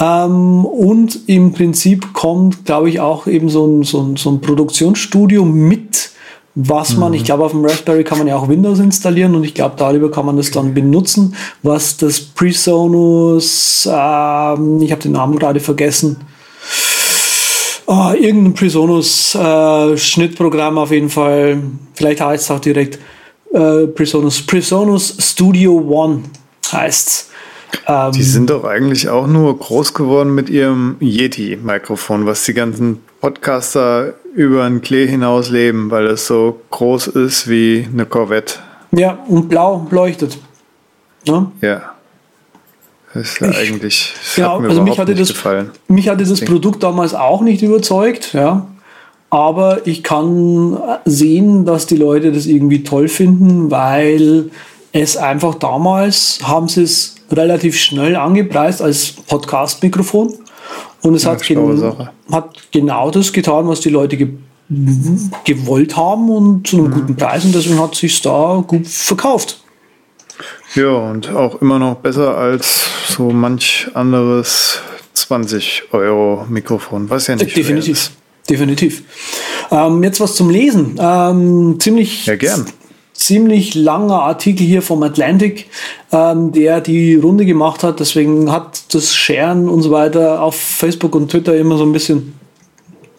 Ähm, 0.00 0.64
und 0.64 1.28
im 1.28 1.52
Prinzip 1.52 2.12
kommt, 2.12 2.64
glaube 2.64 2.88
ich, 2.88 3.00
auch 3.00 3.26
eben 3.26 3.48
so 3.48 3.66
ein, 3.66 3.82
so 3.82 4.00
ein, 4.00 4.16
so 4.16 4.30
ein 4.30 4.40
Produktionsstudio 4.40 5.44
mit, 5.44 6.10
was 6.54 6.96
man, 6.96 7.10
mhm. 7.10 7.16
ich 7.16 7.24
glaube, 7.24 7.44
auf 7.44 7.52
dem 7.52 7.64
Raspberry 7.64 8.04
kann 8.04 8.18
man 8.18 8.26
ja 8.26 8.36
auch 8.36 8.48
Windows 8.48 8.78
installieren 8.78 9.34
und 9.34 9.44
ich 9.44 9.54
glaube, 9.54 9.74
darüber 9.76 10.10
kann 10.10 10.26
man 10.26 10.36
das 10.36 10.50
dann 10.50 10.74
benutzen, 10.74 11.34
was 11.62 11.96
das 11.96 12.20
PreSonus, 12.20 13.88
ähm, 13.90 14.82
ich 14.82 14.90
habe 14.90 15.02
den 15.02 15.12
Namen 15.12 15.38
gerade 15.38 15.60
vergessen, 15.60 16.16
oh, 17.86 18.12
irgendein 18.18 18.54
PreSonus 18.54 19.34
äh, 19.34 19.96
Schnittprogramm 19.96 20.78
auf 20.78 20.90
jeden 20.90 21.10
Fall, 21.10 21.62
vielleicht 21.94 22.20
heißt 22.20 22.44
es 22.44 22.50
auch 22.50 22.60
direkt 22.60 22.98
äh, 23.52 23.86
Presonus. 23.86 24.42
Presonus 24.42 25.16
Studio 25.18 25.72
One 25.72 26.22
heißt's. 26.72 27.30
Ähm, 27.86 28.12
die 28.12 28.22
sind 28.22 28.50
doch 28.50 28.64
eigentlich 28.64 29.08
auch 29.08 29.26
nur 29.26 29.58
groß 29.58 29.94
geworden 29.94 30.34
mit 30.34 30.48
ihrem 30.48 30.96
Yeti-Mikrofon, 31.00 32.26
was 32.26 32.44
die 32.44 32.54
ganzen 32.54 33.00
Podcaster 33.20 34.14
über 34.34 34.64
ein 34.64 34.80
Klee 34.80 35.06
hinaus 35.06 35.50
leben, 35.50 35.90
weil 35.90 36.06
es 36.06 36.26
so 36.26 36.60
groß 36.70 37.08
ist 37.08 37.48
wie 37.48 37.86
eine 37.92 38.06
Corvette. 38.06 38.54
Ja, 38.92 39.18
und 39.28 39.48
blau 39.48 39.86
leuchtet. 39.90 40.38
Ja. 41.24 41.50
ja. 41.60 41.94
Das 43.12 43.22
ist 43.24 43.40
ja 43.40 43.50
ich, 43.50 43.56
eigentlich. 43.58 44.14
Das 44.16 44.34
genau, 44.36 44.60
also 44.60 44.82
mich 44.82 44.98
hatte, 44.98 45.14
das, 45.14 45.28
gefallen. 45.28 45.70
mich 45.88 46.08
hatte 46.08 46.24
das 46.24 46.40
Produkt 46.44 46.82
damals 46.82 47.14
auch 47.14 47.40
nicht 47.42 47.62
überzeugt, 47.62 48.32
ja. 48.32 48.66
Aber 49.30 49.86
ich 49.86 50.02
kann 50.02 50.76
sehen, 51.04 51.64
dass 51.64 51.86
die 51.86 51.96
Leute 51.96 52.32
das 52.32 52.46
irgendwie 52.46 52.82
toll 52.82 53.08
finden, 53.08 53.70
weil 53.70 54.50
es 54.92 55.16
einfach 55.16 55.54
damals 55.54 56.40
haben 56.42 56.68
sie 56.68 56.82
es 56.82 57.14
relativ 57.30 57.78
schnell 57.78 58.16
angepreist 58.16 58.82
als 58.82 59.12
Podcast-Mikrofon. 59.12 60.34
Und 61.02 61.14
es 61.14 61.22
ja, 61.22 61.30
hat, 61.30 61.42
gen 61.42 61.82
hat, 62.32 62.56
genau 62.72 63.10
das 63.10 63.32
getan, 63.32 63.68
was 63.68 63.80
die 63.80 63.90
Leute 63.90 64.16
ge 64.16 64.28
gewollt 65.44 65.96
haben 65.96 66.30
und 66.30 66.64
zu 66.64 66.76
einem 66.76 66.86
mhm. 66.86 66.92
guten 66.92 67.16
Preis. 67.16 67.44
Und 67.44 67.52
deswegen 67.52 67.80
hat 67.80 67.96
sich 67.96 68.22
da 68.22 68.62
gut 68.64 68.86
verkauft. 68.86 69.60
Ja, 70.76 70.92
und 70.92 71.28
auch 71.30 71.60
immer 71.60 71.80
noch 71.80 71.96
besser 71.96 72.36
als 72.36 72.86
so 73.08 73.30
manch 73.30 73.88
anderes 73.94 74.80
20 75.14 75.88
Euro 75.92 76.46
Mikrofon, 76.48 77.10
was 77.10 77.26
ja 77.26 77.34
nicht 77.34 77.56
Definitiv. 77.56 78.12
Definitiv. 78.50 79.04
Ähm, 79.70 80.02
jetzt 80.02 80.20
was 80.20 80.34
zum 80.34 80.50
Lesen. 80.50 80.96
Ähm, 81.00 81.76
ziemlich, 81.78 82.26
ja, 82.26 82.34
gern. 82.34 82.66
ziemlich 83.12 83.76
langer 83.76 84.22
Artikel 84.22 84.66
hier 84.66 84.82
vom 84.82 85.04
Atlantic, 85.04 85.70
ähm, 86.10 86.50
der 86.50 86.80
die 86.80 87.14
Runde 87.14 87.46
gemacht 87.46 87.84
hat. 87.84 88.00
Deswegen 88.00 88.50
hat 88.50 88.92
das 88.92 89.14
Sharen 89.14 89.68
und 89.68 89.82
so 89.82 89.92
weiter 89.92 90.42
auf 90.42 90.56
Facebook 90.56 91.14
und 91.14 91.30
Twitter 91.30 91.56
immer 91.56 91.78
so 91.78 91.84
ein 91.84 91.92
bisschen, 91.92 92.34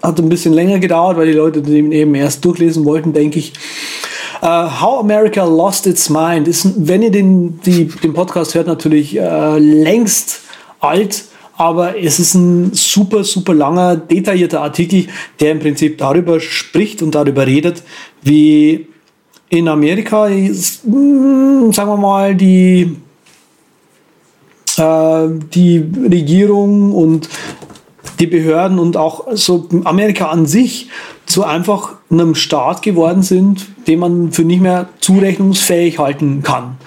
hat 0.04 0.20
ein 0.20 0.28
bisschen 0.28 0.52
länger 0.52 0.80
gedauert, 0.80 1.16
weil 1.16 1.28
die 1.28 1.34
Leute 1.34 1.62
den 1.62 1.94
eben 1.94 2.14
erst 2.14 2.44
durchlesen 2.44 2.84
wollten, 2.84 3.14
denke 3.14 3.40
ich. 3.40 3.54
Uh, 4.44 4.82
How 4.82 5.00
America 5.00 5.46
Lost 5.46 5.86
Its 5.86 6.10
Mind 6.10 6.48
ist, 6.48 6.68
wenn 6.76 7.04
ihr 7.04 7.12
den, 7.12 7.62
die, 7.62 7.86
den 7.86 8.14
Podcast 8.14 8.56
hört, 8.56 8.66
natürlich 8.68 9.18
uh, 9.18 9.58
längst 9.58 10.42
alt 10.80 11.26
aber 11.62 11.96
es 11.96 12.18
ist 12.18 12.34
ein 12.34 12.74
super, 12.74 13.24
super 13.24 13.54
langer, 13.54 13.96
detaillierter 13.96 14.62
Artikel, 14.62 15.06
der 15.40 15.52
im 15.52 15.60
Prinzip 15.60 16.00
darüber 16.00 16.40
spricht 16.40 17.04
und 17.04 17.14
darüber 17.14 17.46
redet, 17.46 17.84
wie 18.24 18.88
in 19.50 19.68
Amerika, 19.68 20.28
hm, 20.28 21.72
sagen 21.72 21.90
wir 21.90 21.98
mal, 21.98 22.34
die, 22.34 22.98
äh, 24.78 25.28
die 25.54 25.86
Regierung 26.10 26.96
und 26.96 27.30
die 28.20 28.26
Behörden 28.26 28.80
und 28.80 28.98
auch 28.98 29.28
so 29.34 29.70
Amerika 29.84 30.30
an 30.30 30.48
sich 30.48 30.90
zu 31.32 31.44
einfach 31.44 31.94
einem 32.10 32.36
Staat 32.36 32.82
geworden 32.82 33.24
sind, 33.24 33.68
den 33.88 34.00
man 34.00 34.32
für 34.32 34.44
nicht 34.44 34.62
mehr 34.62 34.90
zurechnungsfähig 35.00 35.98
halten 35.98 36.44
kann. 36.44 36.78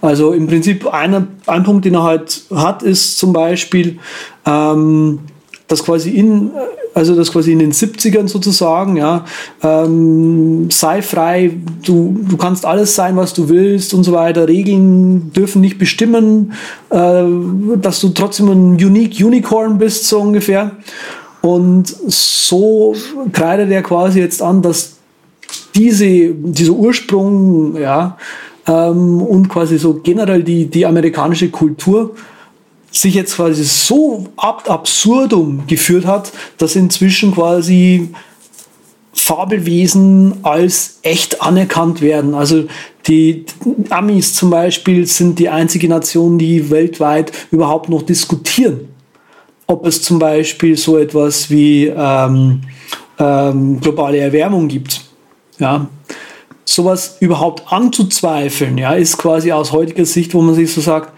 Also 0.00 0.32
im 0.32 0.46
Prinzip 0.48 0.92
einer, 0.92 1.28
ein 1.46 1.62
Punkt, 1.62 1.84
den 1.84 1.94
er 1.94 2.02
halt 2.02 2.42
hat, 2.52 2.82
ist 2.82 3.18
zum 3.18 3.32
Beispiel, 3.32 3.98
ähm, 4.44 5.20
dass 5.68 5.84
quasi 5.84 6.10
in, 6.10 6.50
also 6.94 7.14
das 7.14 7.32
quasi 7.32 7.52
in 7.52 7.60
den 7.60 7.72
70ern 7.72 8.28
sozusagen, 8.28 8.96
ja, 8.96 9.24
ähm, 9.62 10.70
sei 10.70 11.00
frei, 11.00 11.52
du, 11.84 12.20
du 12.28 12.36
kannst 12.36 12.66
alles 12.66 12.94
sein, 12.94 13.16
was 13.16 13.32
du 13.32 13.48
willst 13.48 13.94
und 13.94 14.04
so 14.04 14.12
weiter. 14.12 14.48
Regeln 14.48 15.32
dürfen 15.32 15.60
nicht 15.60 15.78
bestimmen, 15.78 16.52
äh, 16.90 17.22
dass 17.76 18.00
du 18.00 18.10
trotzdem 18.10 18.48
ein 18.48 18.72
Unique 18.74 19.24
Unicorn 19.24 19.78
bist, 19.78 20.08
so 20.08 20.20
ungefähr. 20.20 20.72
Und 21.42 21.88
so 22.06 22.94
kreidet 23.32 23.70
er 23.70 23.82
quasi 23.82 24.20
jetzt 24.20 24.40
an, 24.40 24.62
dass 24.62 24.96
diese, 25.74 26.06
dieser 26.30 26.72
Ursprung, 26.72 27.76
ja, 27.78 28.16
ähm, 28.66 29.20
und 29.22 29.48
quasi 29.48 29.78
so 29.78 29.94
generell 29.94 30.42
die, 30.42 30.66
die 30.66 30.86
amerikanische 30.86 31.50
Kultur 31.50 32.14
sich 32.92 33.14
jetzt 33.14 33.36
quasi 33.36 33.64
so 33.64 34.26
ab 34.36 34.70
absurdum 34.70 35.64
geführt 35.66 36.06
hat, 36.06 36.30
dass 36.58 36.76
inzwischen 36.76 37.34
quasi 37.34 38.10
Fabelwesen 39.14 40.36
als 40.42 40.98
echt 41.02 41.42
anerkannt 41.42 42.00
werden. 42.02 42.34
Also 42.34 42.64
die 43.06 43.46
Amis 43.90 44.34
zum 44.34 44.50
Beispiel 44.50 45.06
sind 45.06 45.38
die 45.38 45.48
einzige 45.48 45.88
Nation, 45.88 46.38
die 46.38 46.70
weltweit 46.70 47.32
überhaupt 47.50 47.88
noch 47.88 48.02
diskutieren, 48.02 48.88
ob 49.66 49.86
es 49.86 50.02
zum 50.02 50.18
Beispiel 50.18 50.76
so 50.76 50.98
etwas 50.98 51.50
wie 51.50 51.86
ähm, 51.86 52.62
ähm, 53.18 53.80
globale 53.80 54.18
Erwärmung 54.18 54.68
gibt. 54.68 55.02
Ja, 55.58 55.86
sowas 56.64 57.18
überhaupt 57.20 57.72
anzuzweifeln, 57.72 58.78
ja, 58.78 58.94
ist 58.94 59.18
quasi 59.18 59.52
aus 59.52 59.72
heutiger 59.72 60.04
Sicht, 60.04 60.34
wo 60.34 60.42
man 60.42 60.54
sich 60.54 60.72
so 60.72 60.80
sagt, 60.80 61.12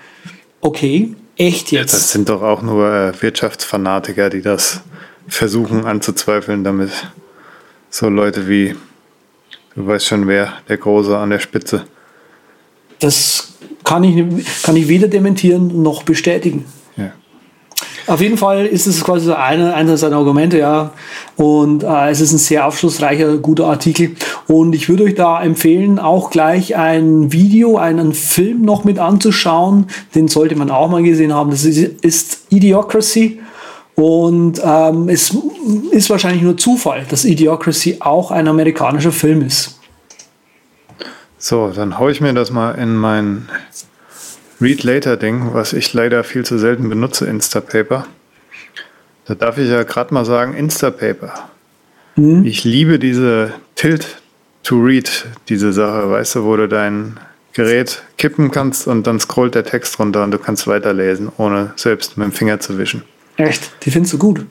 okay, 0.60 1.14
Echt 1.36 1.72
jetzt? 1.72 1.92
Das 1.92 2.12
sind 2.12 2.28
doch 2.28 2.42
auch 2.42 2.62
nur 2.62 2.88
äh, 2.92 3.22
Wirtschaftsfanatiker, 3.22 4.30
die 4.30 4.40
das 4.40 4.82
versuchen 5.26 5.84
anzuzweifeln, 5.84 6.62
damit 6.62 6.90
so 7.90 8.08
Leute 8.08 8.48
wie, 8.48 8.76
du 9.74 9.86
weißt 9.86 10.06
schon 10.06 10.28
wer, 10.28 10.52
der 10.68 10.76
Große 10.76 11.16
an 11.16 11.30
der 11.30 11.40
Spitze. 11.40 11.86
Das 13.00 13.54
kann 13.82 14.04
ich, 14.04 14.62
kann 14.62 14.76
ich 14.76 14.86
weder 14.86 15.08
dementieren 15.08 15.82
noch 15.82 16.04
bestätigen. 16.04 16.66
Auf 18.06 18.20
jeden 18.20 18.36
Fall 18.36 18.66
ist 18.66 18.86
es 18.86 19.02
quasi 19.02 19.32
eine, 19.32 19.74
einer 19.74 19.96
seiner 19.96 20.16
Argumente, 20.16 20.58
ja. 20.58 20.90
Und 21.36 21.82
äh, 21.82 22.10
es 22.10 22.20
ist 22.20 22.32
ein 22.32 22.38
sehr 22.38 22.66
aufschlussreicher, 22.66 23.38
guter 23.38 23.66
Artikel. 23.66 24.14
Und 24.46 24.74
ich 24.74 24.88
würde 24.88 25.04
euch 25.04 25.14
da 25.14 25.42
empfehlen, 25.42 25.98
auch 25.98 26.30
gleich 26.30 26.76
ein 26.76 27.32
Video, 27.32 27.78
einen 27.78 28.12
Film 28.12 28.62
noch 28.62 28.84
mit 28.84 28.98
anzuschauen. 28.98 29.86
Den 30.14 30.28
sollte 30.28 30.54
man 30.54 30.70
auch 30.70 30.90
mal 30.90 31.02
gesehen 31.02 31.32
haben. 31.32 31.50
Das 31.50 31.64
ist, 31.64 31.78
ist 32.04 32.42
Idiocracy. 32.50 33.40
Und 33.94 34.60
ähm, 34.62 35.08
es 35.08 35.34
ist 35.90 36.10
wahrscheinlich 36.10 36.42
nur 36.42 36.56
Zufall, 36.56 37.06
dass 37.08 37.24
Idiocracy 37.24 37.98
auch 38.00 38.30
ein 38.30 38.48
amerikanischer 38.48 39.12
Film 39.12 39.42
ist. 39.42 39.78
So, 41.38 41.68
dann 41.68 41.98
haue 41.98 42.10
ich 42.10 42.20
mir 42.20 42.34
das 42.34 42.50
mal 42.50 42.72
in 42.72 42.96
mein 42.96 43.48
Read 44.60 44.82
Later 44.84 45.16
Ding, 45.16 45.52
was 45.52 45.72
ich 45.72 45.92
leider 45.92 46.24
viel 46.24 46.44
zu 46.44 46.58
selten 46.58 46.88
benutze, 46.88 47.26
Instapaper. 47.26 48.06
Da 49.26 49.34
darf 49.34 49.58
ich 49.58 49.68
ja 49.68 49.82
gerade 49.82 50.12
mal 50.12 50.24
sagen, 50.24 50.54
Instapaper. 50.54 51.48
Mhm. 52.16 52.44
Ich 52.44 52.64
liebe 52.64 52.98
diese 52.98 53.52
Tilt 53.74 54.20
to 54.62 54.76
Read, 54.76 55.26
diese 55.48 55.72
Sache, 55.72 56.10
weißt 56.10 56.36
du, 56.36 56.44
wo 56.44 56.56
du 56.56 56.68
dein 56.68 57.18
Gerät 57.52 58.02
kippen 58.18 58.50
kannst 58.50 58.88
und 58.88 59.06
dann 59.06 59.20
scrollt 59.20 59.54
der 59.54 59.64
Text 59.64 59.98
runter 59.98 60.24
und 60.24 60.32
du 60.32 60.38
kannst 60.38 60.66
weiterlesen, 60.66 61.30
ohne 61.36 61.72
selbst 61.76 62.16
mit 62.16 62.26
dem 62.26 62.32
Finger 62.32 62.60
zu 62.60 62.78
wischen. 62.78 63.02
Echt? 63.36 63.70
Die 63.84 63.90
findest 63.90 64.14
du 64.14 64.18
gut? 64.18 64.44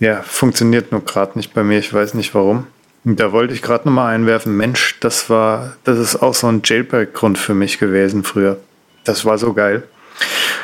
Ja, 0.00 0.22
funktioniert 0.22 0.92
nur 0.92 1.04
gerade 1.04 1.36
nicht 1.36 1.52
bei 1.54 1.64
mir, 1.64 1.78
ich 1.78 1.92
weiß 1.92 2.14
nicht 2.14 2.34
warum. 2.34 2.66
Und 3.04 3.18
da 3.18 3.32
wollte 3.32 3.54
ich 3.54 3.62
gerade 3.62 3.88
nochmal 3.88 4.14
einwerfen, 4.14 4.56
Mensch, 4.56 4.98
das 5.00 5.30
war, 5.30 5.76
das 5.84 5.98
ist 5.98 6.16
auch 6.16 6.34
so 6.34 6.46
ein 6.46 6.62
Jailbreak-Grund 6.64 7.38
für 7.38 7.54
mich 7.54 7.78
gewesen 7.78 8.22
früher. 8.22 8.58
Das 9.04 9.24
war 9.24 9.38
so 9.38 9.52
geil. 9.52 9.84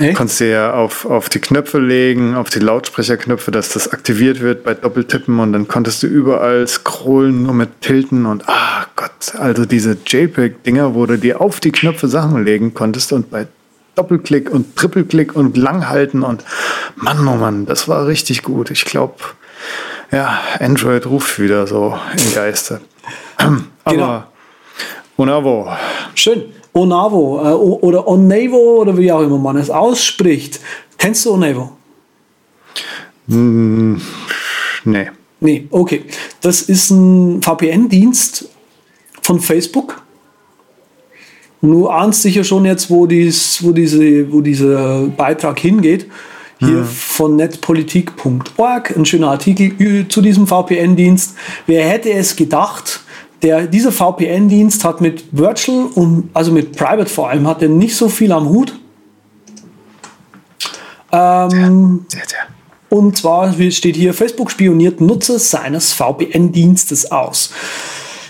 Echt? 0.00 0.16
Konntest 0.16 0.40
du 0.40 0.50
ja 0.50 0.72
auf, 0.72 1.04
auf 1.04 1.28
die 1.28 1.38
Knöpfe 1.38 1.78
legen, 1.78 2.34
auf 2.34 2.50
die 2.50 2.58
Lautsprecherknöpfe, 2.58 3.50
dass 3.50 3.68
das 3.68 3.88
aktiviert 3.88 4.40
wird 4.40 4.64
bei 4.64 4.74
Doppeltippen 4.74 5.38
und 5.38 5.52
dann 5.52 5.68
konntest 5.68 6.02
du 6.02 6.08
überall 6.08 6.66
scrollen, 6.66 7.44
nur 7.44 7.54
mit 7.54 7.80
Tilten 7.80 8.26
und 8.26 8.48
ah 8.48 8.86
Gott, 8.96 9.34
also 9.38 9.64
diese 9.64 9.96
JPEG-Dinger, 10.04 10.94
wo 10.94 11.06
du 11.06 11.16
dir 11.16 11.40
auf 11.40 11.60
die 11.60 11.70
Knöpfe 11.70 12.08
Sachen 12.08 12.44
legen 12.44 12.74
konntest 12.74 13.12
und 13.12 13.30
bei 13.30 13.46
Doppelklick 13.94 14.50
und 14.50 14.74
Trippelklick 14.74 15.36
und 15.36 15.56
langhalten 15.56 16.24
und 16.24 16.42
Mann, 16.96 17.26
oh 17.28 17.36
Mann, 17.36 17.66
das 17.66 17.86
war 17.86 18.06
richtig 18.08 18.42
gut. 18.42 18.72
Ich 18.72 18.84
glaube, 18.84 19.14
ja, 20.10 20.40
Android 20.58 21.06
ruft 21.06 21.38
wieder 21.38 21.68
so 21.68 21.96
im 22.18 22.34
Geiste. 22.34 22.80
Aber 23.84 23.94
genau. 23.94 24.24
Unavo. 25.16 25.72
Schön. 26.16 26.52
Onavo 26.74 27.40
äh, 27.42 27.52
oder 27.52 28.06
Onavo 28.06 28.80
oder 28.80 28.96
wie 28.96 29.10
auch 29.10 29.22
immer 29.22 29.38
man 29.38 29.56
es 29.56 29.70
ausspricht. 29.70 30.60
Kennst 30.98 31.24
du 31.24 31.32
Onavo? 31.32 31.72
Mm, 33.26 33.96
nee. 34.84 35.10
Nee, 35.40 35.66
okay. 35.70 36.04
Das 36.40 36.62
ist 36.62 36.90
ein 36.90 37.42
VPN-Dienst 37.42 38.48
von 39.22 39.40
Facebook. 39.40 40.02
Du 41.60 41.88
ahnst 41.88 42.22
sicher 42.22 42.44
schon 42.44 42.64
jetzt, 42.64 42.90
wo, 42.90 43.06
dies, 43.06 43.62
wo, 43.62 43.72
diese, 43.72 44.30
wo 44.32 44.40
dieser 44.40 45.06
Beitrag 45.08 45.58
hingeht. 45.60 46.06
Hier 46.60 46.68
mhm. 46.68 46.84
von 46.84 47.36
netpolitik.org, 47.36 48.96
ein 48.96 49.04
schöner 49.04 49.30
Artikel 49.30 50.06
zu 50.08 50.22
diesem 50.22 50.46
VPN-Dienst. 50.46 51.36
Wer 51.66 51.88
hätte 51.88 52.12
es 52.12 52.36
gedacht, 52.36 53.03
der, 53.44 53.66
dieser 53.66 53.92
VPN-Dienst 53.92 54.84
hat 54.84 55.00
mit 55.00 55.24
Virtual 55.30 55.86
und 55.94 56.30
also 56.32 56.50
mit 56.50 56.72
Private 56.76 57.10
vor 57.10 57.28
allem 57.28 57.46
hat 57.46 57.62
er 57.62 57.68
nicht 57.68 57.94
so 57.94 58.08
viel 58.08 58.32
am 58.32 58.48
Hut. 58.48 58.74
Ähm, 61.12 62.06
sehr, 62.08 62.20
sehr, 62.20 62.28
sehr. 62.28 62.38
Und 62.88 63.18
zwar 63.18 63.52
steht 63.70 63.96
hier, 63.96 64.14
Facebook 64.14 64.50
spioniert 64.50 65.00
Nutzer 65.00 65.38
seines 65.38 65.92
VPN-Dienstes 65.92 67.10
aus. 67.10 67.50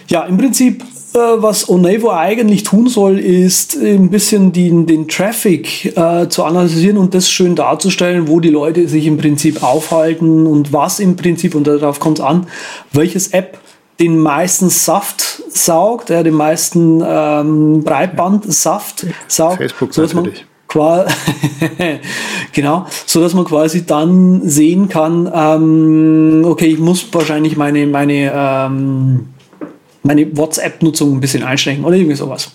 Ja, 0.08 0.24
im 0.24 0.36
Prinzip 0.36 0.82
äh, 1.14 1.18
was 1.18 1.68
Onevo 1.68 2.10
eigentlich 2.10 2.64
tun 2.64 2.88
soll, 2.88 3.20
ist 3.20 3.76
ein 3.76 4.10
bisschen 4.10 4.52
den, 4.52 4.86
den 4.86 5.06
Traffic 5.06 5.96
äh, 5.96 6.28
zu 6.28 6.42
analysieren 6.42 6.98
und 6.98 7.14
das 7.14 7.30
schön 7.30 7.54
darzustellen, 7.54 8.26
wo 8.26 8.40
die 8.40 8.50
Leute 8.50 8.88
sich 8.88 9.06
im 9.06 9.16
Prinzip 9.16 9.62
aufhalten 9.62 10.46
und 10.46 10.72
was 10.72 10.98
im 10.98 11.14
Prinzip, 11.14 11.54
und 11.54 11.68
darauf 11.68 12.00
kommt 12.00 12.18
es 12.18 12.24
an, 12.24 12.48
welches 12.92 13.28
App 13.28 13.60
den 14.00 14.18
meisten 14.18 14.70
Saft 14.70 15.42
saugt, 15.48 16.10
ja, 16.10 16.22
den 16.22 16.34
meisten 16.34 17.02
ähm, 17.06 17.84
Breitbandsaft 17.84 19.06
saugt. 19.28 19.58
Facebook 19.58 19.94
so 19.94 20.02
natürlich. 20.02 20.46
genau, 22.52 22.86
so 23.06 23.20
dass 23.20 23.32
man 23.32 23.44
quasi 23.44 23.86
dann 23.86 24.48
sehen 24.48 24.88
kann, 24.88 25.30
ähm, 25.32 26.42
okay, 26.44 26.66
ich 26.66 26.80
muss 26.80 27.06
wahrscheinlich 27.12 27.56
meine, 27.56 27.86
meine 27.86 28.32
ähm, 28.34 29.28
meine 30.04 30.36
WhatsApp-Nutzung 30.36 31.16
ein 31.16 31.20
bisschen 31.20 31.42
einschränken 31.42 31.84
oder 31.84 31.96
irgendwie 31.96 32.16
sowas. 32.16 32.52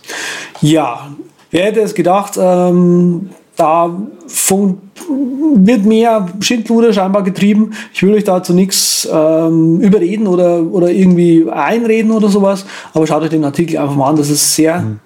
Ja, 0.61 1.09
wer 1.51 1.65
hätte 1.65 1.81
es 1.81 1.93
gedacht, 1.95 2.33
ähm, 2.37 3.29
da 3.55 3.97
wird 5.09 5.85
mehr 5.85 6.27
Schindluder 6.39 6.93
scheinbar 6.93 7.23
getrieben. 7.23 7.71
Ich 7.93 8.03
will 8.03 8.13
euch 8.13 8.23
dazu 8.23 8.53
nichts 8.53 9.07
ähm, 9.11 9.79
überreden 9.79 10.27
oder, 10.27 10.61
oder 10.61 10.91
irgendwie 10.91 11.49
einreden 11.49 12.11
oder 12.11 12.29
sowas, 12.29 12.65
aber 12.93 13.07
schaut 13.07 13.23
euch 13.23 13.29
den 13.29 13.43
Artikel 13.43 13.77
einfach 13.77 13.95
mal 13.95 14.09
an. 14.09 14.15
Das 14.15 14.29
ist 14.29 14.55
sehr 14.55 14.81
mhm. 14.81 14.99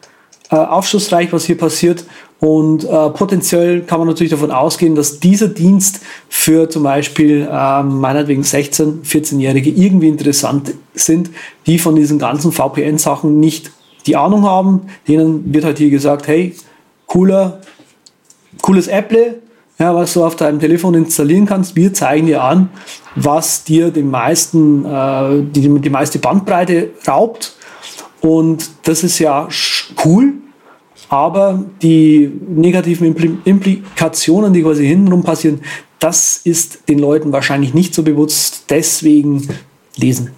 äh, 0.52 0.56
aufschlussreich, 0.56 1.32
was 1.32 1.46
hier 1.46 1.58
passiert. 1.58 2.06
Und 2.39 2.84
äh, 2.84 3.10
potenziell 3.12 3.84
kann 3.84 4.00
man 4.00 4.08
natürlich 4.10 4.32
davon 4.32 4.52
ausgehen, 4.52 4.96
dass 4.96 5.22
dieser 5.22 5.48
Dienst 5.48 6.02
für 6.28 6.70
zum 6.70 6.84
Beispiel 6.84 7.48
äh, 7.50 7.84
meinetwegen 7.84 8.42
16-, 8.42 9.06
14-Jährige 9.06 9.70
irgendwie 9.70 10.10
interessant 10.10 10.74
sind, 10.94 11.30
die 11.68 11.80
von 11.80 11.96
diesen 11.96 12.20
ganzen 12.20 12.52
VPN-Sachen 12.52 13.39
nicht 13.39 13.72
die 14.08 14.18
Ahnung 14.18 14.44
haben. 14.44 14.82
Denen 15.08 15.54
wird 15.54 15.63
halt 15.63 15.78
hier 15.78 15.89
gesagt, 15.89 16.28
hey, 16.28 16.54
cooler, 17.08 17.62
cooles 18.62 18.88
Apple, 18.88 19.39
ja, 19.84 19.93
was 19.93 20.13
du 20.13 20.24
auf 20.24 20.38
deinem 20.38 20.60
Telefon 20.60 20.93
installieren 20.93 21.46
kannst. 21.46 21.76
Wir 21.76 21.93
zeigen 21.93 22.28
dir 22.28 22.41
an, 22.41 22.69
was 23.15 23.65
dir 23.65 23.91
den 23.91 24.10
meisten, 24.10 24.86
äh, 24.86 25.43
die, 25.43 25.67
die 25.82 25.89
meiste 25.89 26.19
Bandbreite 26.19 26.91
raubt. 27.06 27.56
Und 28.22 28.69
das 28.84 29.04
ist 29.04 29.19
ja 29.19 29.50
cool, 30.06 30.36
aber 31.10 31.65
die 31.82 32.32
negativen 32.48 33.41
Implikationen, 33.43 34.54
die 34.54 34.63
quasi 34.63 34.88
hintenrum 34.88 35.24
passieren, 35.24 35.60
das 36.00 36.38
ist 36.38 36.88
den 36.88 37.00
Leuten 37.00 37.34
wahrscheinlich 37.34 37.74
nicht 37.74 37.93
so 37.93 38.04
bewusst. 38.04 38.65
Deswegen 38.69 39.50
lesen. 39.98 40.32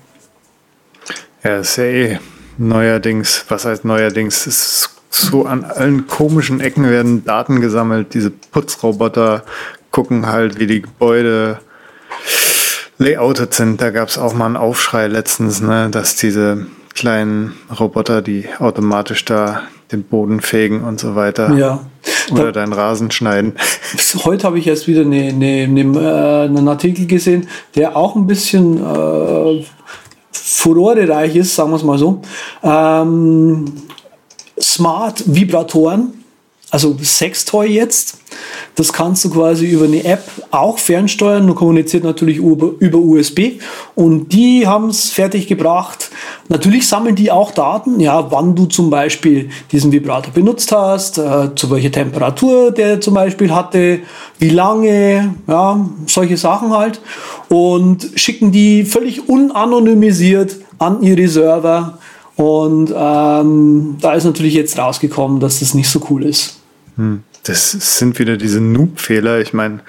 Ja, 1.44 1.62
ja 1.62 1.84
eh 1.84 2.20
neuerdings, 2.58 3.46
was 3.48 3.66
heißt 3.66 3.86
neuerdings, 3.86 4.48
ist 4.48 4.95
so 5.18 5.46
an 5.46 5.64
allen 5.64 6.08
komischen 6.08 6.60
Ecken 6.60 6.90
werden 6.90 7.24
Daten 7.26 7.62
gesammelt. 7.62 8.14
Diese 8.14 8.30
Putzroboter 8.30 9.44
gucken 9.92 10.28
halt, 10.28 10.60
wie 10.60 10.68
die 10.68 10.82
Gebäude 10.82 11.60
layoutet 12.98 13.54
sind. 13.54 13.82
Da 13.82 13.92
gab 13.92 14.10
es 14.10 14.18
auch 14.18 14.34
mal 14.34 14.46
einen 14.46 14.58
Aufschrei 14.58 15.08
letztens, 15.08 15.62
ne, 15.62 15.90
dass 15.90 16.16
diese 16.16 16.66
kleinen 16.94 17.54
Roboter, 17.80 18.22
die 18.22 18.48
automatisch 18.60 19.26
da 19.26 19.64
den 19.92 20.04
Boden 20.04 20.42
fegen 20.42 20.84
und 20.84 21.00
so 21.00 21.16
weiter. 21.16 21.54
Ja. 21.56 21.86
Oder 22.32 22.52
deinen 22.52 22.74
Rasen 22.74 23.12
schneiden. 23.12 23.54
Heute 24.24 24.48
habe 24.48 24.58
ich 24.58 24.68
erst 24.68 24.88
wieder 24.88 25.02
eine, 25.02 25.30
eine, 25.30 25.64
eine, 25.64 25.82
äh, 25.82 26.46
einen 26.46 26.68
Artikel 26.68 27.06
gesehen, 27.06 27.48
der 27.76 27.96
auch 27.96 28.16
ein 28.16 28.26
bisschen 28.26 28.78
äh, 28.84 29.66
furorereich 30.32 31.36
ist, 31.36 31.56
sagen 31.56 31.72
wir 31.72 31.76
es 31.76 31.84
mal 31.84 31.98
so. 31.98 32.22
Ähm, 32.64 33.66
Smart 34.74 35.24
Vibratoren 35.26 36.26
also 36.72 36.98
Sextoy 37.02 37.68
jetzt. 37.68 38.18
Das 38.76 38.92
kannst 38.92 39.24
du 39.24 39.30
quasi 39.30 39.66
über 39.66 39.86
eine 39.86 40.04
App 40.04 40.24
auch 40.52 40.78
fernsteuern 40.78 41.50
und 41.50 41.56
kommuniziert 41.56 42.04
natürlich 42.04 42.38
über, 42.38 42.72
über 42.80 42.98
USB. 42.98 43.62
Und 43.96 44.34
die 44.34 44.68
haben 44.68 44.90
es 44.90 45.10
fertig 45.10 45.48
gebracht. 45.48 46.10
Natürlich 46.50 46.86
sammeln 46.86 47.16
die 47.16 47.32
auch 47.32 47.52
Daten, 47.52 48.02
ja, 48.02 48.30
wann 48.32 48.56
du 48.56 48.66
zum 48.66 48.90
Beispiel 48.90 49.50
diesen 49.72 49.94
Vibrator 49.94 50.34
benutzt 50.34 50.74
hast, 50.74 51.18
äh, 51.18 51.56
zu 51.56 51.72
welcher 51.72 51.94
Temperatur 51.94 52.72
der 52.72 53.00
zum 53.00 53.14
Beispiel 53.14 53.54
hatte, 53.54 54.00
wie 54.40 54.50
lange, 54.50 55.34
ja, 55.48 55.90
solche 56.08 56.36
Sachen 56.36 56.72
halt. 56.72 57.00
Und 57.48 58.10
schicken 58.16 58.52
die 58.52 58.84
völlig 58.84 59.30
unanonymisiert 59.30 60.58
an 60.78 61.02
ihre 61.02 61.30
Server. 61.30 62.00
Und 62.36 62.94
ähm, 62.96 63.98
da 64.02 64.14
ist 64.14 64.26
natürlich 64.26 64.54
jetzt 64.54 64.78
rausgekommen, 64.78 65.40
dass 65.40 65.60
das 65.60 65.74
nicht 65.74 65.90
so 65.90 66.06
cool 66.10 66.26
ist. 66.26 66.60
Hm. 66.98 67.24
Das 67.44 67.72
sind 67.72 68.20
wieder 68.20 68.38
diese 68.38 68.60
Noob-Fehler. 68.60 69.40
Ich 69.40 69.54
meine, 69.54 69.80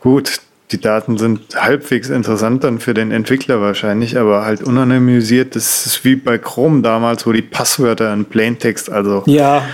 gut, 0.00 0.40
die 0.72 0.80
Daten 0.80 1.16
sind 1.16 1.54
halbwegs 1.54 2.08
interessant 2.08 2.64
dann 2.64 2.80
für 2.80 2.92
den 2.92 3.12
Entwickler 3.12 3.60
wahrscheinlich, 3.60 4.18
aber 4.18 4.44
halt 4.44 4.62
unanonymisiert. 4.62 5.54
Das 5.54 5.86
ist 5.86 6.04
wie 6.04 6.16
bei 6.16 6.38
Chrome 6.38 6.82
damals, 6.82 7.24
wo 7.26 7.32
die 7.32 7.42
Passwörter 7.42 8.12
in 8.12 8.24
Plaintext, 8.24 8.90
also 8.90 9.22
ja. 9.26 9.64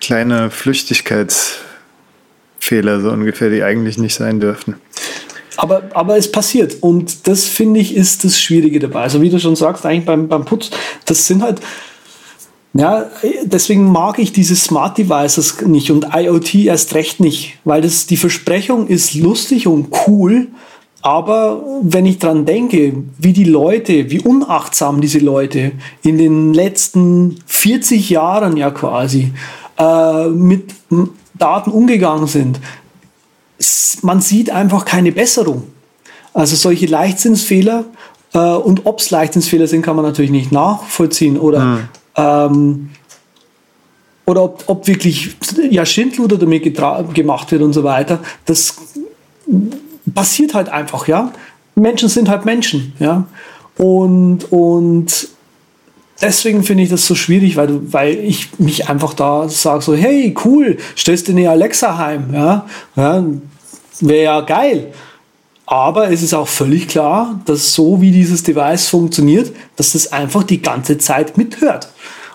kleine 0.00 0.50
Flüchtigkeitsfehler 0.50 3.00
so 3.00 3.10
ungefähr, 3.10 3.50
die 3.50 3.62
eigentlich 3.62 3.98
nicht 3.98 4.16
sein 4.16 4.40
dürften. 4.40 4.74
Aber, 5.56 5.84
aber 5.94 6.16
es 6.16 6.30
passiert 6.30 6.82
und 6.82 7.26
das 7.26 7.44
finde 7.44 7.80
ich 7.80 7.94
ist 7.94 8.24
das 8.24 8.40
Schwierige 8.40 8.78
dabei. 8.78 9.02
Also 9.02 9.22
wie 9.22 9.30
du 9.30 9.38
schon 9.38 9.56
sagst, 9.56 9.86
eigentlich 9.86 10.04
beim, 10.04 10.28
beim 10.28 10.44
Putz, 10.44 10.70
das 11.04 11.26
sind 11.26 11.42
halt 11.42 11.60
ja, 12.78 13.06
deswegen 13.44 13.90
mag 13.90 14.18
ich 14.18 14.32
diese 14.32 14.54
Smart 14.54 14.98
Devices 14.98 15.62
nicht 15.62 15.90
und 15.90 16.08
IoT 16.14 16.56
erst 16.56 16.94
recht 16.94 17.20
nicht, 17.20 17.58
weil 17.64 17.80
das, 17.80 18.06
die 18.06 18.18
Versprechung 18.18 18.88
ist 18.88 19.14
lustig 19.14 19.66
und 19.66 19.88
cool, 20.06 20.48
aber 21.00 21.62
wenn 21.82 22.04
ich 22.04 22.18
dran 22.18 22.44
denke, 22.44 23.04
wie 23.18 23.32
die 23.32 23.44
Leute, 23.44 24.10
wie 24.10 24.20
unachtsam 24.20 25.00
diese 25.00 25.20
Leute 25.20 25.72
in 26.02 26.18
den 26.18 26.52
letzten 26.52 27.38
40 27.46 28.10
Jahren 28.10 28.56
ja 28.56 28.70
quasi 28.70 29.32
äh, 29.78 30.26
mit 30.26 30.74
Daten 31.34 31.70
umgegangen 31.70 32.26
sind, 32.26 32.60
man 34.02 34.20
sieht 34.20 34.50
einfach 34.50 34.84
keine 34.84 35.12
Besserung. 35.12 35.64
Also 36.34 36.56
solche 36.56 36.86
Leichtsinnsfehler 36.86 37.84
äh, 38.34 38.38
und 38.38 38.84
ob 38.84 39.00
es 39.00 39.10
Leichtsinnsfehler 39.10 39.66
sind, 39.66 39.82
kann 39.82 39.96
man 39.96 40.04
natürlich 40.04 40.30
nicht 40.30 40.52
nachvollziehen 40.52 41.38
oder 41.38 41.60
hm. 41.62 41.88
Ähm, 42.18 42.90
oder 44.24 44.42
ob, 44.42 44.64
ob 44.66 44.86
wirklich 44.86 45.36
ja, 45.70 45.86
Schindluder 45.86 46.36
damit 46.36 46.64
gemacht 47.14 47.52
wird 47.52 47.62
und 47.62 47.72
so 47.72 47.84
weiter. 47.84 48.18
Das 48.44 48.74
passiert 50.14 50.54
halt 50.54 50.68
einfach, 50.68 51.06
ja. 51.06 51.32
Menschen 51.76 52.08
sind 52.08 52.28
halt 52.28 52.44
Menschen, 52.44 52.94
ja. 52.98 53.24
Und, 53.78 54.50
und 54.50 55.28
deswegen 56.20 56.62
finde 56.62 56.84
ich 56.84 56.90
das 56.90 57.06
so 57.06 57.14
schwierig, 57.14 57.56
weil, 57.56 57.92
weil 57.92 58.18
ich 58.18 58.58
mich 58.58 58.88
einfach 58.88 59.14
da 59.14 59.48
sage 59.48 59.82
so, 59.82 59.94
hey, 59.94 60.34
cool, 60.44 60.78
stellst 60.96 61.28
du 61.28 61.32
eine 61.32 61.50
Alexa 61.50 61.98
heim, 61.98 62.30
ja. 62.32 62.66
ja 62.96 63.24
Wäre 64.00 64.24
ja 64.24 64.40
geil. 64.42 64.92
Aber 65.66 66.10
es 66.10 66.22
ist 66.22 66.32
auch 66.32 66.46
völlig 66.46 66.86
klar, 66.86 67.40
dass 67.44 67.74
so 67.74 68.00
wie 68.00 68.12
dieses 68.12 68.42
Device 68.42 68.88
funktioniert, 68.88 69.52
dass 69.74 69.92
das 69.92 70.12
einfach 70.12 70.44
die 70.44 70.62
ganze 70.62 70.98
Zeit 70.98 71.36
mithört 71.36 71.88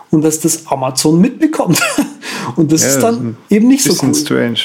und 0.10 0.22
dass 0.24 0.42
das 0.42 0.68
Amazon 0.68 1.20
mitbekommt. 1.22 1.82
Und 2.56 2.72
das 2.72 2.82
ja, 2.82 2.90
ist 2.90 3.00
dann 3.00 3.38
eben 3.50 3.68
nicht 3.68 3.84
so 3.84 3.94
cool. 4.04 4.16
Strange. 4.16 4.60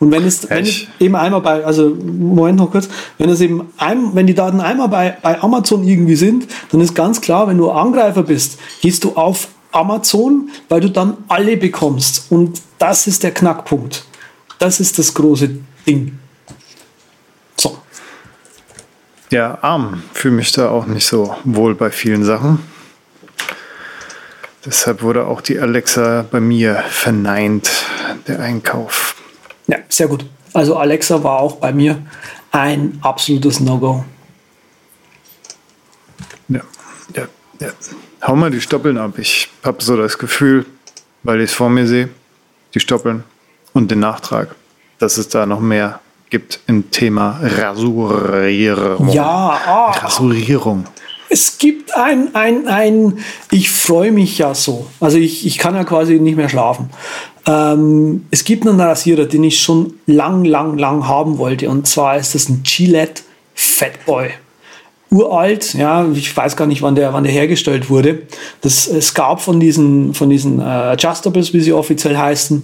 Und 0.00 0.10
wenn 0.10 0.24
es, 0.24 0.48
wenn 0.48 0.64
es 0.64 0.86
eben 0.98 1.14
einmal 1.14 1.42
bei, 1.42 1.64
also 1.64 1.90
Moment 1.90 2.58
noch 2.58 2.70
kurz, 2.70 2.88
wenn 3.18 3.28
es 3.28 3.40
eben 3.42 3.70
ein, 3.76 4.14
wenn 4.14 4.26
die 4.26 4.34
Daten 4.34 4.60
einmal 4.60 4.88
bei, 4.88 5.16
bei 5.22 5.40
Amazon 5.42 5.84
irgendwie 5.84 6.16
sind, 6.16 6.46
dann 6.72 6.80
ist 6.80 6.94
ganz 6.94 7.20
klar, 7.20 7.46
wenn 7.48 7.58
du 7.58 7.70
Angreifer 7.70 8.22
bist, 8.22 8.58
gehst 8.80 9.04
du 9.04 9.14
auf 9.14 9.48
Amazon, 9.72 10.50
weil 10.70 10.80
du 10.80 10.90
dann 10.90 11.18
alle 11.28 11.58
bekommst. 11.58 12.30
Und 12.30 12.62
das 12.78 13.06
ist 13.06 13.22
der 13.22 13.32
Knackpunkt. 13.32 14.04
Das 14.58 14.80
ist 14.80 14.98
das 14.98 15.12
große 15.12 15.50
Ding. 15.86 16.18
So. 17.58 17.76
Ja, 19.30 19.58
arm. 19.60 20.02
Fühle 20.14 20.34
mich 20.34 20.52
da 20.52 20.70
auch 20.70 20.86
nicht 20.86 21.06
so 21.06 21.36
wohl 21.44 21.74
bei 21.74 21.90
vielen 21.90 22.24
Sachen. 22.24 22.58
Deshalb 24.64 25.02
wurde 25.02 25.26
auch 25.26 25.42
die 25.42 25.58
Alexa 25.58 26.24
bei 26.30 26.40
mir 26.40 26.82
verneint, 26.88 27.70
der 28.26 28.40
Einkauf. 28.40 29.19
Ja, 29.70 29.78
sehr 29.88 30.08
gut. 30.08 30.24
Also 30.52 30.76
Alexa 30.76 31.22
war 31.22 31.38
auch 31.38 31.56
bei 31.56 31.72
mir 31.72 32.02
ein 32.50 32.98
absolutes 33.02 33.60
No-Go. 33.60 34.04
Ja, 36.48 36.62
ja, 37.14 37.28
ja. 37.60 37.68
Hau 38.26 38.34
mal 38.34 38.50
die 38.50 38.60
Stoppeln 38.60 38.98
ab. 38.98 39.16
Ich 39.18 39.48
habe 39.62 39.82
so 39.82 39.96
das 39.96 40.18
Gefühl, 40.18 40.66
weil 41.22 41.40
ich 41.40 41.50
es 41.50 41.56
vor 41.56 41.70
mir 41.70 41.86
sehe, 41.86 42.08
die 42.74 42.80
Stoppeln 42.80 43.22
und 43.72 43.92
den 43.92 44.00
Nachtrag, 44.00 44.56
dass 44.98 45.18
es 45.18 45.28
da 45.28 45.46
noch 45.46 45.60
mehr 45.60 46.00
gibt 46.30 46.60
im 46.66 46.90
Thema 46.90 47.40
Rasurierung. 47.42 49.08
Ja, 49.10 49.24
ah. 49.26 49.92
Rasurierung. 49.92 50.86
Es 51.28 51.58
gibt 51.58 51.94
ein, 51.94 52.34
ein, 52.34 52.66
ein, 52.66 53.20
ich 53.52 53.70
freue 53.70 54.10
mich 54.10 54.38
ja 54.38 54.52
so. 54.52 54.88
Also 54.98 55.16
ich, 55.16 55.46
ich 55.46 55.58
kann 55.58 55.76
ja 55.76 55.84
quasi 55.84 56.18
nicht 56.18 56.36
mehr 56.36 56.48
schlafen. 56.48 56.90
Ähm, 57.46 58.26
es 58.30 58.44
gibt 58.44 58.66
einen 58.66 58.80
Rasierer, 58.80 59.24
den 59.24 59.44
ich 59.44 59.60
schon 59.60 59.94
lang, 60.06 60.44
lang, 60.44 60.78
lang 60.78 61.06
haben 61.06 61.38
wollte. 61.38 61.68
Und 61.68 61.86
zwar 61.86 62.16
ist 62.16 62.34
das 62.34 62.48
ein 62.48 62.62
Gillette 62.64 63.22
Fatboy. 63.54 64.30
Uralt, 65.10 65.74
ja, 65.74 66.06
ich 66.12 66.36
weiß 66.36 66.56
gar 66.56 66.66
nicht, 66.66 66.82
wann 66.82 66.94
der, 66.94 67.12
wann 67.12 67.24
der 67.24 67.32
hergestellt 67.32 67.90
wurde. 67.90 68.22
Das, 68.60 68.86
es 68.86 69.12
gab 69.12 69.40
von 69.40 69.58
diesen, 69.58 70.14
von 70.14 70.30
diesen 70.30 70.60
äh, 70.60 70.62
Adjustables, 70.62 71.52
wie 71.52 71.60
sie 71.60 71.72
offiziell 71.72 72.16
heißen, 72.16 72.62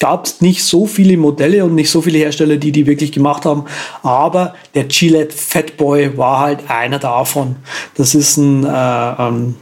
gab 0.00 0.26
es 0.26 0.40
nicht 0.40 0.64
so 0.64 0.86
viele 0.86 1.16
Modelle 1.16 1.64
und 1.64 1.74
nicht 1.74 1.90
so 1.90 2.02
viele 2.02 2.18
Hersteller, 2.18 2.56
die 2.56 2.72
die 2.72 2.86
wirklich 2.86 3.12
gemacht 3.12 3.44
haben. 3.44 3.64
Aber 4.02 4.54
der 4.74 4.84
Gillette 4.84 5.36
Fatboy 5.36 6.16
war 6.16 6.40
halt 6.40 6.68
einer 6.68 6.98
davon. 6.98 7.56
Das 7.96 8.14
ist 8.14 8.36
ein, 8.36 8.64
äh, 8.64 8.68
ähm, 8.68 9.54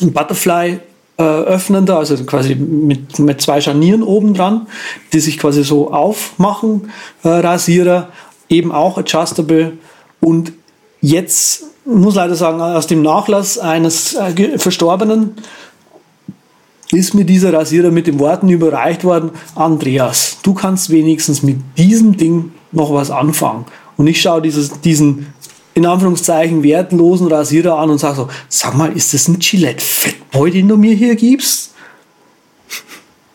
ein 0.00 0.12
Butterfly 0.12 0.78
äh, 1.20 1.22
öffnender, 1.22 1.98
also 1.98 2.16
quasi 2.24 2.54
mit, 2.54 3.18
mit 3.18 3.42
zwei 3.42 3.60
Scharnieren 3.60 4.02
oben 4.02 4.32
dran, 4.32 4.66
die 5.12 5.20
sich 5.20 5.38
quasi 5.38 5.62
so 5.64 5.92
aufmachen, 5.92 6.90
äh, 7.22 7.28
Rasierer, 7.28 8.08
eben 8.48 8.72
auch 8.72 8.96
adjustable 8.96 9.72
und 10.20 10.52
jetzt 11.02 11.64
muss 11.84 12.14
leider 12.14 12.36
sagen, 12.36 12.62
aus 12.62 12.86
dem 12.86 13.02
Nachlass 13.02 13.58
eines 13.58 14.14
äh, 14.14 14.58
Verstorbenen 14.58 15.34
ist 16.90 17.14
mir 17.14 17.24
dieser 17.24 17.52
Rasierer 17.52 17.90
mit 17.90 18.06
den 18.06 18.18
Worten 18.18 18.48
überreicht 18.48 19.04
worden, 19.04 19.30
Andreas, 19.54 20.38
du 20.42 20.54
kannst 20.54 20.88
wenigstens 20.88 21.42
mit 21.42 21.58
diesem 21.76 22.16
Ding 22.16 22.52
noch 22.72 22.94
was 22.94 23.10
anfangen. 23.10 23.66
Und 23.98 24.06
ich 24.06 24.22
schaue 24.22 24.40
dieses, 24.40 24.80
diesen 24.80 25.34
in 25.80 25.86
Anführungszeichen 25.86 26.62
wertlosen 26.62 27.28
Rasierer 27.28 27.78
an 27.78 27.88
und 27.88 27.98
sage 27.98 28.16
so, 28.16 28.28
sag 28.48 28.74
mal, 28.74 28.94
ist 28.94 29.14
das 29.14 29.28
ein 29.28 29.38
Gillette 29.38 29.82
Fatboy, 29.82 30.50
den 30.50 30.68
du 30.68 30.76
mir 30.76 30.94
hier 30.94 31.16
gibst? 31.16 31.74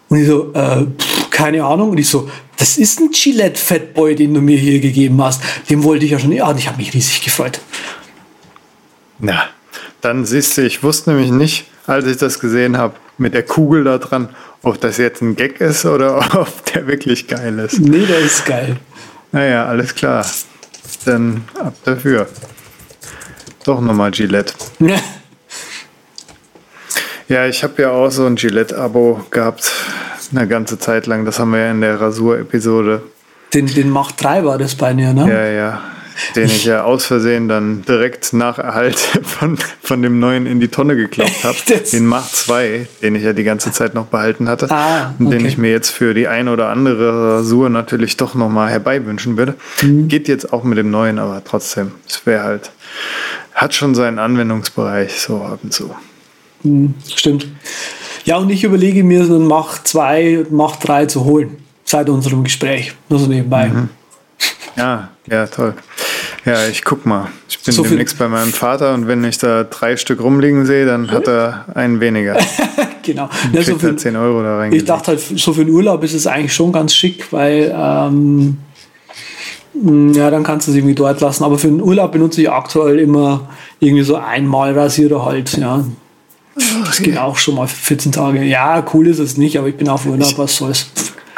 Und 0.09 0.19
ich 0.19 0.27
so, 0.27 0.53
äh, 0.53 0.85
pff, 0.85 1.29
keine 1.31 1.65
Ahnung. 1.65 1.89
Und 1.89 1.97
ich 1.97 2.07
so, 2.07 2.29
das 2.57 2.77
ist 2.77 2.99
ein 2.99 3.09
Gillette 3.11 3.59
Fatboy, 3.59 4.13
den 4.13 4.35
du 4.35 4.41
mir 4.41 4.57
hier 4.57 4.79
gegeben 4.79 5.23
hast. 5.23 5.41
Den 5.71 5.83
wollte 5.83 6.05
ich 6.05 6.11
ja 6.11 6.19
schon, 6.19 6.31
ja, 6.31 6.47
und 6.47 6.59
ich 6.59 6.67
habe 6.67 6.77
mich 6.77 6.93
riesig 6.93 7.23
gefreut. 7.23 7.59
Na, 9.17 9.45
dann 10.01 10.25
siehst 10.25 10.55
du, 10.57 10.61
ich 10.61 10.83
wusste 10.83 11.11
nämlich 11.11 11.31
nicht, 11.31 11.65
als 11.87 12.05
ich 12.05 12.17
das 12.17 12.39
gesehen 12.39 12.77
habe, 12.77 12.93
mit 13.17 13.33
der 13.33 13.43
Kugel 13.43 13.85
da 13.85 13.97
dran, 13.97 14.29
ob 14.61 14.79
das 14.79 14.97
jetzt 14.97 15.21
ein 15.23 15.35
Gag 15.35 15.61
ist 15.61 15.85
oder 15.85 16.17
ob 16.39 16.65
der 16.65 16.85
wirklich 16.85 17.27
geil 17.27 17.57
ist. 17.57 17.79
Nee, 17.79 18.05
der 18.05 18.19
ist 18.19 18.45
geil. 18.45 18.77
Naja, 19.31 19.65
alles 19.65 19.95
klar. 19.95 20.23
Dann 21.05 21.43
ab 21.59 21.75
dafür. 21.83 22.27
Doch 23.63 23.81
nochmal 23.81 24.11
Gillette. 24.11 24.53
Ja, 27.27 27.47
ich 27.47 27.63
habe 27.63 27.81
ja 27.81 27.89
auch 27.89 28.11
so 28.11 28.27
ein 28.27 28.35
Gillette-Abo 28.35 29.25
gehabt, 29.31 29.71
eine 30.31 30.47
ganze 30.47 30.77
Zeit 30.77 31.07
lang. 31.07 31.25
Das 31.25 31.39
haben 31.39 31.53
wir 31.53 31.59
ja 31.59 31.71
in 31.71 31.81
der 31.81 31.99
Rasur-Episode. 31.99 33.01
Den, 33.51 33.65
den 33.65 33.89
Macht 33.89 34.23
3 34.23 34.45
war 34.45 34.59
das 34.59 34.75
bei 34.75 34.93
mir, 34.93 35.11
ne? 35.11 35.27
Ja, 35.27 35.45
ja. 35.45 35.81
Den 36.35 36.45
ich 36.45 36.65
ja 36.65 36.83
aus 36.83 37.05
Versehen 37.05 37.47
dann 37.47 37.83
direkt 37.83 38.33
nach 38.33 38.57
Erhalt 38.57 38.97
von, 39.23 39.57
von 39.81 40.01
dem 40.01 40.19
neuen 40.19 40.45
in 40.45 40.59
die 40.59 40.67
Tonne 40.67 40.95
geklappt 40.95 41.43
habe. 41.43 41.57
Den 41.91 42.05
Macht 42.05 42.35
2, 42.35 42.87
den 43.01 43.15
ich 43.15 43.23
ja 43.23 43.33
die 43.33 43.43
ganze 43.43 43.71
Zeit 43.71 43.93
noch 43.93 44.05
behalten 44.07 44.47
hatte. 44.49 44.69
Ah, 44.71 45.13
Und 45.19 45.29
den 45.31 45.39
okay. 45.39 45.47
ich 45.47 45.57
mir 45.57 45.71
jetzt 45.71 45.89
für 45.89 46.13
die 46.13 46.27
ein 46.27 46.47
oder 46.47 46.69
andere 46.69 47.37
Rasur 47.37 47.69
natürlich 47.69 48.17
doch 48.17 48.35
nochmal 48.35 48.69
herbeiwünschen 48.69 49.37
würde. 49.37 49.55
Mhm. 49.81 50.07
Geht 50.07 50.27
jetzt 50.27 50.53
auch 50.53 50.63
mit 50.63 50.77
dem 50.77 50.91
neuen, 50.91 51.19
aber 51.19 51.43
trotzdem, 51.43 51.91
es 52.07 52.25
wäre 52.25 52.43
halt, 52.43 52.71
hat 53.53 53.73
schon 53.73 53.95
seinen 53.95 54.19
Anwendungsbereich 54.19 55.19
so 55.19 55.41
ab 55.41 55.59
und 55.63 55.73
zu. 55.73 55.95
Stimmt. 57.13 57.47
Ja, 58.23 58.37
und 58.37 58.49
ich 58.49 58.63
überlege 58.63 59.03
mir, 59.03 59.23
so 59.25 59.35
einen 59.35 59.47
Mach 59.47 59.83
2, 59.83 60.47
Mach 60.49 60.77
3 60.77 61.05
zu 61.05 61.25
holen. 61.25 61.57
Seit 61.83 62.09
unserem 62.09 62.43
Gespräch. 62.43 62.95
Nur 63.09 63.19
so 63.19 63.27
nebenbei. 63.27 63.71
Ja, 64.75 65.09
ja, 65.29 65.45
toll. 65.45 65.75
Ja, 66.45 66.67
ich 66.67 66.83
guck 66.83 67.05
mal. 67.05 67.27
Ich 67.49 67.59
bin 67.63 67.73
So 67.73 67.83
viel- 67.83 67.91
demnächst 67.91 68.17
bei 68.19 68.27
meinem 68.27 68.53
Vater 68.53 68.93
und 68.93 69.07
wenn 69.07 69.23
ich 69.23 69.37
da 69.39 69.63
drei 69.63 69.97
Stück 69.97 70.21
rumliegen 70.21 70.65
sehe, 70.65 70.85
dann 70.85 71.09
hat 71.11 71.27
er 71.27 71.65
einen 71.75 71.99
weniger. 71.99 72.37
Genau. 73.05 73.29
Ja, 73.53 73.61
so 73.61 73.77
für, 73.77 73.95
10 73.95 74.15
Euro 74.15 74.41
da 74.41 74.57
rein. 74.57 74.73
ich 74.73 74.83
dachte 74.83 75.09
halt, 75.11 75.19
so 75.19 75.53
für 75.53 75.63
den 75.63 75.71
Urlaub 75.71 76.03
ist 76.03 76.15
es 76.15 76.25
eigentlich 76.25 76.55
schon 76.55 76.71
ganz 76.71 76.91
schick, 76.95 77.31
weil 77.31 77.71
ähm, 77.77 78.57
mh, 79.79 80.17
ja, 80.17 80.31
dann 80.31 80.41
kannst 80.41 80.65
du 80.67 80.71
es 80.71 80.77
irgendwie 80.77 80.95
dort 80.95 81.21
lassen. 81.21 81.43
Aber 81.43 81.59
für 81.59 81.67
den 81.67 81.83
Urlaub 81.83 82.11
benutze 82.13 82.41
ich 82.41 82.49
aktuell 82.49 82.97
immer 82.97 83.47
irgendwie 83.79 84.01
so 84.01 84.15
einmal 84.15 84.73
Rasierer 84.75 85.23
halt, 85.23 85.55
ja. 85.55 85.85
Das 86.83 86.97
geht 86.97 87.19
auch 87.19 87.37
schon 87.37 87.53
mal 87.53 87.67
für 87.67 87.75
14 87.75 88.11
Tage. 88.11 88.41
Ja, 88.43 88.83
cool 88.95 89.05
ist 89.05 89.19
es 89.19 89.37
nicht, 89.37 89.59
aber 89.59 89.67
ich 89.67 89.75
bin 89.77 89.87
auf 89.87 90.07
Urlaub, 90.07 90.35
was 90.39 90.57
soll's. 90.57 90.87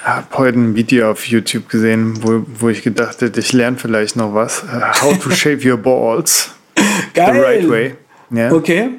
Habe 0.08 0.28
heute 0.38 0.60
ein 0.60 0.76
Video 0.76 1.12
auf 1.12 1.28
YouTube 1.28 1.70
gesehen, 1.70 2.24
wo, 2.24 2.46
wo 2.60 2.70
ich 2.70 2.82
gedacht 2.82 3.22
hätte, 3.22 3.40
ich 3.40 3.54
lerne 3.54 3.78
vielleicht 3.78 4.16
noch 4.16 4.34
was. 4.34 4.64
Uh, 4.64 5.02
How 5.02 5.20
to 5.20 5.30
shave 5.36 5.68
your 5.70 5.78
balls 5.78 6.52
the 7.14 7.22
right 7.22 7.70
way. 7.70 7.96
Ja. 8.30 8.52
Okay. 8.52 8.92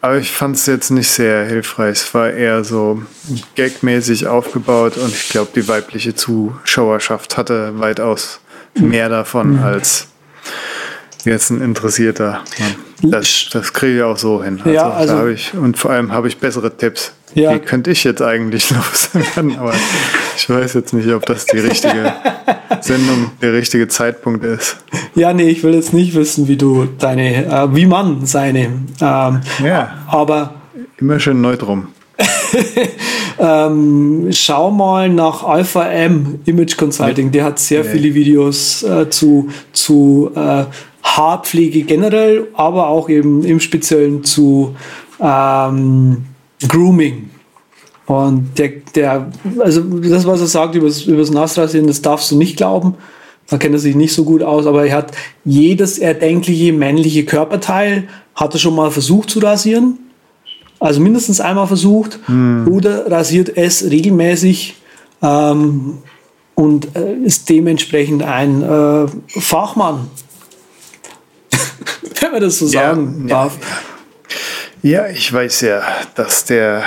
Aber 0.00 0.16
ich 0.18 0.32
fand 0.32 0.56
es 0.56 0.66
jetzt 0.66 0.90
nicht 0.90 1.08
sehr 1.08 1.44
hilfreich. 1.44 1.98
Es 1.98 2.14
war 2.14 2.30
eher 2.30 2.64
so 2.64 3.02
gagmäßig 3.54 4.26
aufgebaut 4.26 4.96
und 4.96 5.12
ich 5.12 5.28
glaube, 5.28 5.50
die 5.54 5.68
weibliche 5.68 6.14
Zuschauerschaft 6.14 7.36
hatte 7.36 7.78
weitaus 7.78 8.40
mehr 8.74 9.08
davon 9.08 9.60
als 9.60 10.08
jetzt 11.24 11.50
ein 11.50 11.60
interessierter 11.60 12.42
Mann. 12.58 13.12
Das, 13.12 13.48
das 13.52 13.72
kriege 13.72 13.98
ich 13.98 14.02
auch 14.02 14.18
so 14.18 14.42
hin. 14.42 14.60
Ja, 14.64 14.90
also- 14.90 15.14
habe 15.14 15.32
ich, 15.32 15.54
und 15.54 15.78
vor 15.78 15.92
allem 15.92 16.12
habe 16.12 16.28
ich 16.28 16.38
bessere 16.38 16.76
Tipps. 16.76 17.12
Ja. 17.34 17.54
Wie 17.54 17.58
könnte 17.60 17.90
ich 17.90 18.04
jetzt 18.04 18.20
eigentlich 18.22 18.70
loswerden? 18.74 19.56
Aber 19.58 19.72
ich 20.36 20.48
weiß 20.48 20.74
jetzt 20.74 20.92
nicht, 20.92 21.08
ob 21.08 21.24
das 21.26 21.46
die 21.46 21.58
richtige 21.58 22.12
Sendung, 22.80 23.30
der 23.40 23.52
richtige 23.54 23.88
Zeitpunkt 23.88 24.44
ist. 24.44 24.76
Ja, 25.14 25.32
nee, 25.32 25.48
ich 25.48 25.62
will 25.62 25.74
jetzt 25.74 25.92
nicht 25.94 26.14
wissen, 26.14 26.48
wie 26.48 26.56
du 26.56 26.86
deine, 26.98 27.46
äh, 27.46 27.74
wie 27.74 27.86
man 27.86 28.26
seine, 28.26 28.60
ähm, 29.00 29.40
Ja. 29.64 29.98
aber 30.08 30.54
Immer 30.98 31.18
schön 31.20 31.40
neu 31.40 31.56
drum. 31.56 31.88
ähm, 33.38 34.28
schau 34.30 34.70
mal 34.70 35.08
nach 35.08 35.42
Alpha 35.44 35.86
M 35.88 36.40
Image 36.44 36.76
Consulting. 36.76 37.30
Der 37.32 37.44
hat 37.44 37.58
sehr 37.58 37.82
Nee. 37.82 37.90
viele 37.90 38.14
Videos 38.14 38.82
äh, 38.82 39.08
zu, 39.10 39.48
zu 39.72 40.30
äh, 40.34 40.64
Haarpflege 41.02 41.82
generell, 41.82 42.46
aber 42.54 42.88
auch 42.88 43.08
eben 43.08 43.44
im 43.44 43.58
Speziellen 43.60 44.22
zu 44.24 44.76
ähm, 45.20 46.24
Grooming. 46.68 47.30
Und 48.06 48.58
der, 48.58 48.70
der, 48.94 49.30
also 49.58 49.80
das, 49.80 50.26
was 50.26 50.40
er 50.40 50.46
sagt 50.46 50.74
über 50.74 50.88
das 50.88 51.30
Nassrasieren, 51.30 51.86
das 51.86 52.02
darfst 52.02 52.30
du 52.30 52.36
nicht 52.36 52.56
glauben. 52.56 52.96
Da 53.48 53.58
kennt 53.58 53.74
er 53.74 53.78
sich 53.78 53.94
nicht 53.94 54.14
so 54.14 54.24
gut 54.24 54.42
aus, 54.42 54.66
aber 54.66 54.86
er 54.86 54.96
hat 54.96 55.12
jedes 55.44 55.98
erdenkliche 55.98 56.72
männliche 56.72 57.24
Körperteil, 57.24 58.08
hat 58.34 58.54
er 58.54 58.58
schon 58.58 58.74
mal 58.74 58.90
versucht 58.90 59.30
zu 59.30 59.40
rasieren. 59.40 59.98
Also 60.80 61.00
mindestens 61.00 61.40
einmal 61.40 61.66
versucht. 61.66 62.18
Oder 62.66 63.10
rasiert 63.10 63.56
es 63.56 63.88
regelmäßig 63.88 64.74
ähm, 65.22 65.98
und 66.54 66.96
äh, 66.96 67.14
ist 67.14 67.48
dementsprechend 67.48 68.22
ein 68.22 68.62
äh, 68.62 69.06
Fachmann. 69.40 70.08
Wenn 72.20 72.32
man 72.32 72.40
das 72.40 72.58
so 72.58 72.66
sagen 72.66 73.26
ja, 73.28 73.28
darf. 73.28 73.58
Ja, 73.60 73.91
ich 74.82 75.32
weiß 75.32 75.60
ja, 75.62 75.82
dass 76.14 76.44
der 76.44 76.82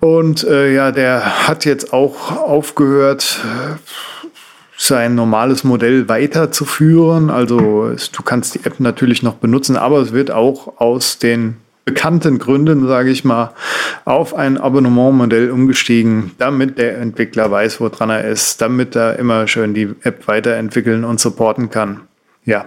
Und 0.00 0.44
äh, 0.44 0.74
ja, 0.74 0.92
der 0.92 1.48
hat 1.48 1.64
jetzt 1.64 1.92
auch 1.92 2.32
aufgehört, 2.32 3.40
äh, 3.44 3.76
sein 4.76 5.14
normales 5.14 5.64
Modell 5.64 6.08
weiterzuführen. 6.08 7.30
Also 7.30 7.86
es, 7.86 8.12
du 8.12 8.22
kannst 8.22 8.54
die 8.54 8.64
App 8.64 8.78
natürlich 8.80 9.22
noch 9.22 9.34
benutzen, 9.34 9.76
aber 9.76 10.00
es 10.00 10.12
wird 10.12 10.30
auch 10.30 10.78
aus 10.80 11.18
den 11.18 11.56
bekannten 11.86 12.38
Gründen, 12.38 12.86
sage 12.86 13.10
ich 13.10 13.24
mal, 13.24 13.52
auf 14.04 14.34
ein 14.34 14.58
Abonnementmodell 14.58 15.50
umgestiegen, 15.50 16.32
damit 16.36 16.78
der 16.78 16.98
Entwickler 16.98 17.50
weiß, 17.50 17.80
woran 17.80 18.10
er 18.10 18.24
ist, 18.24 18.60
damit 18.60 18.96
er 18.96 19.18
immer 19.18 19.46
schön 19.46 19.72
die 19.72 19.94
App 20.02 20.26
weiterentwickeln 20.26 21.04
und 21.04 21.20
supporten 21.20 21.70
kann. 21.70 22.02
Ja, 22.44 22.66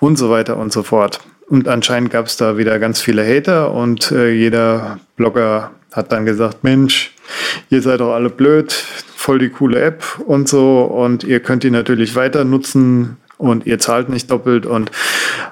und 0.00 0.18
so 0.18 0.30
weiter 0.30 0.56
und 0.56 0.72
so 0.72 0.82
fort. 0.82 1.20
Und 1.48 1.68
anscheinend 1.68 2.10
gab 2.10 2.26
es 2.26 2.36
da 2.36 2.58
wieder 2.58 2.78
ganz 2.80 3.00
viele 3.00 3.24
Hater 3.24 3.72
und 3.72 4.10
äh, 4.10 4.32
jeder 4.32 4.98
Blogger 5.16 5.70
hat 5.92 6.10
dann 6.10 6.26
gesagt, 6.26 6.64
Mensch, 6.64 7.12
ihr 7.70 7.82
seid 7.82 8.00
doch 8.00 8.12
alle 8.12 8.30
blöd, 8.30 8.72
voll 8.72 9.38
die 9.38 9.48
coole 9.48 9.80
App 9.80 10.04
und 10.26 10.48
so 10.48 10.82
und 10.82 11.24
ihr 11.24 11.40
könnt 11.40 11.62
die 11.62 11.70
natürlich 11.70 12.14
weiter 12.14 12.44
nutzen 12.44 13.16
und 13.38 13.66
ihr 13.66 13.78
zahlt 13.78 14.08
nicht 14.08 14.30
doppelt 14.30 14.66
und 14.66 14.90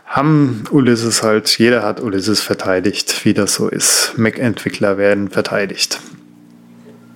haben 0.07 0.65
Ulysses 0.71 1.23
halt, 1.23 1.59
jeder 1.59 1.83
hat 1.83 2.01
Ulysses 2.01 2.41
verteidigt, 2.41 3.25
wie 3.25 3.35
das 3.35 3.55
so 3.55 3.69
ist. 3.69 4.15
Mac-Entwickler 4.17 4.97
werden 4.97 5.29
verteidigt. 5.29 6.01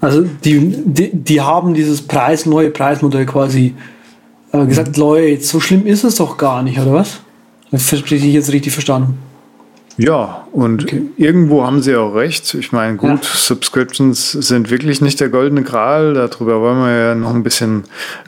Also 0.00 0.28
die, 0.44 0.59
die, 0.84 1.11
die 1.12 1.40
haben 1.40 1.74
dieses 1.74 2.02
Preis, 2.02 2.46
neue 2.46 2.70
Preismodell 2.70 3.26
quasi 3.26 3.74
äh, 4.52 4.66
gesagt, 4.66 4.96
Leute, 4.96 5.42
so 5.42 5.61
schlimm 5.61 5.86
ist 5.86 6.04
es 6.04 6.16
doch 6.16 6.36
gar 6.36 6.62
nicht, 6.62 6.78
oder 6.78 6.92
was? 6.92 7.20
Das 7.70 7.92
habe 7.92 8.02
ich 8.14 8.24
jetzt 8.24 8.52
richtig 8.52 8.72
verstanden. 8.72 9.18
Ja, 9.99 10.46
und 10.53 10.84
Okay. 10.84 11.03
irgendwo 11.16 11.66
haben 11.66 11.82
sie 11.82 11.96
auch 11.96 12.14
recht. 12.14 12.55
Ich 12.55 12.70
meine, 12.72 12.96
gut, 12.96 13.24
Ja. 13.24 13.30
Subscriptions 13.34 14.30
sind 14.32 14.70
wirklich 14.70 15.01
nicht 15.01 15.18
der 15.20 15.28
goldene 15.28 15.62
Gral. 15.64 16.14
Darüber 16.14 16.61
wollen 16.61 16.78
wir 16.84 16.96
ja 16.96 17.14
noch 17.16 17.34
ein 17.34 17.42
bisschen 17.42 17.82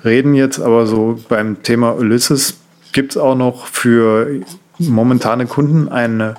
reden 0.04 0.34
jetzt. 0.34 0.58
Aber 0.58 0.86
so 0.86 1.18
beim 1.28 1.62
Thema 1.62 1.92
Ulysses 1.96 2.58
gibt 2.92 3.12
es 3.12 3.16
auch 3.16 3.36
noch 3.36 3.66
für 3.66 4.40
momentane 4.78 5.46
Kunden 5.46 5.88
einen 5.88 6.34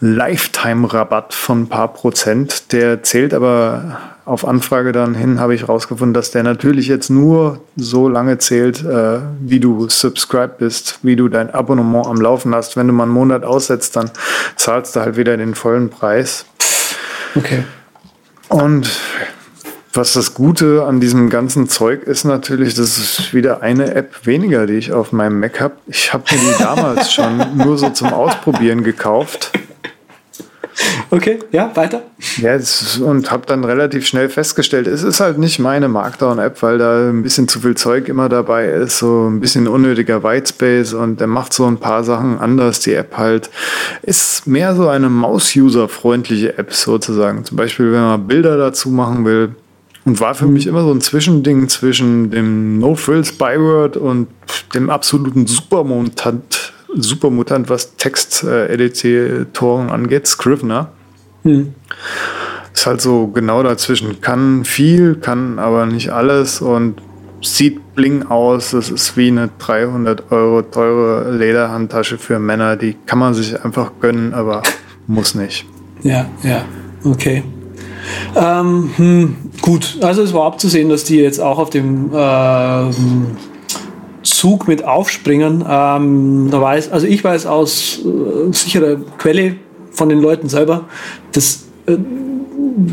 Lifetime-Rabatt 0.00 1.34
von 1.34 1.62
ein 1.62 1.68
paar 1.68 1.92
Prozent. 1.92 2.72
Der 2.72 3.02
zählt 3.02 3.34
aber 3.34 3.98
auf 4.30 4.46
Anfrage 4.46 4.92
dann 4.92 5.14
hin, 5.14 5.40
habe 5.40 5.56
ich 5.56 5.68
rausgefunden, 5.68 6.14
dass 6.14 6.30
der 6.30 6.44
natürlich 6.44 6.86
jetzt 6.86 7.10
nur 7.10 7.60
so 7.74 8.08
lange 8.08 8.38
zählt, 8.38 8.84
äh, 8.84 9.18
wie 9.40 9.58
du 9.58 9.88
subscribed 9.88 10.58
bist, 10.58 11.00
wie 11.02 11.16
du 11.16 11.28
dein 11.28 11.52
Abonnement 11.52 12.06
am 12.06 12.20
Laufen 12.20 12.54
hast. 12.54 12.76
Wenn 12.76 12.86
du 12.86 12.92
mal 12.92 13.04
einen 13.04 13.12
Monat 13.12 13.44
aussetzt, 13.44 13.96
dann 13.96 14.10
zahlst 14.54 14.94
du 14.94 15.00
halt 15.00 15.16
wieder 15.16 15.36
den 15.36 15.56
vollen 15.56 15.90
Preis. 15.90 16.46
Okay. 17.34 17.64
Und 18.48 18.88
was 19.92 20.12
das 20.12 20.34
Gute 20.34 20.84
an 20.84 21.00
diesem 21.00 21.28
ganzen 21.28 21.68
Zeug 21.68 22.04
ist 22.04 22.22
natürlich, 22.22 22.74
das 22.74 22.98
ist 22.98 23.34
wieder 23.34 23.62
eine 23.62 23.96
App 23.96 24.26
weniger, 24.26 24.66
die 24.66 24.74
ich 24.74 24.92
auf 24.92 25.10
meinem 25.10 25.40
Mac 25.40 25.60
habe. 25.60 25.74
Ich 25.88 26.12
habe 26.12 26.22
mir 26.30 26.38
die 26.38 26.58
damals 26.62 27.12
schon 27.12 27.56
nur 27.56 27.76
so 27.76 27.90
zum 27.90 28.12
Ausprobieren 28.12 28.84
gekauft. 28.84 29.50
Okay, 31.10 31.40
ja, 31.50 31.70
weiter. 31.74 32.02
Ja, 32.36 32.56
und 33.04 33.30
habe 33.30 33.46
dann 33.46 33.64
relativ 33.64 34.06
schnell 34.06 34.28
festgestellt, 34.28 34.86
es 34.86 35.02
ist 35.02 35.20
halt 35.20 35.38
nicht 35.38 35.58
meine 35.58 35.88
Markdown-App, 35.88 36.62
weil 36.62 36.78
da 36.78 37.08
ein 37.08 37.22
bisschen 37.22 37.48
zu 37.48 37.60
viel 37.60 37.74
Zeug 37.74 38.08
immer 38.08 38.28
dabei 38.28 38.66
ist, 38.66 38.98
so 38.98 39.28
ein 39.28 39.40
bisschen 39.40 39.66
unnötiger 39.66 40.22
Whitespace 40.22 40.94
und 40.94 41.20
der 41.20 41.26
macht 41.26 41.52
so 41.52 41.66
ein 41.66 41.78
paar 41.78 42.04
Sachen 42.04 42.38
anders. 42.38 42.80
Die 42.80 42.94
App 42.94 43.16
halt 43.16 43.50
ist 44.02 44.46
mehr 44.46 44.74
so 44.74 44.88
eine 44.88 45.08
Maus-User-freundliche 45.08 46.58
App 46.58 46.72
sozusagen. 46.72 47.44
Zum 47.44 47.56
Beispiel, 47.56 47.92
wenn 47.92 48.02
man 48.02 48.26
Bilder 48.26 48.56
dazu 48.56 48.90
machen 48.90 49.24
will. 49.24 49.54
Und 50.06 50.18
war 50.18 50.34
für 50.34 50.46
mich 50.46 50.66
immer 50.66 50.82
so 50.82 50.90
ein 50.92 51.02
Zwischending 51.02 51.68
zwischen 51.68 52.30
dem 52.30 52.78
No-Frills 52.78 53.32
Byword 53.32 53.98
und 53.98 54.28
dem 54.74 54.88
absoluten 54.88 55.46
Supermutant, 55.46 56.59
Supermutant 56.96 57.68
was 57.68 57.96
Text-Editoren 57.96 59.90
angeht, 59.90 60.26
Scrivener. 60.26 60.92
Ist 61.44 62.86
halt 62.86 63.00
so 63.00 63.28
genau 63.28 63.62
dazwischen. 63.62 64.20
Kann 64.20 64.64
viel, 64.64 65.16
kann 65.16 65.58
aber 65.58 65.86
nicht 65.86 66.10
alles 66.10 66.60
und 66.60 67.00
sieht 67.42 67.94
bling 67.94 68.26
aus. 68.26 68.72
Das 68.72 68.90
ist 68.90 69.16
wie 69.16 69.28
eine 69.28 69.50
300 69.58 70.30
Euro 70.30 70.62
teure 70.62 71.30
Lederhandtasche 71.36 72.18
für 72.18 72.38
Männer. 72.38 72.76
Die 72.76 72.96
kann 73.06 73.18
man 73.18 73.34
sich 73.34 73.62
einfach 73.64 73.92
gönnen, 74.00 74.34
aber 74.34 74.62
muss 75.06 75.34
nicht. 75.34 75.66
Ja, 76.02 76.28
ja, 76.42 76.64
okay. 77.04 77.42
Ähm, 78.34 78.90
hm, 78.96 79.36
gut, 79.60 79.98
also 80.00 80.22
es 80.22 80.32
war 80.32 80.46
abzusehen, 80.46 80.88
dass 80.88 81.04
die 81.04 81.18
jetzt 81.18 81.40
auch 81.40 81.58
auf 81.58 81.70
dem 81.70 82.10
ähm, 82.14 83.36
Zug 84.40 84.68
mit 84.68 84.84
aufspringen. 84.84 85.62
Ähm, 85.68 86.48
da 86.50 86.62
weiß, 86.62 86.90
also 86.92 87.06
ich 87.06 87.22
weiß 87.22 87.44
aus 87.44 87.98
äh, 87.98 88.52
sicherer 88.54 88.96
Quelle 89.18 89.56
von 89.90 90.08
den 90.08 90.18
Leuten 90.18 90.48
selber, 90.48 90.86
das, 91.32 91.66
äh, 91.84 91.98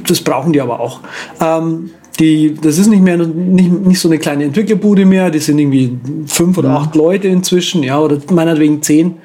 das 0.06 0.20
brauchen 0.20 0.52
die 0.52 0.60
aber 0.60 0.82
auch. 0.82 1.00
Ähm, 1.40 1.92
die, 2.20 2.54
das 2.54 2.78
ist 2.78 2.88
nicht 2.88 3.02
mehr 3.02 3.16
nicht, 3.16 3.72
nicht 3.72 4.00
so 4.00 4.10
eine 4.10 4.18
kleine 4.18 4.44
Entwicklerbude 4.44 5.06
mehr, 5.06 5.30
die 5.30 5.40
sind 5.40 5.58
irgendwie 5.58 5.98
fünf 6.26 6.58
oder 6.58 6.72
acht 6.72 6.96
Leute 6.96 7.30
inzwischen, 7.30 7.82
ja, 7.82 7.98
oder 7.98 8.18
meinetwegen 8.30 8.82
zehn. 8.82 9.16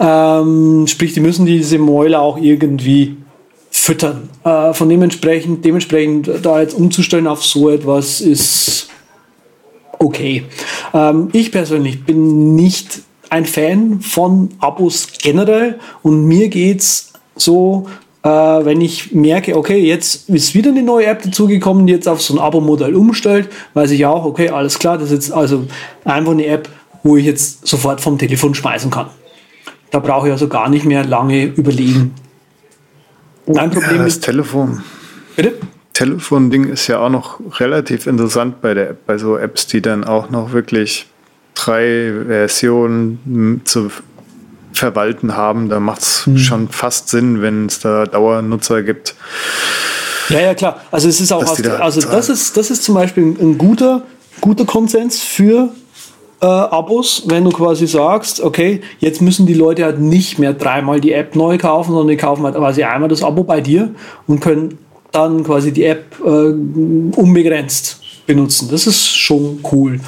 Ähm, 0.00 0.86
sprich, 0.86 1.12
die 1.12 1.20
müssen 1.20 1.44
diese 1.44 1.78
Mäuler 1.78 2.22
auch 2.22 2.38
irgendwie 2.38 3.18
füttern. 3.70 4.30
Äh, 4.42 4.72
von 4.72 4.88
dementsprechend, 4.88 5.66
dementsprechend 5.66 6.30
da 6.42 6.62
jetzt 6.62 6.72
umzustellen 6.72 7.26
auf 7.26 7.44
so 7.44 7.68
etwas 7.68 8.22
ist 8.22 8.88
okay. 10.02 10.44
Ähm, 10.92 11.28
ich 11.32 11.52
persönlich 11.52 12.04
bin 12.04 12.54
nicht 12.54 13.02
ein 13.30 13.46
Fan 13.46 14.00
von 14.00 14.50
Abos 14.58 15.08
generell 15.22 15.78
und 16.02 16.26
mir 16.26 16.48
geht's 16.48 17.12
so, 17.34 17.86
äh, 18.22 18.28
wenn 18.28 18.80
ich 18.80 19.12
merke, 19.12 19.56
okay, 19.56 19.78
jetzt 19.78 20.28
ist 20.28 20.54
wieder 20.54 20.70
eine 20.70 20.82
neue 20.82 21.06
App 21.06 21.22
dazugekommen, 21.22 21.86
die 21.86 21.94
jetzt 21.94 22.06
auf 22.08 22.20
so 22.20 22.34
ein 22.34 22.38
Abo-Modell 22.38 22.94
umstellt, 22.94 23.48
weiß 23.74 23.90
ich 23.92 24.04
auch, 24.06 24.24
okay, 24.24 24.50
alles 24.50 24.78
klar, 24.78 24.98
das 24.98 25.10
ist 25.10 25.12
jetzt 25.12 25.32
also 25.32 25.64
einfach 26.04 26.32
eine 26.32 26.46
App, 26.46 26.68
wo 27.02 27.16
ich 27.16 27.24
jetzt 27.24 27.66
sofort 27.66 28.00
vom 28.00 28.18
Telefon 28.18 28.54
schmeißen 28.54 28.90
kann. 28.90 29.06
Da 29.90 29.98
brauche 29.98 30.28
ich 30.28 30.32
also 30.32 30.48
gar 30.48 30.68
nicht 30.68 30.84
mehr 30.84 31.04
lange 31.04 31.44
überlegen. 31.44 32.14
Mein 33.46 33.70
Problem 33.70 33.96
Ja, 33.96 34.04
das 34.04 34.14
ist, 34.14 34.24
Telefon. 34.24 34.82
bitte? 35.36 35.54
Telefon-Ding 36.02 36.64
ist 36.68 36.88
ja 36.88 36.98
auch 36.98 37.10
noch 37.10 37.38
relativ 37.60 38.06
interessant 38.06 38.60
bei 38.60 38.74
der 38.74 38.90
App, 38.90 39.06
bei 39.06 39.18
so 39.18 39.36
Apps, 39.36 39.66
die 39.68 39.80
dann 39.80 40.04
auch 40.04 40.30
noch 40.30 40.52
wirklich 40.52 41.06
drei 41.54 42.12
Versionen 42.26 43.60
zu 43.64 43.90
verwalten 44.72 45.36
haben. 45.36 45.68
Da 45.68 45.78
macht 45.78 46.00
es 46.02 46.26
Hm. 46.26 46.38
schon 46.38 46.68
fast 46.68 47.08
Sinn, 47.08 47.40
wenn 47.42 47.66
es 47.66 47.78
da 47.80 48.06
Dauernutzer 48.06 48.82
gibt. 48.82 49.14
Ja, 50.28 50.40
ja, 50.40 50.54
klar. 50.54 50.80
Also 50.90 51.08
es 51.08 51.20
ist 51.20 51.32
auch, 51.32 51.54
die 51.54 51.62
da 51.62 51.76
also 51.76 52.00
das 52.00 52.28
ist, 52.28 52.56
das 52.56 52.70
ist 52.70 52.82
zum 52.82 52.94
Beispiel 52.94 53.24
ein, 53.24 53.36
ein 53.40 53.58
guter, 53.58 54.02
guter 54.40 54.64
Konsens 54.64 55.20
für 55.20 55.68
äh, 56.40 56.46
Abos, 56.46 57.24
wenn 57.26 57.44
du 57.44 57.50
quasi 57.50 57.86
sagst, 57.86 58.40
okay, 58.40 58.80
jetzt 58.98 59.20
müssen 59.22 59.46
die 59.46 59.54
Leute 59.54 59.84
halt 59.84 60.00
nicht 60.00 60.38
mehr 60.38 60.52
dreimal 60.52 61.00
die 61.00 61.12
App 61.12 61.36
neu 61.36 61.58
kaufen, 61.58 61.92
sondern 61.92 62.08
die 62.08 62.16
kaufen 62.16 62.44
halt 62.44 62.56
quasi 62.56 62.82
einmal 62.82 63.08
das 63.08 63.22
Abo 63.22 63.44
bei 63.44 63.60
dir 63.60 63.94
und 64.26 64.40
können 64.40 64.78
dann 65.12 65.44
quasi 65.44 65.72
die 65.72 65.84
App 65.84 66.16
äh, 66.24 66.28
unbegrenzt 66.28 68.00
benutzen. 68.26 68.68
Das 68.70 68.86
ist 68.86 69.06
schon 69.06 69.60
cool. 69.72 70.00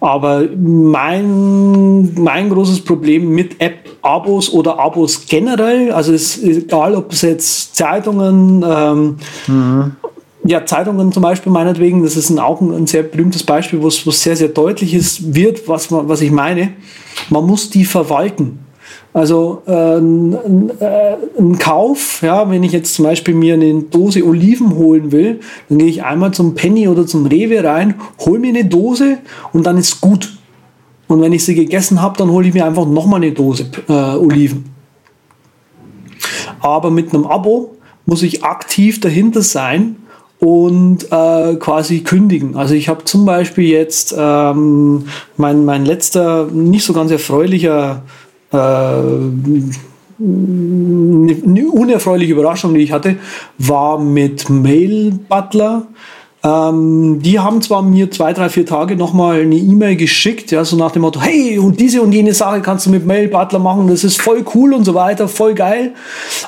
Aber 0.00 0.48
mein, 0.56 2.14
mein 2.14 2.48
großes 2.48 2.82
Problem 2.82 3.30
mit 3.30 3.60
App-Abos 3.60 4.50
oder 4.50 4.78
Abos 4.78 5.26
generell, 5.26 5.92
also 5.92 6.14
es 6.14 6.38
ist 6.38 6.64
egal, 6.64 6.94
ob 6.94 7.12
es 7.12 7.20
jetzt 7.20 7.76
Zeitungen, 7.76 8.64
ähm, 8.66 9.16
mhm. 9.46 9.92
ja, 10.44 10.64
Zeitungen 10.64 11.12
zum 11.12 11.22
Beispiel 11.22 11.52
meinetwegen, 11.52 12.02
das 12.02 12.16
ist 12.16 12.30
ein, 12.30 12.38
auch 12.38 12.62
ein, 12.62 12.72
ein 12.72 12.86
sehr 12.86 13.02
berühmtes 13.02 13.42
Beispiel, 13.42 13.82
wo 13.82 13.88
es 13.88 14.04
sehr, 14.22 14.36
sehr 14.36 14.48
deutlich 14.48 14.94
ist, 14.94 15.34
wird, 15.34 15.68
was, 15.68 15.90
man, 15.90 16.08
was 16.08 16.22
ich 16.22 16.30
meine. 16.30 16.72
Man 17.28 17.44
muss 17.44 17.68
die 17.68 17.84
verwalten. 17.84 18.60
Also 19.12 19.62
äh, 19.66 19.96
ein, 19.96 20.70
äh, 20.78 21.16
ein 21.36 21.58
Kauf, 21.58 22.22
ja, 22.22 22.48
wenn 22.48 22.62
ich 22.62 22.70
jetzt 22.70 22.94
zum 22.94 23.06
Beispiel 23.06 23.34
mir 23.34 23.54
eine 23.54 23.82
Dose 23.82 24.24
Oliven 24.24 24.76
holen 24.76 25.10
will, 25.10 25.40
dann 25.68 25.78
gehe 25.78 25.88
ich 25.88 26.04
einmal 26.04 26.32
zum 26.32 26.54
Penny 26.54 26.86
oder 26.86 27.06
zum 27.06 27.26
Rewe 27.26 27.64
rein, 27.64 27.94
hole 28.20 28.38
mir 28.38 28.50
eine 28.50 28.64
Dose 28.64 29.18
und 29.52 29.66
dann 29.66 29.78
ist 29.78 30.00
gut. 30.00 30.32
Und 31.08 31.20
wenn 31.20 31.32
ich 31.32 31.44
sie 31.44 31.56
gegessen 31.56 32.00
habe, 32.00 32.16
dann 32.18 32.30
hole 32.30 32.46
ich 32.46 32.54
mir 32.54 32.64
einfach 32.64 32.86
nochmal 32.86 33.20
eine 33.20 33.32
Dose 33.32 33.66
äh, 33.88 33.92
Oliven. 33.92 34.66
Aber 36.60 36.92
mit 36.92 37.12
einem 37.12 37.26
Abo 37.26 37.76
muss 38.06 38.22
ich 38.22 38.44
aktiv 38.44 39.00
dahinter 39.00 39.42
sein 39.42 39.96
und 40.38 41.10
äh, 41.10 41.56
quasi 41.56 42.00
kündigen. 42.00 42.56
Also 42.56 42.74
ich 42.74 42.88
habe 42.88 43.04
zum 43.04 43.26
Beispiel 43.26 43.64
jetzt 43.64 44.14
ähm, 44.16 45.06
mein, 45.36 45.64
mein 45.64 45.84
letzter 45.84 46.46
nicht 46.46 46.84
so 46.84 46.92
ganz 46.92 47.10
erfreulicher 47.10 48.04
eine 48.52 49.70
unerfreuliche 51.70 52.32
Überraschung, 52.32 52.74
die 52.74 52.80
ich 52.80 52.92
hatte, 52.92 53.16
war 53.58 53.98
mit 53.98 54.50
Mail 54.50 55.12
Butler. 55.28 55.86
Ähm, 56.42 57.20
die 57.22 57.38
haben 57.38 57.60
zwar 57.60 57.82
mir 57.82 58.10
zwei, 58.10 58.32
drei, 58.32 58.48
vier 58.48 58.64
Tage 58.64 58.96
nochmal 58.96 59.42
eine 59.42 59.56
E-Mail 59.56 59.96
geschickt, 59.96 60.50
ja, 60.50 60.64
so 60.64 60.76
nach 60.76 60.90
dem 60.90 61.02
Motto, 61.02 61.20
hey, 61.20 61.58
und 61.58 61.78
diese 61.78 62.00
und 62.00 62.12
jene 62.12 62.32
Sache 62.32 62.62
kannst 62.62 62.86
du 62.86 62.90
mit 62.90 63.04
Mail 63.06 63.28
Butler 63.28 63.58
machen, 63.58 63.88
das 63.88 64.04
ist 64.04 64.22
voll 64.22 64.42
cool 64.54 64.72
und 64.72 64.84
so 64.84 64.94
weiter, 64.94 65.28
voll 65.28 65.54
geil. 65.54 65.92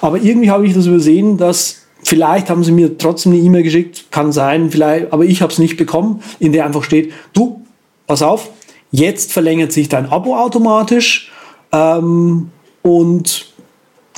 Aber 0.00 0.16
irgendwie 0.16 0.50
habe 0.50 0.66
ich 0.66 0.74
das 0.74 0.86
übersehen, 0.86 1.36
dass 1.36 1.82
Vielleicht 2.04 2.50
haben 2.50 2.64
sie 2.64 2.72
mir 2.72 2.98
trotzdem 2.98 3.32
eine 3.32 3.40
E-Mail 3.40 3.62
geschickt, 3.62 4.06
kann 4.10 4.32
sein, 4.32 4.70
vielleicht, 4.70 5.12
aber 5.12 5.24
ich 5.24 5.40
habe 5.40 5.52
es 5.52 5.58
nicht 5.58 5.76
bekommen, 5.76 6.20
in 6.40 6.52
der 6.52 6.66
einfach 6.66 6.82
steht, 6.82 7.12
du, 7.32 7.62
pass 8.08 8.22
auf, 8.22 8.50
jetzt 8.90 9.32
verlängert 9.32 9.72
sich 9.72 9.88
dein 9.88 10.06
Abo 10.10 10.36
automatisch 10.36 11.30
ähm, 11.72 12.50
und 12.82 13.52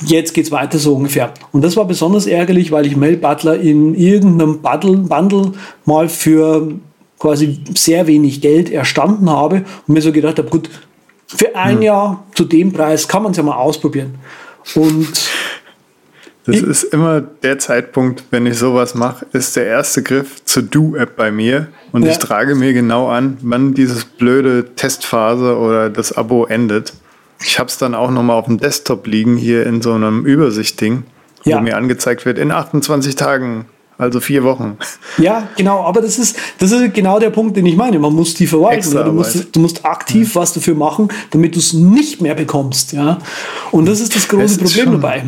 jetzt 0.05 0.33
geht's 0.33 0.51
weiter 0.51 0.77
so 0.77 0.95
ungefähr. 0.95 1.33
Und 1.51 1.63
das 1.63 1.77
war 1.77 1.85
besonders 1.85 2.27
ärgerlich, 2.27 2.71
weil 2.71 2.85
ich 2.85 2.95
Mel 2.95 3.17
Butler 3.17 3.59
in 3.59 3.95
irgendeinem 3.95 4.61
Bundle, 4.61 4.97
Bundle 4.97 5.53
mal 5.85 6.09
für 6.09 6.73
quasi 7.19 7.59
sehr 7.75 8.07
wenig 8.07 8.41
Geld 8.41 8.69
erstanden 8.69 9.29
habe 9.29 9.63
und 9.87 9.93
mir 9.93 10.01
so 10.01 10.11
gedacht 10.11 10.37
habe, 10.37 10.49
gut, 10.49 10.69
für 11.27 11.55
ein 11.55 11.77
hm. 11.77 11.81
Jahr 11.81 12.23
zu 12.35 12.45
dem 12.45 12.71
Preis 12.71 13.07
kann 13.07 13.23
man 13.23 13.31
es 13.31 13.37
ja 13.37 13.43
mal 13.43 13.55
ausprobieren. 13.55 14.15
Und 14.75 15.29
das 16.45 16.57
ist 16.57 16.83
immer 16.83 17.21
der 17.21 17.57
Zeitpunkt, 17.57 18.23
wenn 18.29 18.45
ich 18.45 18.59
sowas 18.59 18.93
mache, 18.93 19.25
ist 19.33 19.55
der 19.55 19.65
erste 19.65 20.03
Griff 20.03 20.45
zur 20.45 20.61
Do-App 20.61 21.15
bei 21.15 21.31
mir 21.31 21.67
und 21.91 22.03
ja. 22.03 22.11
ich 22.11 22.19
trage 22.19 22.53
mir 22.53 22.73
genau 22.73 23.07
an, 23.07 23.37
wann 23.41 23.73
dieses 23.73 24.05
blöde 24.05 24.75
Testphase 24.75 25.57
oder 25.57 25.89
das 25.89 26.13
Abo 26.13 26.45
endet. 26.45 26.93
Ich 27.41 27.59
habe 27.59 27.69
es 27.69 27.77
dann 27.77 27.95
auch 27.95 28.11
nochmal 28.11 28.37
auf 28.37 28.45
dem 28.45 28.57
Desktop 28.57 29.07
liegen, 29.07 29.37
hier 29.37 29.65
in 29.65 29.81
so 29.81 29.93
einem 29.93 30.25
Übersichtding, 30.25 31.03
ja. 31.43 31.57
wo 31.57 31.61
mir 31.61 31.77
angezeigt 31.77 32.25
wird, 32.25 32.37
in 32.37 32.51
28 32.51 33.15
Tagen, 33.15 33.65
also 33.97 34.19
vier 34.19 34.43
Wochen. 34.43 34.77
Ja, 35.17 35.47
genau, 35.55 35.83
aber 35.83 36.01
das 36.01 36.19
ist, 36.19 36.37
das 36.59 36.71
ist 36.71 36.93
genau 36.93 37.19
der 37.19 37.29
Punkt, 37.29 37.55
den 37.55 37.65
ich 37.65 37.75
meine. 37.75 37.99
Man 37.99 38.13
muss 38.13 38.33
die 38.33 38.47
verwalten. 38.47 38.91
Du 38.91 39.11
musst, 39.11 39.55
du 39.55 39.59
musst 39.59 39.85
aktiv 39.85 40.35
ja. 40.35 40.41
was 40.41 40.53
dafür 40.53 40.75
machen, 40.75 41.09
damit 41.31 41.55
du 41.55 41.59
es 41.59 41.73
nicht 41.73 42.21
mehr 42.21 42.35
bekommst. 42.35 42.91
Ja? 42.91 43.19
Und 43.71 43.85
das 43.85 44.01
ist 44.01 44.15
das 44.15 44.27
große 44.27 44.59
Problem 44.59 44.91
dabei. 44.93 45.23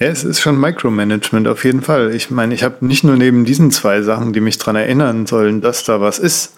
Ja, 0.00 0.08
es 0.08 0.24
ist 0.24 0.40
schon 0.40 0.58
Micromanagement 0.58 1.46
auf 1.46 1.62
jeden 1.62 1.82
Fall. 1.82 2.14
Ich 2.14 2.30
meine, 2.30 2.54
ich 2.54 2.62
habe 2.62 2.86
nicht 2.86 3.04
nur 3.04 3.16
neben 3.16 3.44
diesen 3.44 3.70
zwei 3.70 4.00
Sachen, 4.00 4.32
die 4.32 4.40
mich 4.40 4.56
daran 4.56 4.76
erinnern 4.76 5.26
sollen, 5.26 5.60
dass 5.60 5.84
da 5.84 6.00
was 6.00 6.18
ist 6.18 6.54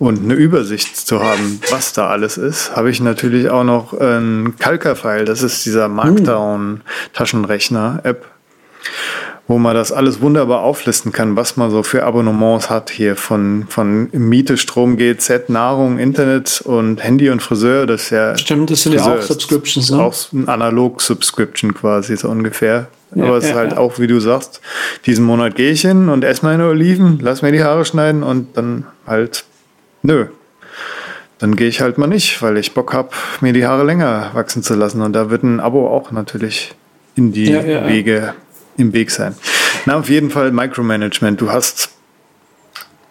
und 0.00 0.24
eine 0.24 0.34
Übersicht 0.34 0.96
zu 0.96 1.22
haben, 1.22 1.60
was 1.70 1.92
da 1.92 2.08
alles 2.08 2.38
ist, 2.38 2.74
habe 2.74 2.90
ich 2.90 3.00
natürlich 3.00 3.50
auch 3.50 3.62
noch 3.62 3.92
ein 3.92 4.56
Kalker-File. 4.58 5.26
Das 5.26 5.44
ist 5.44 5.64
dieser 5.64 5.86
Markdown-Taschenrechner-App 5.86 8.26
wo 9.48 9.58
man 9.58 9.74
das 9.74 9.92
alles 9.92 10.20
wunderbar 10.20 10.62
auflisten 10.62 11.12
kann, 11.12 11.36
was 11.36 11.56
man 11.56 11.70
so 11.70 11.82
für 11.82 12.04
Abonnements 12.04 12.70
hat 12.70 12.90
hier 12.90 13.16
von, 13.16 13.66
von 13.68 14.08
Miete, 14.12 14.56
Strom, 14.56 14.96
GZ, 14.96 15.48
Nahrung, 15.48 15.98
Internet 15.98 16.62
und 16.64 17.02
Handy 17.02 17.28
und 17.28 17.42
Friseur. 17.42 17.86
Das 17.86 18.04
ist 18.04 18.10
ja. 18.10 18.36
Stimmt, 18.36 18.70
das 18.70 18.82
sind 18.82 18.94
Friseur 18.94 19.14
ja 19.14 19.18
auch 19.18 19.22
Subscriptions, 19.22 19.90
ne? 19.90 20.00
Auch 20.00 20.14
ein 20.32 20.48
Analog-Subscription 20.48 21.74
quasi, 21.74 22.16
so 22.16 22.28
ungefähr. 22.28 22.86
Ja, 23.14 23.24
Aber 23.24 23.36
es 23.36 23.44
ja, 23.44 23.50
ist 23.50 23.56
halt 23.56 23.72
ja. 23.72 23.78
auch, 23.78 23.98
wie 23.98 24.06
du 24.06 24.20
sagst, 24.20 24.60
diesen 25.06 25.24
Monat 25.24 25.56
gehe 25.56 25.72
ich 25.72 25.82
hin 25.82 26.08
und 26.08 26.24
esse 26.24 26.44
meine 26.46 26.66
Oliven, 26.68 27.18
lass 27.20 27.42
mir 27.42 27.52
die 27.52 27.62
Haare 27.62 27.84
schneiden 27.84 28.22
und 28.22 28.56
dann 28.56 28.86
halt, 29.06 29.44
nö. 30.02 30.26
Dann 31.38 31.56
gehe 31.56 31.66
ich 31.66 31.80
halt 31.80 31.98
mal 31.98 32.06
nicht, 32.06 32.40
weil 32.40 32.56
ich 32.56 32.72
Bock 32.72 32.94
habe, 32.94 33.10
mir 33.40 33.52
die 33.52 33.66
Haare 33.66 33.84
länger 33.84 34.30
wachsen 34.32 34.62
zu 34.62 34.74
lassen. 34.74 35.02
Und 35.02 35.12
da 35.12 35.28
wird 35.28 35.42
ein 35.42 35.58
Abo 35.58 35.88
auch 35.88 36.12
natürlich 36.12 36.72
in 37.16 37.32
die 37.32 37.52
Wege 37.52 38.34
im 38.76 38.92
Weg 38.92 39.10
sein. 39.10 39.34
Na, 39.86 39.98
auf 39.98 40.08
jeden 40.08 40.30
Fall 40.30 40.52
Micromanagement. 40.52 41.40
Du 41.40 41.50
hast 41.50 41.90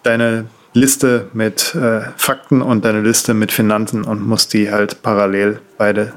deine 0.02 0.46
Liste 0.74 1.28
mit 1.32 1.74
äh, 1.74 2.00
Fakten 2.16 2.62
und 2.62 2.84
deine 2.84 3.02
Liste 3.02 3.34
mit 3.34 3.52
Finanzen 3.52 4.04
und 4.04 4.26
musst 4.26 4.54
die 4.54 4.70
halt 4.70 5.02
parallel 5.02 5.60
beide 5.76 6.14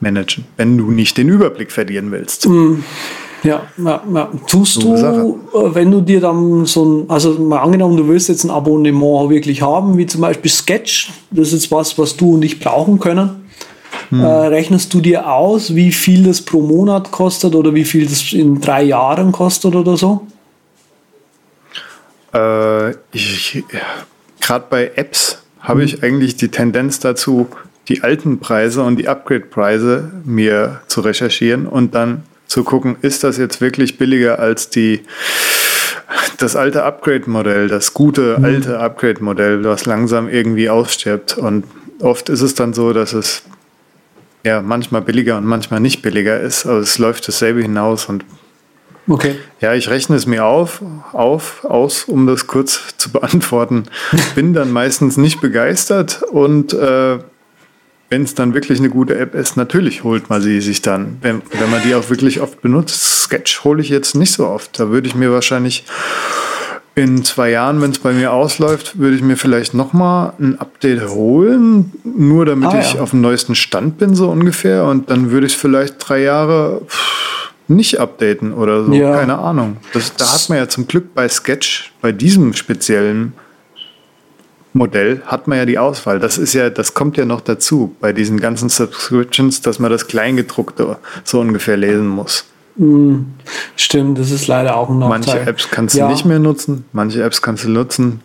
managen, 0.00 0.44
wenn 0.56 0.78
du 0.78 0.90
nicht 0.90 1.16
den 1.16 1.28
Überblick 1.28 1.72
verlieren 1.72 2.10
willst. 2.12 2.48
Mm, 2.48 2.82
ja, 3.42 3.62
ja, 3.76 4.02
ja. 4.12 4.30
Tust 4.46 4.82
du, 4.82 4.94
äh, 4.94 5.74
wenn 5.74 5.90
du 5.90 6.00
dir 6.00 6.20
dann 6.20 6.64
so 6.64 6.84
ein, 6.84 7.10
also 7.10 7.32
mal 7.32 7.58
angenommen, 7.58 7.96
du 7.96 8.06
willst 8.06 8.28
jetzt 8.28 8.44
ein 8.44 8.50
Abonnement 8.50 9.30
wirklich 9.30 9.62
haben, 9.62 9.96
wie 9.98 10.06
zum 10.06 10.20
Beispiel 10.20 10.50
Sketch, 10.50 11.10
das 11.30 11.48
ist 11.48 11.64
jetzt 11.64 11.72
was, 11.72 11.98
was 11.98 12.16
du 12.16 12.34
und 12.34 12.44
ich 12.44 12.60
brauchen 12.60 13.00
können. 13.00 13.41
Hm. 14.12 14.20
Äh, 14.20 14.26
rechnest 14.26 14.92
du 14.92 15.00
dir 15.00 15.26
aus, 15.26 15.74
wie 15.74 15.90
viel 15.90 16.24
das 16.24 16.42
pro 16.42 16.60
Monat 16.60 17.10
kostet 17.10 17.54
oder 17.54 17.74
wie 17.74 17.86
viel 17.86 18.06
das 18.06 18.34
in 18.34 18.60
drei 18.60 18.82
Jahren 18.82 19.32
kostet 19.32 19.74
oder 19.74 19.96
so? 19.96 20.26
Äh, 22.34 22.92
Gerade 24.40 24.66
bei 24.68 24.92
Apps 24.96 25.42
habe 25.60 25.80
hm. 25.80 25.86
ich 25.86 26.02
eigentlich 26.02 26.36
die 26.36 26.48
Tendenz 26.48 27.00
dazu, 27.00 27.48
die 27.88 28.02
alten 28.02 28.38
Preise 28.38 28.82
und 28.82 28.96
die 28.96 29.08
Upgrade-Preise 29.08 30.10
mir 30.26 30.82
zu 30.88 31.00
recherchieren 31.00 31.66
und 31.66 31.94
dann 31.94 32.24
zu 32.46 32.64
gucken, 32.64 32.96
ist 33.00 33.24
das 33.24 33.38
jetzt 33.38 33.62
wirklich 33.62 33.96
billiger 33.96 34.38
als 34.38 34.68
die 34.68 35.00
das 36.36 36.54
alte 36.54 36.82
Upgrade-Modell, 36.82 37.68
das 37.68 37.94
gute 37.94 38.36
hm. 38.36 38.44
alte 38.44 38.78
Upgrade-Modell, 38.78 39.64
was 39.64 39.86
langsam 39.86 40.28
irgendwie 40.28 40.68
ausstirbt. 40.68 41.38
Und 41.38 41.64
oft 42.00 42.28
ist 42.28 42.42
es 42.42 42.54
dann 42.54 42.74
so, 42.74 42.92
dass 42.92 43.14
es 43.14 43.42
ja 44.44 44.62
manchmal 44.62 45.02
billiger 45.02 45.36
und 45.36 45.46
manchmal 45.46 45.80
nicht 45.80 46.02
billiger 46.02 46.40
ist. 46.40 46.66
Aber 46.66 46.78
es 46.78 46.98
läuft 46.98 47.26
dasselbe 47.28 47.62
hinaus 47.62 48.06
und 48.06 48.24
Okay. 49.08 49.34
Ja, 49.60 49.74
ich 49.74 49.88
rechne 49.88 50.14
es 50.14 50.26
mir 50.26 50.44
auf, 50.44 50.80
auf, 51.12 51.64
aus, 51.64 52.04
um 52.04 52.26
das 52.26 52.46
kurz 52.46 52.80
zu 52.98 53.10
beantworten. 53.10 53.84
Bin 54.36 54.52
dann 54.52 54.70
meistens 54.70 55.16
nicht 55.16 55.40
begeistert 55.40 56.22
und 56.22 56.72
äh, 56.72 57.18
wenn 58.10 58.22
es 58.24 58.34
dann 58.34 58.54
wirklich 58.54 58.78
eine 58.78 58.90
gute 58.90 59.18
App 59.18 59.34
ist, 59.34 59.56
natürlich 59.56 60.04
holt 60.04 60.28
man 60.28 60.42
sie 60.42 60.60
sich 60.60 60.82
dann, 60.82 61.16
wenn, 61.22 61.40
wenn 61.58 61.70
man 61.70 61.82
die 61.82 61.94
auch 61.94 62.10
wirklich 62.10 62.40
oft 62.40 62.60
benutzt. 62.60 63.22
Sketch 63.22 63.64
hole 63.64 63.80
ich 63.80 63.88
jetzt 63.88 64.14
nicht 64.14 64.32
so 64.32 64.46
oft. 64.46 64.78
Da 64.78 64.90
würde 64.90 65.08
ich 65.08 65.14
mir 65.14 65.32
wahrscheinlich 65.32 65.84
in 66.94 67.24
zwei 67.24 67.50
Jahren, 67.50 67.80
wenn 67.80 67.90
es 67.90 67.98
bei 67.98 68.12
mir 68.12 68.32
ausläuft, 68.32 68.98
würde 68.98 69.16
ich 69.16 69.22
mir 69.22 69.36
vielleicht 69.36 69.72
nochmal 69.72 70.34
ein 70.38 70.58
Update 70.60 71.08
holen, 71.08 71.92
nur 72.04 72.44
damit 72.44 72.68
ah, 72.68 72.80
ich 72.80 72.94
ja. 72.94 73.00
auf 73.00 73.10
dem 73.10 73.22
neuesten 73.22 73.54
Stand 73.54 73.98
bin, 73.98 74.14
so 74.14 74.30
ungefähr. 74.30 74.84
Und 74.84 75.08
dann 75.08 75.30
würde 75.30 75.46
ich 75.46 75.54
es 75.54 75.60
vielleicht 75.60 75.96
drei 75.98 76.20
Jahre 76.20 76.82
nicht 77.66 77.98
updaten 77.98 78.52
oder 78.52 78.84
so. 78.84 78.92
Ja. 78.92 79.16
Keine 79.16 79.38
Ahnung. 79.38 79.78
Das, 79.94 80.14
da 80.16 80.30
hat 80.32 80.48
man 80.50 80.58
ja 80.58 80.68
zum 80.68 80.86
Glück 80.86 81.14
bei 81.14 81.28
Sketch, 81.28 81.92
bei 82.02 82.12
diesem 82.12 82.52
speziellen 82.52 83.32
Modell, 84.74 85.22
hat 85.24 85.48
man 85.48 85.58
ja 85.58 85.64
die 85.64 85.78
Auswahl. 85.78 86.18
Das 86.18 86.36
ist 86.36 86.52
ja, 86.52 86.68
das 86.68 86.92
kommt 86.92 87.16
ja 87.16 87.24
noch 87.24 87.40
dazu 87.40 87.96
bei 88.00 88.12
diesen 88.12 88.38
ganzen 88.38 88.68
Subscriptions, 88.68 89.62
dass 89.62 89.78
man 89.78 89.90
das 89.90 90.06
Kleingedruckte 90.08 90.98
so 91.24 91.40
ungefähr 91.40 91.78
lesen 91.78 92.08
muss. 92.08 92.44
Hm, 92.76 93.26
stimmt, 93.76 94.18
das 94.18 94.30
ist 94.30 94.46
leider 94.46 94.76
auch 94.76 94.88
ein 94.88 94.98
Nachteil. 94.98 95.18
Manche 95.18 95.50
Apps 95.50 95.68
kannst 95.70 95.94
du 95.94 96.00
ja. 96.00 96.08
nicht 96.08 96.24
mehr 96.24 96.38
nutzen, 96.38 96.84
manche 96.92 97.22
Apps 97.22 97.42
kannst 97.42 97.64
du 97.64 97.68
nutzen. 97.68 98.20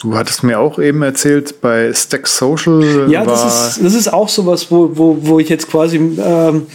Du 0.00 0.14
hattest 0.14 0.44
mir 0.44 0.60
auch 0.60 0.78
eben 0.78 1.02
erzählt, 1.02 1.60
bei 1.60 1.92
Stack 1.92 2.28
Social. 2.28 3.10
Ja, 3.10 3.24
das 3.24 3.44
ist, 3.44 3.84
das 3.84 3.94
ist 3.94 4.12
auch 4.12 4.28
sowas, 4.28 4.70
wo, 4.70 4.90
wo, 4.94 5.18
wo 5.20 5.40
ich 5.40 5.48
jetzt 5.48 5.68
quasi 5.68 5.96
ähm, 5.96 6.66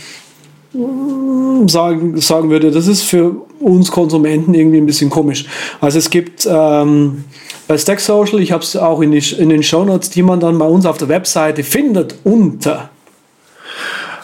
sagen, 1.70 2.20
sagen 2.20 2.50
würde, 2.50 2.72
das 2.72 2.88
ist 2.88 3.04
für 3.04 3.34
uns 3.62 3.92
Konsumenten 3.92 4.54
irgendwie 4.54 4.78
ein 4.78 4.86
bisschen 4.86 5.10
komisch. 5.10 5.46
Also 5.80 6.00
es 6.00 6.10
gibt 6.10 6.46
ähm, 6.50 7.24
bei 7.68 7.78
Stack 7.78 8.02
Social, 8.02 8.42
ich 8.42 8.52
habe 8.52 8.64
es 8.64 8.76
auch 8.76 9.02
in, 9.02 9.12
die, 9.12 9.24
in 9.38 9.48
den 9.48 9.64
Shownotes, 9.64 10.10
die 10.10 10.24
man 10.24 10.42
dann 10.42 10.58
bei 10.58 10.66
uns 10.66 10.86
auf 10.86 10.98
der 10.98 11.08
Webseite 11.08 11.64
findet, 11.64 12.16
unter 12.26 12.90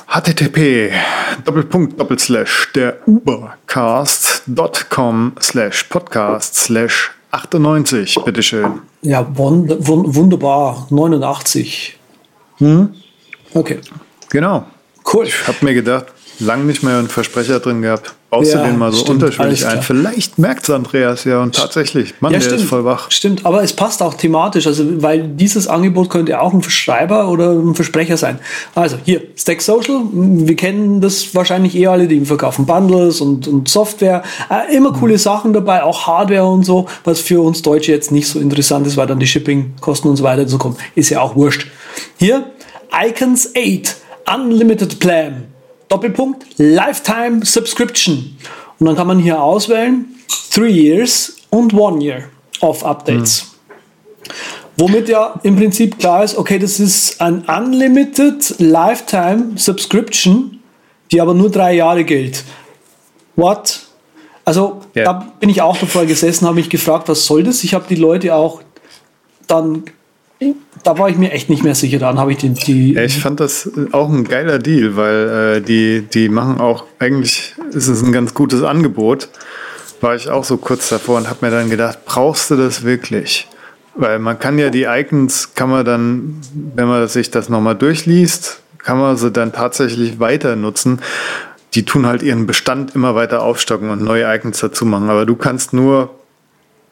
http 0.10 0.92
doppelpunkt 1.46 2.00
doppelslash 2.00 2.72
der 2.74 2.96
ubercast.com 3.06 5.34
slash 5.40 5.84
podcast 5.84 6.56
slash 6.56 7.12
98, 7.32 8.16
bitteschön. 8.26 8.82
Ja, 9.02 9.38
wund 9.38 9.88
wunderbar. 9.88 10.88
89. 10.90 12.00
Hm? 12.58 12.96
Okay. 13.54 13.78
Genau. 14.30 14.66
Cool. 15.14 15.28
Ich 15.28 15.48
habe 15.48 15.58
mir 15.62 15.76
gedacht, 15.76 16.08
lang 16.40 16.66
nicht 16.66 16.84
mehr 16.84 16.98
einen 16.98 17.10
Versprecher 17.10 17.60
drin 17.60 17.82
gehabt. 17.82 18.14
Baust 18.30 18.54
ja, 18.54 18.62
du 18.62 18.68
den 18.68 18.78
mal 18.78 18.92
so 18.92 19.00
stimmt, 19.00 19.24
unterschwellig 19.24 19.66
ein? 19.66 19.82
Vielleicht 19.82 20.38
merkt 20.38 20.64
es 20.64 20.70
Andreas 20.70 21.24
ja 21.24 21.42
und 21.42 21.56
tatsächlich, 21.56 22.14
Mann, 22.20 22.32
ja, 22.32 22.38
der 22.38 22.46
stimmt, 22.46 22.62
ist 22.62 22.70
voll 22.70 22.86
wach. 22.86 23.10
Stimmt, 23.10 23.44
aber 23.44 23.64
es 23.64 23.74
passt 23.74 24.04
auch 24.04 24.14
thematisch, 24.14 24.68
also 24.68 25.02
weil 25.02 25.24
dieses 25.24 25.68
Angebot 25.68 26.12
könnte 26.12 26.40
auch 26.40 26.54
ein 26.54 26.62
Verschreiber 26.62 27.30
oder 27.30 27.52
ein 27.52 27.74
Versprecher 27.74 28.18
sein. 28.18 28.40
Also 28.76 28.98
hier, 29.04 29.24
Stack 29.36 29.62
Social, 29.64 30.02
wir 30.14 30.56
kennen 30.56 31.02
das 31.02 31.34
wahrscheinlich 31.34 31.76
eh 31.76 31.88
alle, 31.88 32.08
die 32.08 32.24
verkaufen 32.24 32.68
Bundles 32.68 33.20
und, 33.20 33.48
und 33.48 33.68
Software. 33.68 34.22
Äh, 34.52 34.76
immer 34.76 34.94
coole 34.94 35.14
mhm. 35.14 35.20
Sachen 35.20 35.54
dabei, 35.54 35.82
auch 35.82 36.06
Hardware 36.06 36.46
und 36.46 36.64
so, 36.64 36.88
was 37.04 37.20
für 37.20 37.42
uns 37.42 37.64
Deutsche 37.64 37.92
jetzt 37.92 38.12
nicht 38.12 38.28
so 38.28 38.40
interessant 38.40 38.86
ist, 38.86 38.96
weil 38.96 39.08
dann 39.08 39.20
die 39.20 39.28
Shipping-Kosten 39.28 40.08
und 40.08 40.18
so 40.18 40.24
weiter 40.24 40.48
so 40.48 40.60
kommen. 40.60 40.78
Ist 40.94 41.10
ja 41.10 41.22
auch 41.22 41.36
wurscht. 41.36 41.66
Hier, 42.18 42.44
Icons 42.94 43.54
8, 43.58 43.96
Unlimited 44.36 45.00
Plan. 45.00 45.46
Doppelpunkt, 45.90 46.46
Lifetime 46.58 47.46
Subscription. 47.46 48.38
Und 48.80 48.86
dann 48.86 48.96
kann 48.96 49.08
man 49.08 49.20
hier 49.20 49.42
auswählen, 49.42 50.06
Three 50.52 50.72
Years 50.72 51.38
und 51.50 51.74
One 51.74 52.04
Year 52.04 52.30
of 52.62 52.84
Updates. 52.86 53.44
Mhm. 53.44 54.34
Womit 54.78 55.10
ja 55.10 55.38
im 55.44 55.58
Prinzip 55.58 56.00
klar 56.00 56.24
ist, 56.24 56.38
okay, 56.38 56.58
das 56.58 56.80
ist 56.80 57.20
ein 57.20 57.44
Unlimited 57.44 58.56
Lifetime 58.60 59.58
Subscription, 59.58 60.60
die 61.12 61.20
aber 61.20 61.34
nur 61.34 61.50
drei 61.50 61.74
Jahre 61.74 62.06
gilt. 62.06 62.46
What? 63.36 63.82
Also 64.46 64.82
yeah. 64.96 65.06
da 65.06 65.34
bin 65.40 65.50
ich 65.50 65.62
auch 65.62 65.78
davor 65.78 66.06
gesessen, 66.06 66.46
habe 66.46 66.56
mich 66.56 66.70
gefragt, 66.70 67.10
was 67.10 67.26
soll 67.26 67.44
das? 67.44 67.64
Ich 67.64 67.74
habe 67.74 67.86
die 67.90 67.96
Leute 67.96 68.34
auch 68.34 68.62
dann 69.48 69.84
da 70.84 70.98
war 70.98 71.10
ich 71.10 71.18
mir 71.18 71.32
echt 71.32 71.50
nicht 71.50 71.64
mehr 71.64 71.76
sicher. 71.76 72.00
Dann 72.00 72.20
habe 72.20 72.32
ich 72.32 72.38
die, 72.38 72.54
die. 72.54 72.98
Ich 72.98 73.20
fand 73.20 73.40
das 73.40 73.70
auch 73.92 74.10
ein 74.10 74.24
geiler 74.24 74.60
Deal, 74.60 74.96
weil 74.96 75.58
äh, 75.58 75.62
die, 75.62 76.02
die 76.02 76.30
machen 76.30 76.60
auch, 76.60 76.86
eigentlich 77.00 77.56
ist 77.72 77.88
es 77.88 78.02
ein 78.02 78.12
ganz 78.12 78.34
gutes 78.34 78.64
Angebot. 78.64 79.30
War 80.02 80.16
ich 80.16 80.30
auch 80.30 80.46
so 80.46 80.58
kurz 80.58 80.90
davor 80.90 81.18
und 81.18 81.30
habe 81.30 81.46
mir 81.46 81.52
dann 81.52 81.70
gedacht, 81.70 82.00
brauchst 82.06 82.52
du 82.52 82.56
das 82.56 82.84
wirklich? 82.84 83.48
Weil 83.96 84.20
man 84.20 84.40
kann 84.40 84.58
ja 84.58 84.70
die 84.70 84.84
Icons, 84.84 85.56
kann 85.56 85.70
man 85.70 85.84
dann, 85.84 86.42
wenn 86.54 86.88
man 86.88 87.06
sich 87.10 87.32
das 87.32 87.50
nochmal 87.50 87.76
durchliest, 87.76 88.62
kann 88.78 88.98
man 88.98 89.18
sie 89.18 89.32
dann 89.32 89.52
tatsächlich 89.52 90.22
weiter 90.22 90.56
nutzen. 90.56 91.02
Die 91.74 91.84
tun 91.84 92.08
halt 92.08 92.24
ihren 92.24 92.48
Bestand 92.48 92.96
immer 92.96 93.14
weiter 93.14 93.44
aufstocken 93.44 93.90
und 93.90 94.02
neue 94.02 94.24
Icons 94.34 94.60
dazu 94.60 94.86
machen. 94.86 95.10
Aber 95.10 95.26
du 95.26 95.36
kannst 95.36 95.74
nur 95.74 96.19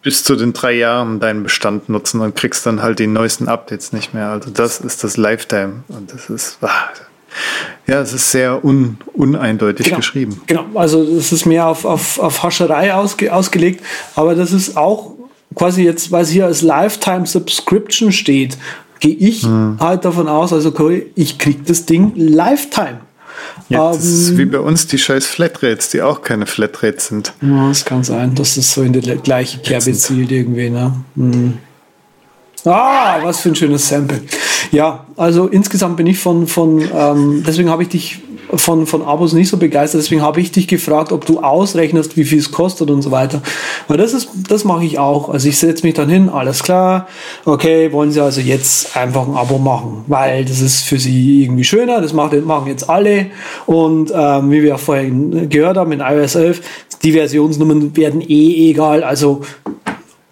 bis 0.08 0.24
zu 0.24 0.38
den 0.38 0.54
drei 0.54 0.72
Jahren 0.72 1.20
deinen 1.20 1.44
Bestand 1.44 1.90
nutzen 1.90 2.22
und 2.22 2.34
kriegst 2.34 2.66
dann 2.66 2.82
halt 2.82 3.00
die 3.00 3.08
neuesten 3.08 3.50
Updates 3.50 3.92
nicht 3.92 4.14
mehr. 4.14 4.30
Also 4.30 4.50
das 4.52 4.80
ist 4.80 5.04
das 5.04 5.18
Lifetime 5.18 5.84
und 5.90 6.14
das 6.14 6.30
ist 6.30 6.60
ah, 6.62 6.70
ja, 7.88 8.00
es 8.00 8.14
ist 8.14 8.32
sehr 8.32 8.64
un, 8.64 9.00
uneindeutig 9.12 9.88
genau, 9.88 9.98
geschrieben. 9.98 10.42
Genau, 10.48 10.64
also 10.76 11.04
es 11.04 11.34
ist 11.34 11.46
mehr 11.46 11.68
auf, 11.68 11.84
auf, 11.84 12.20
auf 12.20 12.42
Hascherei 12.42 12.94
ausge, 12.94 13.34
ausgelegt, 13.34 13.84
aber 14.16 14.34
das 14.34 14.54
ist 14.54 14.78
auch 14.78 15.12
quasi 15.56 15.84
jetzt, 15.84 16.10
weil 16.14 16.24
es 16.24 16.30
hier 16.30 16.46
als 16.46 16.62
Lifetime 16.62 17.26
Subscription 17.26 18.14
steht, 18.14 18.58
gehe 19.02 19.14
ich 19.14 19.44
hm. 19.44 19.76
halt 19.78 20.06
davon 20.06 20.30
aus, 20.30 20.54
also 20.54 20.74
ich 21.16 21.38
kriege 21.38 21.64
das 21.66 21.86
Ding 21.86 22.14
Lifetime. 22.16 23.02
Ja, 23.70 23.92
das 23.92 24.06
ist 24.06 24.30
ähm, 24.30 24.38
wie 24.38 24.46
bei 24.46 24.60
uns 24.60 24.88
die 24.88 24.98
scheiß 24.98 25.26
Flatrates, 25.26 25.90
die 25.90 26.02
auch 26.02 26.22
keine 26.22 26.46
Flatrates 26.46 27.08
sind. 27.08 27.34
Ja, 27.42 27.70
es 27.72 27.86
kann 27.86 28.04
sein, 28.04 28.36
dass 28.36 28.58
es 28.58 28.74
so 28.74 28.84
in 28.84 28.94
die 28.94 29.02
gleiche 29.02 29.60
Kerbe 29.60 29.92
zielt 29.94 30.32
irgendwie. 30.32 30.70
Ne? 30.70 30.94
Hm. 31.16 31.58
Ah, 32.66 33.20
was 33.22 33.42
für 33.42 33.50
ein 33.50 33.56
schönes 33.56 33.88
Sample. 33.88 34.22
Ja, 34.72 35.06
also 35.16 35.48
insgesamt 35.48 35.98
bin 35.98 36.08
ich 36.08 36.20
von, 36.20 36.48
von 36.48 36.82
ähm, 36.94 37.44
deswegen 37.46 37.70
habe 37.70 37.84
ich 37.84 37.90
dich 37.90 38.20
von, 38.54 38.88
von 38.88 39.02
Abos 39.02 39.34
nicht 39.34 39.50
so 39.50 39.58
begeistert. 39.58 40.02
Deswegen 40.02 40.22
habe 40.22 40.40
ich 40.42 40.52
dich 40.52 40.68
gefragt, 40.68 41.12
ob 41.12 41.26
du 41.26 41.40
ausrechnest, 41.40 42.18
wie 42.18 42.24
viel 42.24 42.40
es 42.40 42.52
kostet 42.52 42.90
und 42.90 43.02
so 43.02 43.12
weiter. 43.12 43.42
Weil 43.88 43.98
das 43.98 44.14
ist, 44.14 44.30
das 44.50 44.64
mache 44.64 44.86
ich 44.86 45.00
auch. 45.00 45.30
Also 45.30 45.50
ich 45.50 45.58
setze 45.58 45.86
mich 45.86 45.96
dann 45.96 46.10
hin, 46.10 46.30
alles 46.30 46.64
klar. 46.64 47.08
Okay, 47.46 47.92
wollen 47.92 48.12
Sie 48.12 48.22
also 48.22 48.42
jetzt 48.42 48.96
einfach 48.96 49.28
ein 49.28 49.36
Abo 49.36 49.58
machen, 49.58 50.06
weil 50.08 50.46
das 50.46 50.62
ist 50.62 50.84
für 50.84 51.00
Sie 51.00 51.44
irgendwie 51.44 51.64
schöner. 51.64 52.02
Das 52.02 52.14
macht, 52.14 52.34
machen 52.46 52.68
jetzt 52.68 52.90
alle. 52.90 53.28
Und 53.66 54.12
ähm, 54.16 54.52
wie 54.52 54.62
wir 54.62 54.70
ja 54.70 54.78
vorhin 54.78 55.50
gehört 55.50 55.78
haben 55.78 55.92
in 55.92 56.00
iOS 56.00 56.36
11, 56.36 56.62
die 57.04 57.12
Versionsnummern 57.12 57.96
werden 57.96 58.22
eh 58.22 58.70
egal. 58.70 59.04
Also 59.04 59.42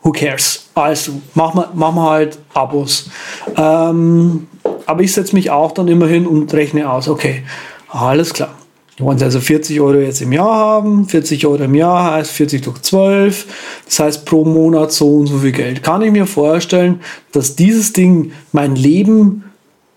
who 0.02 0.12
cares? 0.12 0.70
Also 0.76 1.14
machen 1.34 1.62
wir, 1.62 1.70
machen 1.74 1.96
wir 1.96 2.10
halt 2.10 2.38
Abos. 2.54 3.10
Ähm, 3.58 4.48
aber 4.86 5.02
ich 5.02 5.14
setze 5.14 5.36
mich 5.36 5.50
auch 5.52 5.72
dann 5.72 5.88
immer 5.88 6.08
hin 6.08 6.28
und 6.28 6.54
rechne 6.54 6.90
aus, 6.90 7.08
okay, 7.08 7.44
alles 7.90 8.34
klar. 8.34 8.56
Die 8.98 9.04
wollen 9.04 9.22
also 9.22 9.42
40 9.42 9.82
Euro 9.82 10.00
jetzt 10.00 10.22
im 10.22 10.32
Jahr 10.32 10.56
haben. 10.56 11.08
40 11.08 11.46
Euro 11.46 11.64
im 11.64 11.76
Jahr 11.76 12.14
heißt 12.14 12.32
40 12.32 12.62
durch 12.62 12.82
12. 12.82 13.46
Das 13.86 14.00
heißt 14.00 14.26
pro 14.26 14.46
Monat 14.46 14.94
so 14.94 15.18
und 15.18 15.28
so 15.28 15.40
viel 15.40 15.52
Geld. 15.52 15.84
Kann 15.84 16.02
ich 16.02 16.12
mir 16.12 16.26
vorstellen, 16.26 17.02
dass 17.34 17.56
dieses 17.56 17.92
Ding 17.92 18.32
mein 18.54 18.76
Leben 18.76 19.44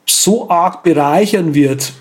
so 0.05 0.51
arg 0.51 0.83
bereichern 0.83 1.55
wird, 1.55 1.93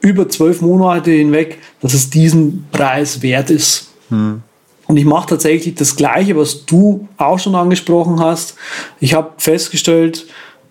über 0.00 0.28
zwölf 0.28 0.62
Monate 0.62 1.10
hinweg, 1.10 1.58
dass 1.80 1.94
es 1.94 2.08
diesen 2.08 2.66
Preis 2.72 3.20
wert 3.22 3.50
ist. 3.50 3.92
Hm. 4.08 4.42
Und 4.86 4.96
ich 4.96 5.04
mache 5.04 5.28
tatsächlich 5.28 5.74
das 5.74 5.96
Gleiche, 5.96 6.36
was 6.36 6.64
du 6.64 7.08
auch 7.16 7.38
schon 7.38 7.54
angesprochen 7.54 8.20
hast. 8.20 8.56
Ich 8.98 9.14
habe 9.14 9.32
festgestellt, 9.36 10.26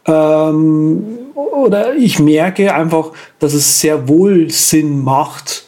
ähm, 0.05 1.03
oder 1.35 1.95
ich 1.95 2.19
merke 2.19 2.73
einfach, 2.73 3.11
dass 3.39 3.53
es 3.53 3.79
sehr 3.79 4.07
wohl 4.07 4.49
Sinn 4.49 5.03
macht, 5.03 5.65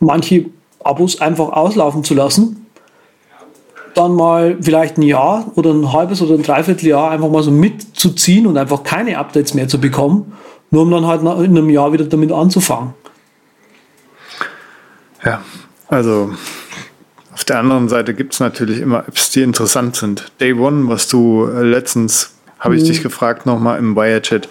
manche 0.00 0.46
Abos 0.82 1.20
einfach 1.20 1.50
auslaufen 1.50 2.04
zu 2.04 2.14
lassen. 2.14 2.66
Dann 3.94 4.14
mal 4.14 4.56
vielleicht 4.60 4.96
ein 4.96 5.02
Jahr 5.02 5.50
oder 5.56 5.70
ein 5.70 5.92
halbes 5.92 6.22
oder 6.22 6.34
ein 6.34 6.42
Dreivierteljahr 6.42 7.10
einfach 7.10 7.28
mal 7.28 7.42
so 7.42 7.50
mitzuziehen 7.50 8.46
und 8.46 8.56
einfach 8.56 8.84
keine 8.84 9.18
Updates 9.18 9.54
mehr 9.54 9.66
zu 9.66 9.80
bekommen, 9.80 10.32
nur 10.70 10.82
um 10.82 10.90
dann 10.90 11.06
halt 11.06 11.22
in 11.22 11.28
einem 11.28 11.70
Jahr 11.70 11.92
wieder 11.92 12.04
damit 12.04 12.30
anzufangen. 12.30 12.94
Ja, 15.24 15.42
also 15.88 16.30
auf 17.32 17.44
der 17.44 17.58
anderen 17.58 17.88
Seite 17.88 18.14
gibt 18.14 18.34
es 18.34 18.40
natürlich 18.40 18.80
immer 18.80 19.06
Apps, 19.08 19.30
die 19.30 19.42
interessant 19.42 19.96
sind. 19.96 20.30
Day 20.40 20.52
One, 20.52 20.88
was 20.88 21.08
du 21.08 21.46
letztens 21.46 22.37
habe 22.58 22.76
ich 22.76 22.82
mhm. 22.82 22.86
dich 22.88 23.02
gefragt 23.02 23.46
nochmal 23.46 23.78
im 23.78 23.96
Wirechat. 23.96 24.48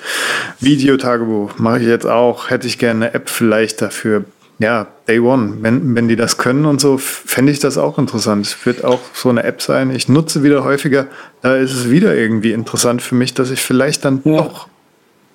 Videotagebuch 0.60 1.58
mache 1.58 1.80
ich 1.80 1.88
jetzt 1.88 2.08
auch. 2.08 2.50
Hätte 2.50 2.68
ich 2.68 2.78
gerne 2.78 3.08
eine 3.08 3.14
App 3.14 3.30
vielleicht 3.30 3.82
dafür. 3.82 4.26
Ja, 4.60 4.88
Day 5.08 5.20
One. 5.20 5.58
Wenn, 5.62 5.96
wenn 5.96 6.08
die 6.08 6.16
das 6.16 6.38
können 6.38 6.66
und 6.66 6.82
so, 6.82 6.98
fände 6.98 7.52
ich 7.52 7.60
das 7.60 7.78
auch 7.78 8.00
interessant. 8.00 8.48
Es 8.48 8.66
wird 8.66 8.84
auch 8.84 9.00
so 9.14 9.30
eine 9.30 9.44
App 9.44 9.62
sein. 9.62 9.92
Ich 9.92 10.10
nutze 10.10 10.42
wieder 10.44 10.64
häufiger. 10.64 11.08
Da 11.42 11.56
ist 11.56 11.74
es 11.74 11.90
wieder 11.90 12.16
irgendwie 12.16 12.54
interessant 12.54 13.02
für 13.02 13.16
mich, 13.16 13.34
dass 13.34 13.52
ich 13.52 13.62
vielleicht 13.62 14.04
dann 14.06 14.22
ja. 14.24 14.38
doch 14.38 14.68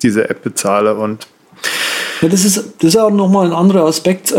diese 0.03 0.29
App 0.29 0.43
bezahle 0.43 0.97
und 0.97 1.29
ja, 2.23 2.29
das 2.29 2.45
ist, 2.45 2.57
das 2.79 2.95
ist 2.95 2.97
auch 2.97 3.11
nochmal 3.11 3.47
ein 3.47 3.53
anderer 3.53 3.85
Aspekt 3.85 4.31
äh, 4.31 4.37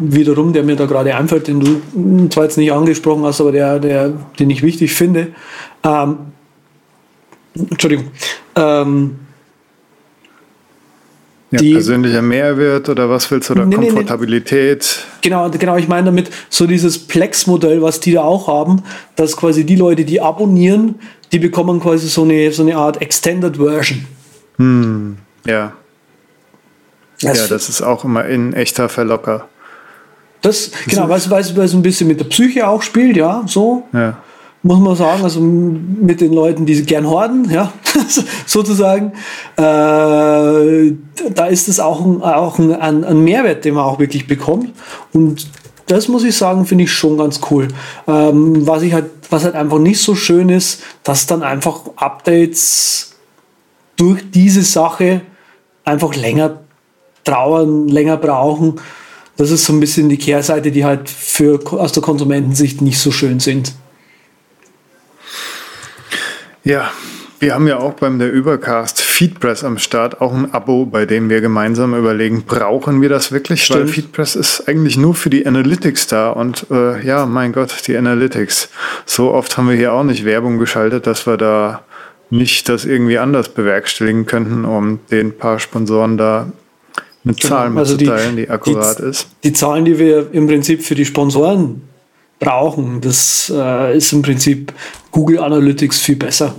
wiederum, 0.00 0.54
der 0.54 0.62
mir 0.62 0.76
da 0.76 0.86
gerade 0.86 1.14
einfällt, 1.14 1.46
den 1.46 1.60
du 1.60 2.28
zwar 2.30 2.44
jetzt 2.44 2.56
nicht 2.56 2.72
angesprochen 2.72 3.22
hast, 3.24 3.42
aber 3.42 3.52
der, 3.52 3.78
der, 3.78 4.14
den 4.38 4.48
ich 4.48 4.62
wichtig 4.62 4.94
finde. 4.94 5.28
Ähm, 5.84 6.16
Entschuldigung. 7.70 8.10
Ähm, 8.54 9.16
ja, 11.50 11.60
die, 11.60 11.72
persönlicher 11.72 12.20
Mehrwert 12.20 12.90
oder 12.90 13.08
was 13.08 13.30
willst 13.30 13.48
du 13.48 13.54
oder 13.54 13.64
nee, 13.64 13.76
Komfortabilität? 13.76 14.80
Nee, 14.82 15.06
nee. 15.06 15.18
Genau, 15.22 15.50
genau, 15.50 15.76
ich 15.76 15.88
meine 15.88 16.06
damit 16.06 16.30
so 16.50 16.66
dieses 16.66 16.98
Plex-Modell, 16.98 17.80
was 17.80 18.00
die 18.00 18.12
da 18.12 18.22
auch 18.22 18.48
haben, 18.48 18.82
dass 19.16 19.36
quasi 19.36 19.64
die 19.64 19.76
Leute, 19.76 20.04
die 20.04 20.20
abonnieren, 20.20 20.96
die 21.32 21.38
bekommen 21.38 21.80
quasi 21.80 22.08
so 22.08 22.22
eine, 22.22 22.52
so 22.52 22.62
eine 22.62 22.76
Art 22.76 23.00
Extended 23.00 23.56
Version. 23.56 24.04
Hm, 24.56 25.16
ja. 25.46 25.72
Das 27.22 27.38
ja, 27.38 27.46
das 27.48 27.68
ist 27.68 27.82
auch 27.82 28.04
immer 28.04 28.26
in 28.26 28.52
echter 28.52 28.88
Verlocker. 28.88 29.48
Das, 30.42 30.70
genau, 30.86 31.08
weil 31.08 31.18
es 31.18 31.74
ein 31.74 31.82
bisschen 31.82 32.08
mit 32.08 32.20
der 32.20 32.26
Psyche 32.26 32.68
auch 32.68 32.82
spielt, 32.82 33.16
ja, 33.16 33.42
so. 33.46 33.88
Ja 33.92 34.18
muss 34.68 34.80
man 34.80 34.96
sagen, 34.96 35.24
also 35.24 35.40
mit 35.40 36.20
den 36.20 36.34
Leuten, 36.34 36.66
die 36.66 36.82
gern 36.82 37.08
horden, 37.08 37.50
ja, 37.50 37.72
sozusagen, 38.46 39.12
äh, 39.56 40.92
da 41.32 41.46
ist 41.48 41.68
es 41.68 41.80
auch, 41.80 42.04
ein, 42.04 42.22
auch 42.22 42.58
ein, 42.58 43.02
ein, 43.02 43.24
Mehrwert, 43.24 43.64
den 43.64 43.74
man 43.74 43.84
auch 43.84 43.98
wirklich 43.98 44.26
bekommt. 44.26 44.74
Und 45.14 45.48
das 45.86 46.08
muss 46.08 46.22
ich 46.22 46.36
sagen, 46.36 46.66
finde 46.66 46.84
ich 46.84 46.92
schon 46.92 47.16
ganz 47.16 47.40
cool. 47.50 47.68
Ähm, 48.06 48.66
was 48.66 48.82
ich 48.82 48.92
halt, 48.92 49.06
was 49.30 49.44
halt 49.44 49.54
einfach 49.54 49.78
nicht 49.78 50.02
so 50.02 50.14
schön 50.14 50.50
ist, 50.50 50.82
dass 51.02 51.24
dann 51.24 51.42
einfach 51.42 51.80
Updates 51.96 53.16
durch 53.96 54.30
diese 54.30 54.62
Sache 54.62 55.22
einfach 55.82 56.14
länger 56.14 56.60
trauern, 57.24 57.88
länger 57.88 58.18
brauchen. 58.18 58.74
Das 59.38 59.50
ist 59.50 59.64
so 59.64 59.72
ein 59.72 59.80
bisschen 59.80 60.10
die 60.10 60.18
Kehrseite, 60.18 60.70
die 60.70 60.84
halt 60.84 61.08
für 61.08 61.58
aus 61.72 61.92
der 61.92 62.02
Konsumentensicht 62.02 62.82
nicht 62.82 62.98
so 62.98 63.10
schön 63.10 63.40
sind. 63.40 63.72
Ja, 66.68 66.90
wir 67.40 67.54
haben 67.54 67.66
ja 67.66 67.78
auch 67.78 67.94
beim 67.94 68.18
der 68.18 68.30
Übercast 68.30 69.00
Feedpress 69.00 69.64
am 69.64 69.78
Start, 69.78 70.20
auch 70.20 70.34
ein 70.34 70.52
Abo, 70.52 70.84
bei 70.84 71.06
dem 71.06 71.30
wir 71.30 71.40
gemeinsam 71.40 71.94
überlegen, 71.94 72.42
brauchen 72.42 73.00
wir 73.00 73.08
das 73.08 73.32
wirklich? 73.32 73.64
Stimmt. 73.64 73.80
Weil 73.80 73.88
Feedpress 73.88 74.36
ist 74.36 74.68
eigentlich 74.68 74.98
nur 74.98 75.14
für 75.14 75.30
die 75.30 75.46
Analytics 75.46 76.08
da 76.08 76.28
und 76.28 76.66
äh, 76.70 77.02
ja, 77.06 77.24
mein 77.24 77.54
Gott, 77.54 77.86
die 77.86 77.96
Analytics. 77.96 78.68
So 79.06 79.32
oft 79.32 79.56
haben 79.56 79.70
wir 79.70 79.76
hier 79.76 79.94
auch 79.94 80.04
nicht 80.04 80.26
Werbung 80.26 80.58
geschaltet, 80.58 81.06
dass 81.06 81.26
wir 81.26 81.38
da 81.38 81.84
nicht 82.28 82.68
das 82.68 82.84
irgendwie 82.84 83.16
anders 83.16 83.48
bewerkstelligen 83.48 84.26
könnten, 84.26 84.66
um 84.66 85.00
den 85.10 85.38
paar 85.38 85.60
Sponsoren 85.60 86.18
da 86.18 86.52
eine 87.24 87.32
genau. 87.32 87.48
Zahl 87.48 87.78
also 87.78 87.94
mitzuteilen, 87.94 88.36
die, 88.36 88.42
die 88.42 88.50
akkurat 88.50 88.98
die, 88.98 89.04
ist. 89.04 89.26
Die 89.42 89.54
Zahlen, 89.54 89.86
die 89.86 89.98
wir 89.98 90.28
im 90.32 90.46
Prinzip 90.46 90.82
für 90.82 90.94
die 90.94 91.06
Sponsoren 91.06 91.80
brauchen, 92.38 93.00
das 93.00 93.50
äh, 93.54 93.96
ist 93.96 94.12
im 94.12 94.20
Prinzip 94.20 94.74
Google 95.10 95.38
Analytics 95.40 95.98
viel 95.98 96.16
besser. 96.16 96.54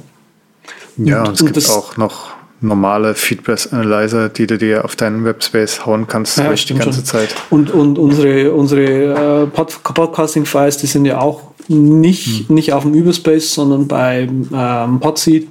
Ja, 0.97 1.21
und, 1.21 1.27
und 1.27 1.33
es 1.33 1.45
gibt 1.45 1.57
und 1.57 1.69
auch 1.69 1.97
noch 1.97 2.39
normale 2.61 3.15
Feedback-Analyzer, 3.15 4.29
die 4.29 4.47
du 4.47 4.57
dir 4.57 4.83
auf 4.85 4.95
deinen 4.95 5.23
Webspace 5.23 5.85
hauen 5.85 6.07
kannst 6.07 6.37
ja, 6.37 6.51
die 6.51 6.73
ganze 6.73 6.93
schon. 6.93 7.05
Zeit. 7.05 7.35
Und, 7.49 7.71
und 7.71 7.97
unsere, 7.97 8.51
unsere 8.53 9.43
äh, 9.43 9.47
Pod 9.47 9.81
Podcasting-Files, 9.83 10.77
die 10.77 10.87
sind 10.87 11.05
ja 11.05 11.19
auch 11.19 11.51
nicht, 11.67 12.47
hm. 12.47 12.55
nicht 12.55 12.73
auf 12.73 12.83
dem 12.83 12.93
Überspace, 12.93 13.53
sondern 13.53 13.87
bei 13.87 14.27
ähm, 14.53 14.99
Podseed. 14.99 15.47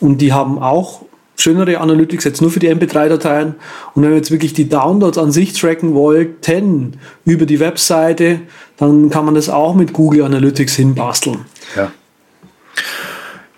Und 0.00 0.18
die 0.20 0.32
haben 0.32 0.58
auch 0.60 1.02
schönere 1.36 1.80
Analytics 1.80 2.24
jetzt 2.24 2.40
nur 2.40 2.50
für 2.50 2.60
die 2.60 2.72
MP3-Dateien. 2.72 3.54
Und 3.94 4.02
wenn 4.02 4.10
wir 4.10 4.16
jetzt 4.16 4.30
wirklich 4.30 4.54
die 4.54 4.68
Downloads 4.68 5.18
an 5.18 5.32
sich 5.32 5.52
tracken 5.52 5.94
wollten 5.94 6.98
über 7.24 7.46
die 7.46 7.60
Webseite, 7.60 8.40
dann 8.76 9.10
kann 9.10 9.24
man 9.24 9.34
das 9.34 9.48
auch 9.48 9.74
mit 9.74 9.92
Google 9.92 10.22
Analytics 10.22 10.76
hinbasteln. 10.76 11.40
Ja. 11.74 11.90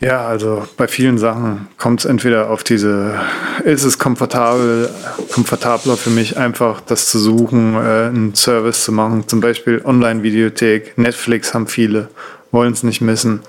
Ja, 0.00 0.28
also 0.28 0.64
bei 0.76 0.86
vielen 0.86 1.18
Sachen 1.18 1.66
kommt 1.76 2.00
es 2.00 2.06
entweder 2.06 2.50
auf 2.50 2.62
diese, 2.62 3.18
ist 3.64 3.82
es 3.82 3.98
komfortabel, 3.98 4.90
komfortabler 5.32 5.96
für 5.96 6.10
mich 6.10 6.36
einfach 6.36 6.80
das 6.80 7.08
zu 7.08 7.18
suchen, 7.18 7.74
äh, 7.74 8.06
einen 8.06 8.34
Service 8.36 8.84
zu 8.84 8.92
machen, 8.92 9.26
zum 9.26 9.40
Beispiel 9.40 9.82
Online-Videothek, 9.84 10.96
Netflix 10.98 11.52
haben 11.52 11.66
viele, 11.66 12.08
wollen 12.52 12.72
es 12.72 12.84
nicht 12.84 13.00
missen. 13.00 13.40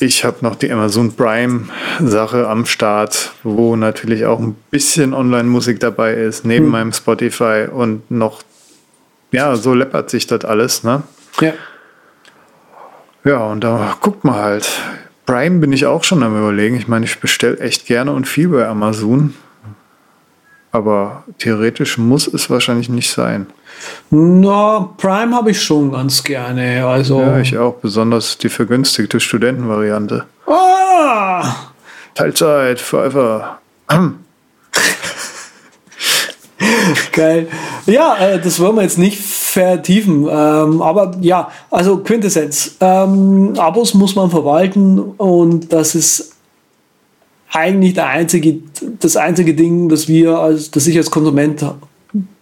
Ich 0.00 0.24
habe 0.24 0.38
noch 0.40 0.56
die 0.56 0.70
Amazon 0.70 1.14
Prime-Sache 1.14 2.48
am 2.48 2.66
Start, 2.66 3.32
wo 3.44 3.76
natürlich 3.76 4.26
auch 4.26 4.40
ein 4.40 4.56
bisschen 4.70 5.14
Online-Musik 5.14 5.78
dabei 5.78 6.14
ist, 6.14 6.44
neben 6.44 6.66
hm. 6.66 6.72
meinem 6.72 6.92
Spotify 6.92 7.66
und 7.72 8.10
noch, 8.10 8.42
ja, 9.30 9.54
so 9.54 9.74
läppert 9.74 10.10
sich 10.10 10.26
das 10.26 10.44
alles, 10.44 10.82
ne? 10.82 11.04
Ja. 11.40 11.52
Ja, 13.24 13.38
und 13.46 13.62
da 13.62 13.96
guckt 14.00 14.24
man 14.24 14.34
halt. 14.34 14.68
Prime 15.26 15.58
bin 15.58 15.72
ich 15.72 15.86
auch 15.86 16.04
schon 16.04 16.22
am 16.22 16.38
überlegen. 16.38 16.76
Ich 16.76 16.88
meine, 16.88 17.04
ich 17.04 17.18
bestelle 17.18 17.58
echt 17.58 17.86
gerne 17.86 18.12
und 18.12 18.26
viel 18.26 18.48
bei 18.48 18.66
Amazon. 18.66 19.34
Aber 20.72 21.24
theoretisch 21.38 21.98
muss 21.98 22.26
es 22.26 22.48
wahrscheinlich 22.48 22.88
nicht 22.88 23.10
sein. 23.10 23.46
Na, 24.10 24.90
Prime 24.96 25.34
habe 25.34 25.50
ich 25.50 25.62
schon 25.62 25.92
ganz 25.92 26.22
gerne. 26.22 26.86
Also 26.86 27.20
ja, 27.20 27.38
ich 27.38 27.58
auch. 27.58 27.74
Besonders 27.74 28.38
die 28.38 28.48
vergünstigte 28.48 29.20
Studentenvariante. 29.20 30.24
Ah! 30.46 31.54
Teilzeit, 32.14 32.80
forever. 32.80 33.58
Geil. 37.12 37.48
Ja, 37.86 38.16
äh, 38.16 38.40
das 38.40 38.60
wollen 38.60 38.76
wir 38.76 38.82
jetzt 38.82 38.98
nicht 38.98 39.22
vertiefen. 39.56 40.28
Ähm, 40.30 40.82
aber 40.82 41.16
ja, 41.22 41.48
also 41.70 41.96
Quintessenz. 41.98 42.76
Ähm, 42.80 43.54
Abos 43.56 43.94
muss 43.94 44.14
man 44.14 44.30
verwalten 44.30 44.98
und 44.98 45.72
das 45.72 45.94
ist 45.94 46.32
eigentlich 47.50 47.94
der 47.94 48.08
einzige, 48.08 48.58
das 49.00 49.16
einzige 49.16 49.54
Ding, 49.54 49.88
das 49.88 50.08
wir 50.08 50.38
als, 50.38 50.70
das 50.70 50.86
ich 50.86 50.98
als 50.98 51.10
Konsument 51.10 51.64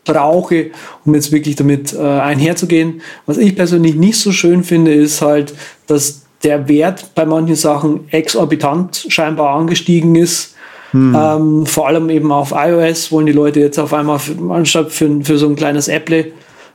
brauche, 0.04 0.72
um 1.04 1.14
jetzt 1.14 1.30
wirklich 1.30 1.54
damit 1.54 1.94
äh, 1.94 1.98
einherzugehen. 2.00 3.00
Was 3.26 3.38
ich 3.38 3.54
persönlich 3.54 3.94
nicht 3.94 4.18
so 4.18 4.32
schön 4.32 4.64
finde, 4.64 4.92
ist 4.92 5.22
halt, 5.22 5.54
dass 5.86 6.22
der 6.42 6.68
Wert 6.68 7.14
bei 7.14 7.24
manchen 7.24 7.54
Sachen 7.54 8.08
exorbitant 8.10 9.06
scheinbar 9.08 9.54
angestiegen 9.54 10.16
ist. 10.16 10.56
Hm. 10.90 11.16
Ähm, 11.16 11.66
vor 11.66 11.86
allem 11.86 12.10
eben 12.10 12.32
auf 12.32 12.52
iOS 12.56 13.12
wollen 13.12 13.26
die 13.26 13.32
Leute 13.32 13.60
jetzt 13.60 13.78
auf 13.78 13.94
einmal 13.94 14.18
für, 14.18 14.36
anstatt 14.52 14.90
für, 14.90 15.20
für 15.22 15.38
so 15.38 15.48
ein 15.48 15.54
kleines 15.54 15.86
Apple 15.86 16.32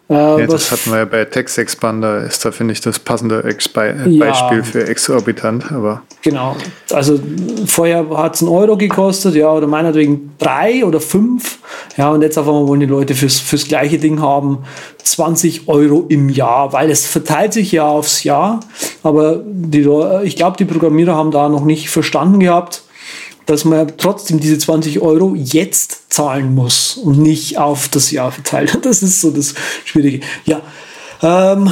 ja, 0.10 0.48
das 0.48 0.72
hatten 0.72 0.90
wir 0.90 0.98
ja 0.98 1.06
bei 1.06 1.24
Text 1.26 1.60
Expander, 1.60 2.24
ist 2.24 2.44
da, 2.44 2.52
finde 2.52 2.72
ich, 2.72 2.82
das 2.82 2.98
passende 2.98 3.44
Expi 3.44 3.94
ja, 4.08 4.26
Beispiel 4.26 4.64
für 4.64 4.88
exorbitant. 4.88 5.72
Aber 5.72 6.02
genau. 6.24 6.56
Also 6.92 7.20
vorher 7.68 8.10
hat 8.18 8.34
es 8.34 8.42
einen 8.42 8.50
Euro 8.50 8.76
gekostet, 8.76 9.36
ja, 9.36 9.52
oder 9.52 9.68
meinetwegen 9.68 10.32
drei 10.40 10.84
oder 10.84 11.00
fünf. 11.00 11.60
Ja, 11.96 12.10
und 12.10 12.24
jetzt 12.24 12.40
auf 12.40 12.48
einmal 12.48 12.68
wollen 12.68 12.80
die 12.80 12.88
Leute 12.88 13.14
fürs, 13.14 13.40
fürs 13.40 13.68
gleiche 13.68 14.00
Ding 14.00 14.20
haben 14.20 14.64
20 15.04 15.68
Euro 15.68 16.06
im 16.10 16.30
Jahr, 16.30 16.74
weil 16.74 16.90
es 16.90 17.06
verteilt 17.06 17.54
sich 17.54 17.72
ja 17.72 17.88
aufs 17.88 18.24
Jahr. 18.24 18.62
Aber 19.04 19.44
die, 19.46 19.88
ich 20.24 20.36
glaube, 20.36 20.58
die 20.58 20.66
Programmierer 20.66 21.14
haben 21.14 21.30
da 21.30 21.50
noch 21.50 21.66
nicht 21.66 21.92
verstanden 21.92 22.40
gehabt, 22.40 22.82
dass 23.50 23.66
man 23.66 23.94
trotzdem 23.98 24.40
diese 24.40 24.60
20 24.60 25.02
Euro 25.02 25.34
jetzt 25.36 26.14
zahlen 26.14 26.54
muss 26.54 26.98
und 26.98 27.18
nicht 27.18 27.58
auf 27.58 27.88
das 27.88 28.12
Jahr 28.12 28.32
verteilt. 28.32 28.78
Das 28.90 29.02
ist 29.02 29.22
so 29.22 29.32
das 29.32 29.56
Schwierige. 29.86 30.22
Ja, 30.46 30.62
ähm, 31.22 31.70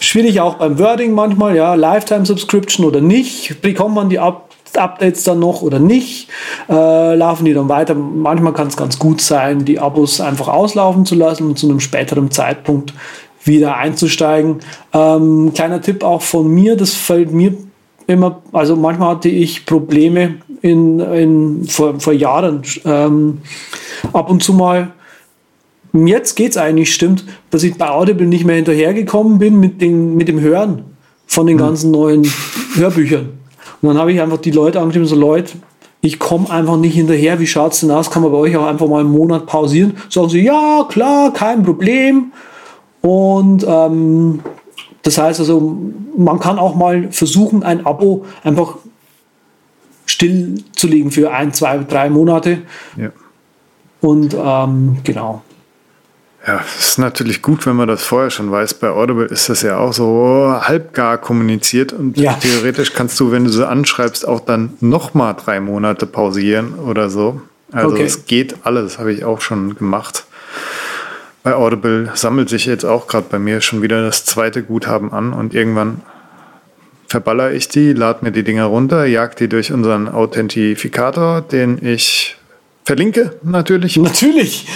schwierig 0.00 0.40
auch 0.40 0.54
beim 0.54 0.78
Wording 0.78 1.12
manchmal, 1.12 1.54
ja, 1.56 1.74
Lifetime 1.74 2.26
Subscription 2.26 2.84
oder 2.84 3.00
nicht. 3.00 3.62
Bekommt 3.62 3.94
man 3.94 4.08
die 4.08 4.18
Up 4.18 4.48
Updates 4.76 5.24
dann 5.24 5.38
noch 5.38 5.62
oder 5.62 5.78
nicht? 5.78 6.28
Äh, 6.68 7.14
laufen 7.14 7.46
die 7.46 7.54
dann 7.54 7.68
weiter? 7.68 7.94
Manchmal 7.94 8.52
kann 8.52 8.68
es 8.68 8.76
ganz 8.76 8.98
gut 8.98 9.20
sein, 9.20 9.64
die 9.64 9.78
Abos 9.78 10.20
einfach 10.20 10.48
auslaufen 10.48 11.06
zu 11.06 11.14
lassen 11.14 11.46
und 11.46 11.58
zu 11.58 11.68
einem 11.68 11.80
späteren 11.80 12.30
Zeitpunkt 12.30 12.92
wieder 13.44 13.76
einzusteigen. 13.76 14.58
Ähm, 14.92 15.52
kleiner 15.54 15.80
Tipp 15.80 16.04
auch 16.04 16.22
von 16.22 16.48
mir, 16.48 16.76
das 16.76 16.92
fällt 16.94 17.32
mir 17.32 17.54
immer, 18.08 18.42
also 18.52 18.74
manchmal 18.74 19.10
hatte 19.10 19.28
ich 19.28 19.66
Probleme 19.66 20.36
in, 20.62 21.00
in, 21.00 21.64
vor, 21.68 21.98
vor 22.00 22.12
Jahren 22.12 22.62
ähm, 22.84 23.38
ab 24.12 24.30
und 24.30 24.42
zu 24.42 24.52
mal. 24.52 24.92
Jetzt 25.92 26.34
geht 26.34 26.50
es 26.50 26.56
eigentlich, 26.56 26.92
stimmt, 26.92 27.24
dass 27.50 27.62
ich 27.62 27.76
bei 27.76 27.88
Audible 27.88 28.26
nicht 28.26 28.44
mehr 28.44 28.56
hinterhergekommen 28.56 29.38
bin 29.38 29.58
mit, 29.58 29.80
den, 29.80 30.16
mit 30.16 30.28
dem 30.28 30.40
Hören 30.40 30.84
von 31.26 31.46
den 31.46 31.56
mhm. 31.56 31.60
ganzen 31.60 31.90
neuen 31.90 32.30
Hörbüchern. 32.74 33.30
Und 33.80 33.88
dann 33.88 33.98
habe 33.98 34.12
ich 34.12 34.20
einfach 34.20 34.38
die 34.38 34.50
Leute 34.50 34.80
angeschrieben, 34.80 35.08
so 35.08 35.16
Leute, 35.16 35.52
ich 36.00 36.18
komme 36.18 36.50
einfach 36.50 36.76
nicht 36.76 36.94
hinterher, 36.94 37.40
wie 37.40 37.46
schaut 37.46 37.72
es 37.72 37.80
denn 37.80 37.90
aus? 37.90 38.10
Kann 38.10 38.22
man 38.22 38.30
bei 38.30 38.38
euch 38.38 38.56
auch 38.56 38.66
einfach 38.66 38.86
mal 38.86 39.00
einen 39.00 39.10
Monat 39.10 39.46
pausieren? 39.46 39.96
Sagen 40.08 40.28
sie, 40.28 40.44
ja, 40.44 40.86
klar, 40.88 41.32
kein 41.32 41.62
Problem. 41.62 42.32
Und 43.00 43.64
ähm, 43.66 44.40
das 45.02 45.18
heißt 45.18 45.40
also, 45.40 45.76
man 46.16 46.38
kann 46.38 46.58
auch 46.58 46.74
mal 46.74 47.08
versuchen, 47.10 47.62
ein 47.62 47.86
Abo 47.86 48.24
einfach 48.44 48.76
stillzulegen 50.18 51.10
für 51.12 51.30
ein, 51.30 51.52
zwei, 51.52 51.78
drei 51.78 52.10
Monate. 52.10 52.58
Ja. 52.96 53.10
Und 54.00 54.34
ähm, 54.34 54.98
genau. 55.04 55.42
Ja, 56.46 56.60
es 56.64 56.90
ist 56.90 56.98
natürlich 56.98 57.42
gut, 57.42 57.66
wenn 57.66 57.76
man 57.76 57.88
das 57.88 58.02
vorher 58.02 58.30
schon 58.30 58.50
weiß. 58.50 58.74
Bei 58.74 58.90
Audible 58.90 59.26
ist 59.26 59.48
das 59.48 59.62
ja 59.62 59.78
auch 59.78 59.92
so 59.92 60.56
halbgar 60.60 61.18
kommuniziert 61.18 61.92
und 61.92 62.16
ja. 62.16 62.34
theoretisch 62.34 62.94
kannst 62.94 63.18
du, 63.20 63.32
wenn 63.32 63.44
du 63.44 63.50
so 63.50 63.66
anschreibst, 63.66 64.26
auch 64.26 64.40
dann 64.40 64.74
nochmal 64.80 65.34
drei 65.34 65.60
Monate 65.60 66.06
pausieren 66.06 66.74
oder 66.74 67.10
so. 67.10 67.42
Also 67.70 67.94
okay. 67.94 68.04
es 68.04 68.26
geht 68.26 68.56
alles, 68.64 68.98
habe 68.98 69.12
ich 69.12 69.24
auch 69.24 69.40
schon 69.40 69.74
gemacht 69.74 70.24
bei 71.48 71.54
Audible 71.54 72.10
sammelt 72.14 72.50
sich 72.50 72.66
jetzt 72.66 72.84
auch 72.84 73.06
gerade 73.06 73.26
bei 73.30 73.38
mir 73.38 73.62
schon 73.62 73.80
wieder 73.80 74.02
das 74.02 74.26
zweite 74.26 74.62
Guthaben 74.62 75.12
an 75.14 75.32
und 75.32 75.54
irgendwann 75.54 76.02
verballer 77.08 77.52
ich 77.52 77.68
die, 77.68 77.92
lade 77.92 78.24
mir 78.24 78.30
die 78.30 78.44
Dinger 78.44 78.66
runter, 78.66 79.06
jag 79.06 79.34
die 79.36 79.48
durch 79.48 79.72
unseren 79.72 80.08
Authentifikator, 80.08 81.40
den 81.40 81.84
ich 81.84 82.36
verlinke, 82.84 83.34
natürlich. 83.42 83.96
Natürlich. 83.96 84.66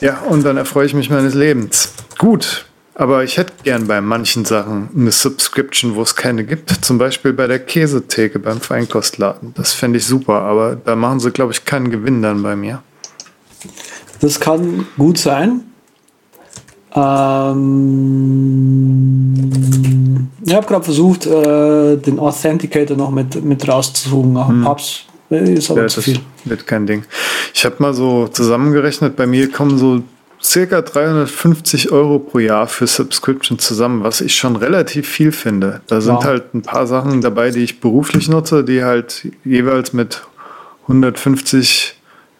Ja, 0.00 0.20
und 0.28 0.44
dann 0.44 0.56
erfreue 0.56 0.86
ich 0.86 0.94
mich 0.94 1.10
meines 1.10 1.34
Lebens. 1.34 1.92
Gut, 2.18 2.66
aber 2.94 3.24
ich 3.24 3.36
hätte 3.36 3.52
gern 3.62 3.86
bei 3.86 4.00
manchen 4.00 4.44
Sachen 4.44 4.88
eine 4.96 5.12
Subscription, 5.12 5.94
wo 5.94 6.02
es 6.02 6.16
keine 6.16 6.44
gibt. 6.44 6.70
Zum 6.84 6.98
Beispiel 6.98 7.32
bei 7.32 7.46
der 7.46 7.58
Käsetheke 7.58 8.38
beim 8.38 8.60
Feinkostladen. 8.60 9.54
Das 9.54 9.72
fände 9.72 9.98
ich 9.98 10.06
super, 10.06 10.42
aber 10.42 10.76
da 10.76 10.96
machen 10.96 11.20
sie, 11.20 11.30
glaube 11.30 11.52
ich, 11.52 11.64
keinen 11.64 11.90
Gewinn 11.90 12.22
dann 12.22 12.42
bei 12.42 12.56
mir. 12.56 12.82
Das 14.20 14.40
kann 14.40 14.86
gut 14.98 15.18
sein. 15.18 15.71
Ähm, 16.94 18.52
ich 20.44 20.54
habe 20.54 20.66
gerade 20.66 20.84
versucht, 20.84 21.26
äh, 21.26 21.96
den 21.96 22.18
Authenticator 22.18 22.96
noch 22.96 23.10
mit, 23.10 23.42
mit 23.44 23.66
rauszusuchen. 23.66 24.48
Hm. 24.48 24.68
Hab's, 24.68 25.04
ist 25.30 25.70
aber 25.70 25.82
ja, 25.82 25.88
zu 25.88 26.02
viel. 26.02 26.20
Wird 26.44 26.66
kein 26.66 26.86
Ding. 26.86 27.04
Ich 27.54 27.64
habe 27.64 27.76
mal 27.78 27.94
so 27.94 28.28
zusammengerechnet, 28.28 29.16
bei 29.16 29.26
mir 29.26 29.50
kommen 29.50 29.78
so 29.78 30.02
circa 30.42 30.82
350 30.82 31.92
Euro 31.92 32.18
pro 32.18 32.40
Jahr 32.40 32.66
für 32.66 32.86
Subscription 32.86 33.58
zusammen, 33.58 34.02
was 34.02 34.20
ich 34.20 34.34
schon 34.34 34.56
relativ 34.56 35.08
viel 35.08 35.32
finde. 35.32 35.80
Da 35.86 36.00
sind 36.00 36.16
wow. 36.16 36.24
halt 36.24 36.54
ein 36.54 36.62
paar 36.62 36.86
Sachen 36.86 37.20
dabei, 37.20 37.50
die 37.50 37.60
ich 37.60 37.80
beruflich 37.80 38.28
nutze, 38.28 38.64
die 38.64 38.82
halt 38.82 39.28
jeweils 39.44 39.92
mit 39.92 40.22
150 40.82 41.96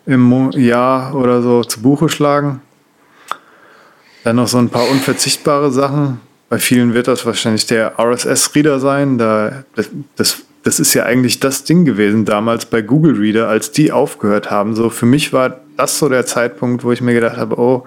im 0.07 0.51
Jahr 0.53 1.15
oder 1.15 1.43
so 1.43 1.63
zu 1.63 1.81
Buche 1.81 2.09
schlagen. 2.09 2.61
Dann 4.25 4.37
noch 4.37 4.49
so 4.49 4.59
ein 4.59 4.69
paar 4.69 4.89
unverzichtbare 4.89 5.71
Sachen. 5.71 6.21
Bei 6.49 6.59
vielen 6.59 6.95
wird 6.95 7.09
das 7.09 7.25
wahrscheinlich 7.25 7.67
der 7.67 7.99
RSS-Reader 7.99 8.79
sein. 8.79 9.19
Da, 9.19 9.65
das, 10.17 10.43
das 10.63 10.81
ist 10.81 10.95
ja 10.95 11.05
eigentlich 11.05 11.41
das 11.41 11.65
Ding 11.65 11.85
gewesen 11.85 12.25
damals 12.25 12.67
bei 12.67 12.83
Google 12.83 13.19
Reader, 13.19 13.49
als 13.49 13.73
die 13.73 13.91
aufgehört 13.91 14.51
haben. 14.51 14.75
So 14.77 14.91
für 14.91 15.07
mich 15.07 15.33
war 15.33 15.61
das 15.77 15.99
so 15.99 16.09
der 16.09 16.27
Zeitpunkt, 16.27 16.85
wo 16.85 16.93
ich 16.93 17.01
mir 17.01 17.15
gedacht 17.15 17.37
habe, 17.37 17.59
oh, 17.59 17.85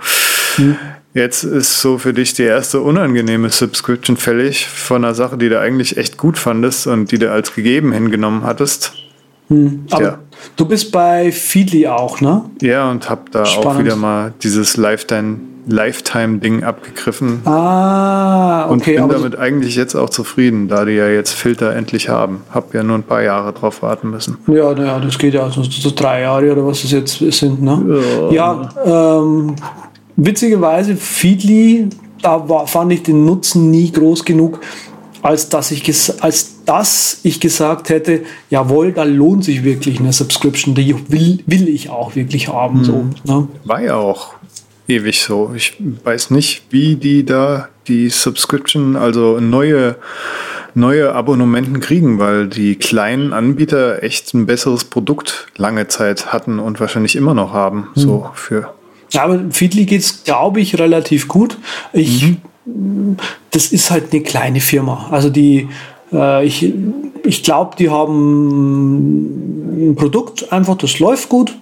hm. 0.55 0.75
jetzt 1.13 1.43
ist 1.43 1.79
so 1.79 1.97
für 1.97 2.13
dich 2.13 2.33
die 2.33 2.43
erste 2.43 2.81
unangenehme 2.81 3.49
Subscription 3.49 4.17
fällig 4.17 4.67
von 4.67 5.05
einer 5.05 5.13
Sache, 5.13 5.37
die 5.37 5.49
du 5.49 5.59
eigentlich 5.59 5.97
echt 5.97 6.17
gut 6.17 6.37
fandest 6.37 6.87
und 6.87 7.11
die 7.11 7.19
du 7.19 7.31
als 7.31 7.53
gegeben 7.53 7.93
hingenommen 7.93 8.43
hattest. 8.43 8.93
Hm. 9.47 9.85
Aber 9.91 10.19
du 10.55 10.65
bist 10.65 10.91
bei 10.91 11.31
Feedly 11.31 11.87
auch, 11.87 12.19
ne? 12.19 12.43
Ja, 12.61 12.89
und 12.89 13.09
hab 13.09 13.31
da 13.31 13.45
Spannend. 13.45 13.67
auch 13.67 13.79
wieder 13.79 13.95
mal 13.95 14.33
dieses 14.41 14.75
Lifetime 14.75 15.37
Lifetime-Ding 15.67 16.63
abgegriffen. 16.63 17.41
Ah, 17.45 18.69
okay. 18.69 18.99
Und 18.99 19.07
bin 19.07 19.17
damit 19.17 19.39
eigentlich 19.39 19.75
jetzt 19.75 19.95
auch 19.95 20.09
zufrieden, 20.09 20.67
da 20.67 20.85
die 20.85 20.93
ja 20.93 21.07
jetzt 21.07 21.33
Filter 21.33 21.75
endlich 21.75 22.09
haben. 22.09 22.41
Hab 22.53 22.73
ja 22.73 22.83
nur 22.83 22.97
ein 22.97 23.03
paar 23.03 23.23
Jahre 23.23 23.51
drauf 23.53 23.81
warten 23.81 24.11
müssen. 24.11 24.37
Ja, 24.47 24.73
naja, 24.73 24.99
das 24.99 25.17
geht 25.17 25.33
ja 25.33 25.43
also 25.43 25.63
so 25.63 25.91
drei 25.95 26.21
Jahre 26.21 26.51
oder 26.51 26.65
was 26.65 26.83
es 26.83 26.91
jetzt 26.91 27.17
sind. 27.17 27.61
Ne? 27.61 28.01
Ja, 28.31 28.69
ja 28.85 29.19
ähm, 29.19 29.55
witzigerweise, 30.15 30.95
Feedly, 30.95 31.89
da 32.21 32.47
war, 32.47 32.67
fand 32.67 32.93
ich 32.93 33.03
den 33.03 33.25
Nutzen 33.25 33.71
nie 33.71 33.91
groß 33.91 34.23
genug, 34.25 34.59
als 35.21 35.49
dass 35.49 35.71
ich, 35.71 35.83
als 36.21 36.63
dass 36.65 37.19
ich 37.23 37.39
gesagt 37.39 37.89
hätte, 37.89 38.21
jawohl, 38.51 38.91
da 38.91 39.03
lohnt 39.03 39.43
sich 39.43 39.63
wirklich 39.63 39.99
eine 39.99 40.13
Subscription, 40.13 40.75
die 40.75 40.95
will, 41.09 41.39
will 41.47 41.67
ich 41.67 41.89
auch 41.89 42.15
wirklich 42.15 42.49
haben. 42.49 42.79
Hm. 42.79 42.83
So, 42.85 43.05
ne? 43.33 43.47
War 43.63 43.81
ja 43.81 43.95
auch 43.95 44.35
ewig 44.87 45.21
so. 45.21 45.51
Ich 45.55 45.73
weiß 46.03 46.31
nicht, 46.31 46.63
wie 46.69 46.95
die 46.95 47.25
da 47.25 47.69
die 47.87 48.09
Subscription, 48.09 48.95
also 48.95 49.39
neue, 49.39 49.95
neue 50.73 51.13
Abonnementen 51.13 51.79
kriegen, 51.79 52.19
weil 52.19 52.47
die 52.47 52.75
kleinen 52.75 53.33
Anbieter 53.33 54.03
echt 54.03 54.33
ein 54.33 54.45
besseres 54.45 54.85
Produkt 54.85 55.47
lange 55.55 55.87
Zeit 55.87 56.33
hatten 56.33 56.59
und 56.59 56.79
wahrscheinlich 56.79 57.15
immer 57.15 57.33
noch 57.33 57.53
haben. 57.53 57.87
Mhm. 57.95 57.99
So 57.99 58.29
für. 58.33 58.73
Ja, 59.11 59.23
aber 59.23 59.39
Feedly 59.51 59.85
geht 59.85 60.01
es, 60.01 60.23
glaube 60.23 60.61
ich, 60.61 60.79
relativ 60.79 61.27
gut. 61.27 61.57
Ich, 61.93 62.35
mhm. 62.65 63.17
Das 63.51 63.71
ist 63.71 63.91
halt 63.91 64.11
eine 64.11 64.23
kleine 64.23 64.59
Firma. 64.59 65.07
Also 65.11 65.29
die, 65.29 65.69
äh, 66.11 66.43
ich, 66.43 66.73
ich 67.23 67.43
glaube, 67.43 67.75
die 67.77 67.91
haben 67.91 69.91
ein 69.91 69.95
Produkt 69.95 70.51
einfach, 70.51 70.75
das 70.75 70.99
läuft 70.99 71.29
gut 71.29 71.55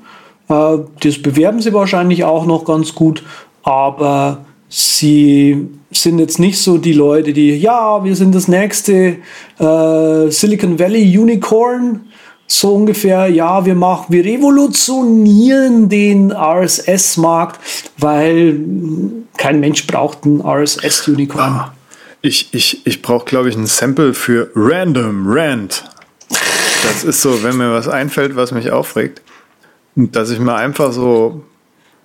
das 0.47 1.21
bewerben 1.21 1.61
sie 1.61 1.73
wahrscheinlich 1.73 2.23
auch 2.23 2.45
noch 2.45 2.65
ganz 2.65 2.93
gut, 2.93 3.23
aber 3.63 4.45
sie 4.69 5.67
sind 5.91 6.19
jetzt 6.19 6.39
nicht 6.39 6.59
so 6.59 6.77
die 6.77 6.93
Leute, 6.93 7.33
die, 7.33 7.55
ja, 7.55 8.03
wir 8.03 8.15
sind 8.15 8.33
das 8.35 8.47
nächste 8.47 9.17
äh, 9.59 10.29
Silicon 10.29 10.79
Valley 10.79 11.17
Unicorn. 11.17 12.01
So 12.45 12.75
ungefähr, 12.75 13.27
ja, 13.29 13.65
wir 13.65 13.73
machen, 13.73 14.07
wir 14.09 14.25
revolutionieren 14.25 15.89
den 15.89 16.31
RSS-Markt, 16.31 17.59
weil 17.97 18.59
kein 19.37 19.59
Mensch 19.59 19.87
braucht 19.87 20.25
einen 20.25 20.41
RSS-Unicorn. 20.41 21.41
Ah, 21.41 21.73
ich, 22.21 22.53
ich, 22.53 22.85
ich 22.85 23.01
brauche, 23.01 23.25
glaube 23.25 23.49
ich, 23.49 23.55
ein 23.55 23.65
Sample 23.65 24.13
für 24.13 24.51
Random 24.55 25.25
Rant. 25.27 25.85
Das 26.83 27.03
ist 27.03 27.21
so, 27.21 27.43
wenn 27.43 27.57
mir 27.57 27.71
was 27.71 27.87
einfällt, 27.87 28.35
was 28.35 28.51
mich 28.51 28.71
aufregt 28.71 29.22
dass 29.95 30.31
ich 30.31 30.39
mal 30.39 30.55
einfach 30.55 30.91
so 30.91 31.43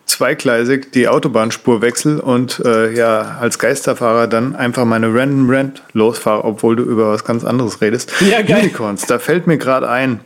zweigleisig 0.07 0.93
die 0.93 1.07
Autobahnspur 1.07 1.82
wechsle 1.82 2.20
und 2.20 2.61
äh, 2.64 2.93
ja 2.95 3.36
als 3.41 3.59
Geisterfahrer 3.59 4.26
dann 4.26 4.57
einfach 4.57 4.84
meine 4.84 5.12
Random 5.12 5.51
Rant 5.51 5.82
losfahre, 5.93 6.45
obwohl 6.45 6.76
du 6.76 6.82
über 6.82 7.11
was 7.11 7.24
ganz 7.24 7.45
anderes 7.45 7.80
redest. 7.80 8.12
Ja, 8.20 8.43
geil. 8.43 8.61
Unicorns, 8.62 9.07
da 9.07 9.18
fällt 9.18 9.47
mir 9.47 9.59
gerade 9.59 9.89
ein, 9.89 10.20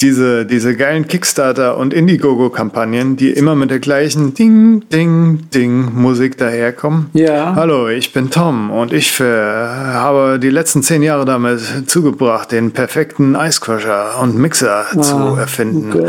diese, 0.00 0.46
diese 0.46 0.76
geilen 0.76 1.06
Kickstarter- 1.06 1.76
und 1.76 1.92
Indiegogo-Kampagnen, 1.92 3.16
die 3.16 3.30
immer 3.30 3.54
mit 3.54 3.70
der 3.70 3.80
gleichen 3.80 4.34
Ding, 4.34 4.88
Ding, 4.90 5.50
Ding 5.52 5.94
Musik 5.94 6.38
daherkommen. 6.38 7.10
Ja. 7.12 7.54
Hallo, 7.54 7.88
ich 7.88 8.12
bin 8.12 8.30
Tom 8.30 8.70
und 8.70 8.92
ich 8.92 9.12
für, 9.12 9.26
habe 9.26 10.38
die 10.38 10.50
letzten 10.50 10.82
zehn 10.82 11.02
Jahre 11.02 11.24
damit 11.24 11.60
zugebracht, 11.86 12.52
den 12.52 12.72
perfekten 12.72 13.36
Crusher 13.60 14.18
und 14.22 14.36
Mixer 14.36 14.86
ah, 14.94 15.00
zu 15.00 15.16
erfinden. 15.36 15.92
Oh 15.94 16.08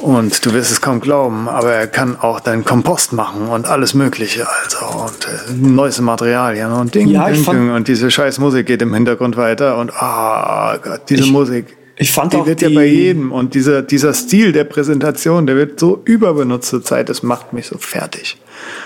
und 0.00 0.44
du 0.44 0.52
wirst 0.52 0.72
es 0.72 0.80
kaum 0.80 1.00
glauben, 1.00 1.48
aber 1.48 1.72
er 1.72 1.86
kann 1.86 2.16
auch 2.20 2.40
deinen 2.40 2.64
Kompost 2.64 3.12
machen 3.12 3.48
und 3.48 3.66
alles 3.66 3.94
Mögliche. 3.94 4.46
Also 4.64 4.84
und 5.04 5.26
äh, 5.26 5.52
neueste 5.54 6.02
Materialien 6.02 6.72
und 6.72 6.94
Ding, 6.94 7.08
ja, 7.08 7.28
Ding, 7.28 7.44
Ding. 7.44 7.70
Und 7.70 7.88
diese 7.88 8.10
scheiß 8.10 8.38
Musik 8.38 8.66
geht 8.66 8.82
im 8.82 8.92
Hintergrund 8.92 9.36
weiter 9.36 9.78
und 9.78 9.92
ah 9.94 10.74
oh 10.74 10.78
Gott, 10.82 11.02
diese 11.08 11.24
ich, 11.24 11.32
Musik. 11.32 11.76
Ich 11.98 12.10
fand 12.10 12.32
die 12.32 12.36
auch 12.36 12.46
wird 12.46 12.60
die, 12.60 12.66
ja 12.66 12.70
bei 12.70 12.86
jedem 12.86 13.32
und 13.32 13.54
dieser, 13.54 13.82
dieser 13.82 14.12
Stil 14.12 14.52
der 14.52 14.64
Präsentation, 14.64 15.46
der 15.46 15.56
wird 15.56 15.80
so 15.80 16.02
überbenutzt 16.04 16.68
zur 16.68 16.84
Zeit, 16.84 17.08
das 17.08 17.22
macht 17.22 17.52
mich 17.52 17.66
so 17.66 17.78
fertig. 17.78 18.36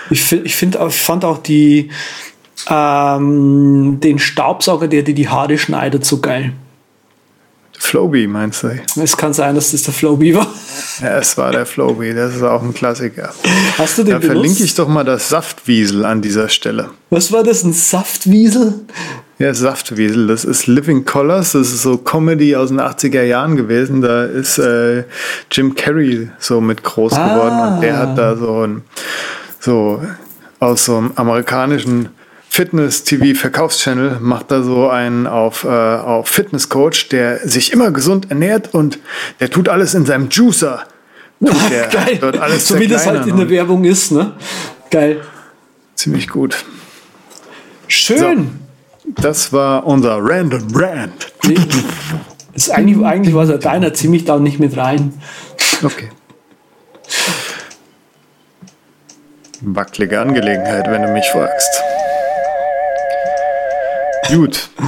Ich, 0.09 0.21
find, 0.21 0.45
ich, 0.45 0.55
find, 0.55 0.75
ich 0.75 0.95
fand 0.95 1.25
auch 1.25 1.39
die, 1.39 1.89
ähm, 2.69 3.99
den 4.01 4.17
Staubsauger, 4.17 4.87
der 4.87 5.03
dir 5.03 5.13
die 5.13 5.27
Haare 5.27 5.57
schneidet, 5.57 6.05
so 6.05 6.21
geil. 6.21 6.53
Flowbee 7.81 8.27
meinst 8.27 8.63
du? 8.63 8.79
Es 9.01 9.17
kann 9.17 9.33
sein, 9.33 9.55
dass 9.55 9.71
das 9.71 9.83
der 9.83 9.93
Flowbee 9.93 10.35
war. 10.35 10.47
Ja, 11.01 11.17
es 11.17 11.35
war 11.37 11.51
der 11.51 11.65
Flowbee, 11.65 12.13
das 12.13 12.35
ist 12.35 12.43
auch 12.43 12.61
ein 12.61 12.73
Klassiker. 12.73 13.33
Hast 13.77 13.97
du 13.97 14.03
den 14.03 14.11
Da 14.11 14.19
benutzt? 14.19 14.37
verlinke 14.37 14.63
ich 14.63 14.75
doch 14.75 14.87
mal 14.87 15.03
das 15.03 15.29
Saftwiesel 15.29 16.05
an 16.05 16.21
dieser 16.21 16.47
Stelle. 16.47 16.91
Was 17.09 17.31
war 17.31 17.43
das, 17.43 17.63
ein 17.63 17.73
Saftwiesel? 17.73 18.81
Ja, 19.39 19.53
Saftwiesel, 19.53 20.27
das 20.27 20.45
ist 20.45 20.67
Living 20.67 21.05
Colors, 21.05 21.53
das 21.53 21.71
ist 21.71 21.81
so 21.81 21.97
Comedy 21.97 22.55
aus 22.55 22.69
den 22.69 22.79
80er 22.79 23.23
Jahren 23.23 23.55
gewesen. 23.55 24.01
Da 24.01 24.25
ist 24.25 24.59
äh, 24.59 25.03
Jim 25.51 25.73
Carrey 25.73 26.29
so 26.37 26.61
mit 26.61 26.83
groß 26.83 27.13
ah. 27.13 27.33
geworden 27.33 27.73
und 27.73 27.81
der 27.81 27.97
hat 27.97 28.17
da 28.17 28.37
so 28.37 28.67
ein, 28.67 28.83
so 29.59 30.01
aus 30.59 30.85
so 30.85 30.97
einem 30.97 31.11
amerikanischen 31.15 32.09
Fitness-TV-Verkaufschannel 32.51 34.19
macht 34.19 34.51
da 34.51 34.61
so 34.61 34.89
einen 34.89 35.25
auf, 35.25 35.63
äh, 35.63 35.69
auf 35.69 36.27
Fitnesscoach, 36.27 37.07
der 37.09 37.47
sich 37.47 37.71
immer 37.71 37.91
gesund 37.91 38.29
ernährt 38.29 38.73
und 38.73 38.99
der 39.39 39.49
tut 39.49 39.69
alles 39.69 39.93
in 39.93 40.05
seinem 40.05 40.27
Juicer. 40.29 40.83
Der 41.39 41.87
Geil. 41.87 42.17
Dort 42.19 42.37
alles 42.37 42.67
so 42.67 42.77
wie 42.77 42.87
das 42.87 43.07
halt 43.07 43.25
in 43.25 43.37
der 43.37 43.49
Werbung 43.49 43.85
ist, 43.85 44.11
ne? 44.11 44.33
Geil. 44.91 45.21
Ziemlich 45.95 46.27
gut. 46.27 46.57
Schön. 47.87 48.49
So, 49.05 49.11
das 49.21 49.53
war 49.53 49.87
unser 49.87 50.17
Random 50.21 50.67
Rand. 50.75 51.31
Nee, 51.47 51.55
ist 52.53 52.69
eigentlich, 52.69 53.03
eigentlich 53.03 53.33
war 53.33 53.45
es 53.45 53.49
ja 53.49 53.57
deiner 53.57 53.93
ziemlich 53.93 54.25
da 54.25 54.37
nicht 54.37 54.59
mit 54.59 54.75
rein. 54.75 55.13
Okay. 55.81 56.09
Wackelige 59.61 60.19
Angelegenheit, 60.19 60.91
wenn 60.91 61.01
du 61.01 61.13
mich 61.13 61.25
fragst. 61.31 61.81
Gut. 64.33 64.69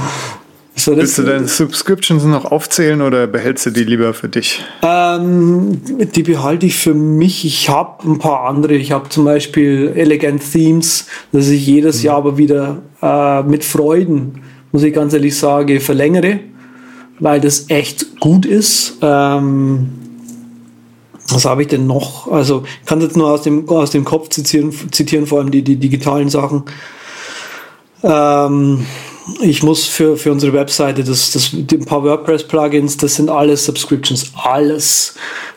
So, 0.76 0.96
Willst 0.96 1.18
du 1.18 1.22
deine 1.22 1.46
Subscriptions 1.46 2.24
noch 2.24 2.46
aufzählen 2.46 3.00
oder 3.00 3.28
behältst 3.28 3.64
du 3.66 3.70
die 3.70 3.84
lieber 3.84 4.12
für 4.12 4.28
dich? 4.28 4.60
Ähm, 4.82 5.80
die 5.84 6.24
behalte 6.24 6.66
ich 6.66 6.76
für 6.76 6.94
mich. 6.94 7.44
Ich 7.44 7.68
habe 7.68 8.06
ein 8.08 8.18
paar 8.18 8.48
andere. 8.48 8.74
Ich 8.74 8.90
habe 8.90 9.08
zum 9.08 9.24
Beispiel 9.24 9.92
Elegant 9.94 10.42
Themes, 10.52 11.06
das 11.30 11.48
ich 11.48 11.64
jedes 11.64 11.98
mhm. 11.98 12.04
Jahr 12.06 12.16
aber 12.16 12.38
wieder 12.38 12.82
äh, 13.00 13.44
mit 13.44 13.64
Freuden, 13.64 14.42
muss 14.72 14.82
ich 14.82 14.92
ganz 14.92 15.14
ehrlich 15.14 15.38
sagen, 15.38 15.80
verlängere, 15.80 16.40
weil 17.20 17.40
das 17.40 17.70
echt 17.70 18.18
gut 18.18 18.44
ist. 18.44 18.98
Ähm, 19.00 19.90
was 21.28 21.44
habe 21.44 21.62
ich 21.62 21.68
denn 21.68 21.86
noch? 21.86 22.30
Also, 22.30 22.64
ich 22.80 22.86
kann 22.86 23.00
jetzt 23.00 23.16
nur 23.16 23.28
aus 23.30 23.42
dem, 23.42 23.68
aus 23.68 23.90
dem 23.90 24.04
Kopf 24.04 24.28
zitieren, 24.30 24.72
zitieren 24.90 25.26
vor 25.26 25.38
allem 25.38 25.52
die, 25.52 25.62
die 25.62 25.76
digitalen 25.76 26.28
Sachen. 26.28 26.64
Ähm, 28.02 28.84
ich 29.40 29.62
muss 29.62 29.86
für, 29.86 30.16
für 30.16 30.32
unsere 30.32 30.52
Webseite, 30.52 31.02
das, 31.02 31.32
das, 31.32 31.50
die 31.52 31.78
paar 31.78 32.02
WordPress-Plugins, 32.02 32.96
das 32.96 33.14
sind 33.14 33.30
alles 33.30 33.64
Subscriptions, 33.64 34.32
alles. 34.34 35.14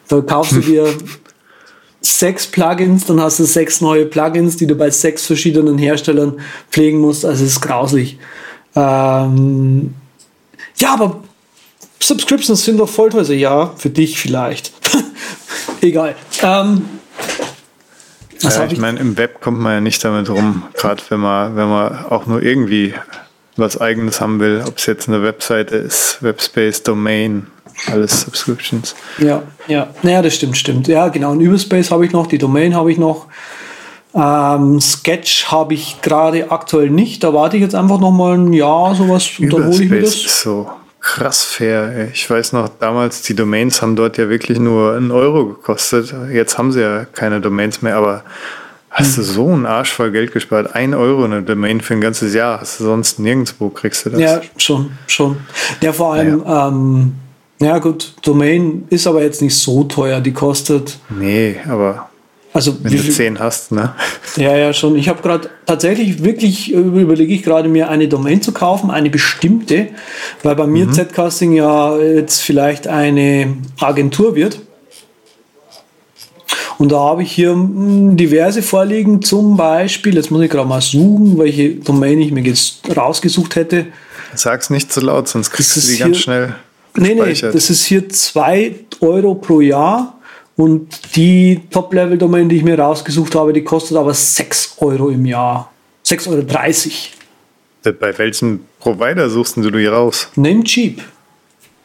Da 0.07 0.21
kaufst 0.21 0.53
du 0.53 0.59
dir 0.61 0.93
sechs 2.01 2.47
Plugins, 2.47 3.05
dann 3.05 3.19
hast 3.19 3.39
du 3.39 3.43
sechs 3.43 3.81
neue 3.81 4.05
Plugins, 4.05 4.55
die 4.55 4.67
du 4.67 4.75
bei 4.75 4.89
sechs 4.89 5.25
verschiedenen 5.25 5.77
Herstellern 5.77 6.39
pflegen 6.71 6.99
musst. 6.99 7.25
Also 7.25 7.43
es 7.43 7.51
ist 7.53 7.61
grauslich. 7.61 8.17
Ähm, 8.75 9.93
ja, 10.77 10.93
aber 10.93 11.21
Subscriptions 11.99 12.63
sind 12.63 12.77
doch 12.77 12.89
voll 12.89 13.09
teuer. 13.09 13.23
Ja, 13.31 13.73
für 13.75 13.89
dich 13.89 14.19
vielleicht. 14.19 14.71
Egal. 15.81 16.15
Ähm, 16.41 16.83
ja, 18.41 18.65
ich, 18.65 18.73
ich 18.73 18.79
meine, 18.79 18.99
im 18.99 19.17
Web 19.17 19.41
kommt 19.41 19.59
man 19.59 19.73
ja 19.73 19.81
nicht 19.81 20.03
damit 20.05 20.29
rum, 20.29 20.63
gerade 20.75 21.01
wenn 21.09 21.19
man, 21.19 21.55
wenn 21.55 21.67
man 21.67 22.05
auch 22.05 22.27
nur 22.27 22.43
irgendwie 22.43 22.93
was 23.57 23.79
eigenes 23.79 24.21
haben 24.21 24.39
will, 24.39 24.63
ob 24.65 24.77
es 24.77 24.85
jetzt 24.85 25.07
eine 25.07 25.23
Webseite 25.23 25.75
ist, 25.75 26.19
Webspace, 26.21 26.83
Domain, 26.83 27.47
alles 27.91 28.21
Subscriptions. 28.21 28.95
Ja, 29.17 29.43
ja, 29.67 29.87
naja, 30.01 30.21
das 30.21 30.35
stimmt, 30.35 30.57
stimmt. 30.57 30.87
Ja, 30.87 31.09
genau. 31.09 31.33
Ein 31.33 31.41
Überspace 31.41 31.91
habe 31.91 32.05
ich 32.05 32.11
noch, 32.11 32.27
die 32.27 32.37
Domain 32.37 32.75
habe 32.75 32.91
ich 32.91 32.97
noch. 32.97 33.27
Ähm, 34.15 34.81
Sketch 34.81 35.51
habe 35.51 35.75
ich 35.75 36.01
gerade 36.01 36.49
aktuell 36.49 36.89
nicht. 36.89 37.23
Da 37.23 37.33
warte 37.33 37.57
ich 37.57 37.63
jetzt 37.63 37.75
einfach 37.75 37.99
noch 37.99 38.11
mal 38.11 38.37
ein 38.37 38.53
Jahr, 38.53 38.95
sowas, 38.95 39.29
und 39.39 39.53
dann 39.53 39.67
hole 39.67 39.83
ich 39.83 39.89
mir 39.89 40.01
das. 40.01 40.15
Ist 40.15 40.41
so 40.41 40.69
krass 40.99 41.43
fair. 41.43 42.09
Ich 42.13 42.29
weiß 42.29 42.53
noch, 42.53 42.69
damals 42.79 43.21
die 43.21 43.35
Domains 43.35 43.81
haben 43.81 43.95
dort 43.95 44.17
ja 44.17 44.29
wirklich 44.29 44.59
nur 44.59 44.95
einen 44.95 45.11
Euro 45.11 45.45
gekostet. 45.45 46.13
Jetzt 46.31 46.57
haben 46.57 46.71
sie 46.71 46.81
ja 46.81 47.05
keine 47.05 47.39
Domains 47.39 47.81
mehr, 47.81 47.95
aber 47.95 48.23
hast 48.89 49.17
du 49.17 49.21
hm. 49.21 49.27
so 49.27 49.47
einen 49.49 49.65
Arsch 49.65 49.91
voll 49.91 50.11
Geld 50.11 50.31
gespart? 50.31 50.75
Ein 50.75 50.93
Euro 50.93 51.23
eine 51.23 51.43
Domain 51.43 51.81
für 51.81 51.93
ein 51.93 52.01
ganzes 52.01 52.33
Jahr. 52.33 52.61
Hast 52.61 52.79
du 52.79 52.85
sonst 52.85 53.19
nirgendwo 53.19 53.69
kriegst 53.69 54.05
du 54.05 54.11
das? 54.11 54.19
Ja, 54.19 54.41
schon, 54.57 54.91
schon. 55.07 55.37
Ja, 55.81 55.93
vor 55.93 56.13
allem, 56.13 56.43
ja. 56.45 56.67
Ähm, 56.67 57.13
ja 57.59 57.79
gut, 57.79 58.13
Domain 58.21 58.85
ist 58.89 59.07
aber 59.07 59.23
jetzt 59.23 59.41
nicht 59.41 59.55
so 59.55 59.83
teuer. 59.83 60.21
Die 60.21 60.33
kostet. 60.33 60.99
Nee, 61.09 61.57
aber 61.67 62.09
also, 62.57 62.75
Wenn 62.81 62.91
du 62.91 63.11
zehn 63.11 63.39
hast, 63.39 63.71
ne? 63.71 63.93
Ja, 64.35 64.57
ja, 64.57 64.73
schon. 64.73 64.95
Ich 64.95 65.09
habe 65.09 65.21
gerade 65.21 65.47
tatsächlich 65.67 66.23
wirklich 66.23 66.73
äh, 66.73 66.77
überlege 66.77 67.31
ich 67.31 67.43
gerade 67.43 67.69
mir 67.69 67.87
eine 67.87 68.07
Domain 68.07 68.41
zu 68.41 68.51
kaufen, 68.51 68.89
eine 68.89 69.11
bestimmte, 69.11 69.89
weil 70.41 70.55
bei 70.55 70.65
mir 70.65 70.87
mhm. 70.87 70.93
Zcasting 70.93 71.51
ja 71.51 71.99
jetzt 71.99 72.41
vielleicht 72.41 72.87
eine 72.87 73.57
Agentur 73.79 74.35
wird. 74.35 74.59
Und 76.77 76.91
da 76.91 76.99
habe 76.99 77.23
ich 77.23 77.31
hier 77.31 77.51
hm, 77.51 78.17
diverse 78.17 78.61
vorliegen, 78.61 79.21
zum 79.21 79.57
Beispiel, 79.57 80.15
jetzt 80.15 80.31
muss 80.31 80.41
ich 80.41 80.49
gerade 80.49 80.67
mal 80.67 80.81
suchen, 80.81 81.37
welche 81.37 81.75
Domain 81.75 82.21
ich 82.21 82.31
mir 82.31 82.43
jetzt 82.43 82.81
rausgesucht 82.95 83.55
hätte. 83.55 83.87
Sag's 84.35 84.69
nicht 84.69 84.91
zu 84.91 85.01
laut, 85.01 85.27
sonst 85.27 85.51
kriegst 85.51 85.75
du 85.75 85.79
sie 85.79 85.97
ganz 85.97 86.17
schnell. 86.17 86.55
Nee, 86.95 87.13
nee, 87.13 87.33
das 87.33 87.69
ist 87.69 87.85
hier 87.85 88.09
2 88.09 88.75
Euro 89.01 89.35
pro 89.35 89.61
Jahr 89.61 90.17
und 90.55 91.15
die 91.15 91.61
Top-Level-Domain, 91.69 92.49
die 92.49 92.57
ich 92.57 92.63
mir 92.63 92.77
rausgesucht 92.77 93.35
habe, 93.35 93.53
die 93.53 93.63
kostet 93.63 93.95
aber 93.97 94.13
6 94.13 94.77
Euro 94.79 95.09
im 95.09 95.25
Jahr. 95.25 95.71
6,30 96.05 96.29
Euro. 97.83 97.93
Bei 97.99 98.17
welchem 98.17 98.61
Provider 98.79 99.29
suchst 99.29 99.57
du 99.57 99.69
die 99.69 99.85
raus? 99.85 100.29
Namecheap. 100.35 101.01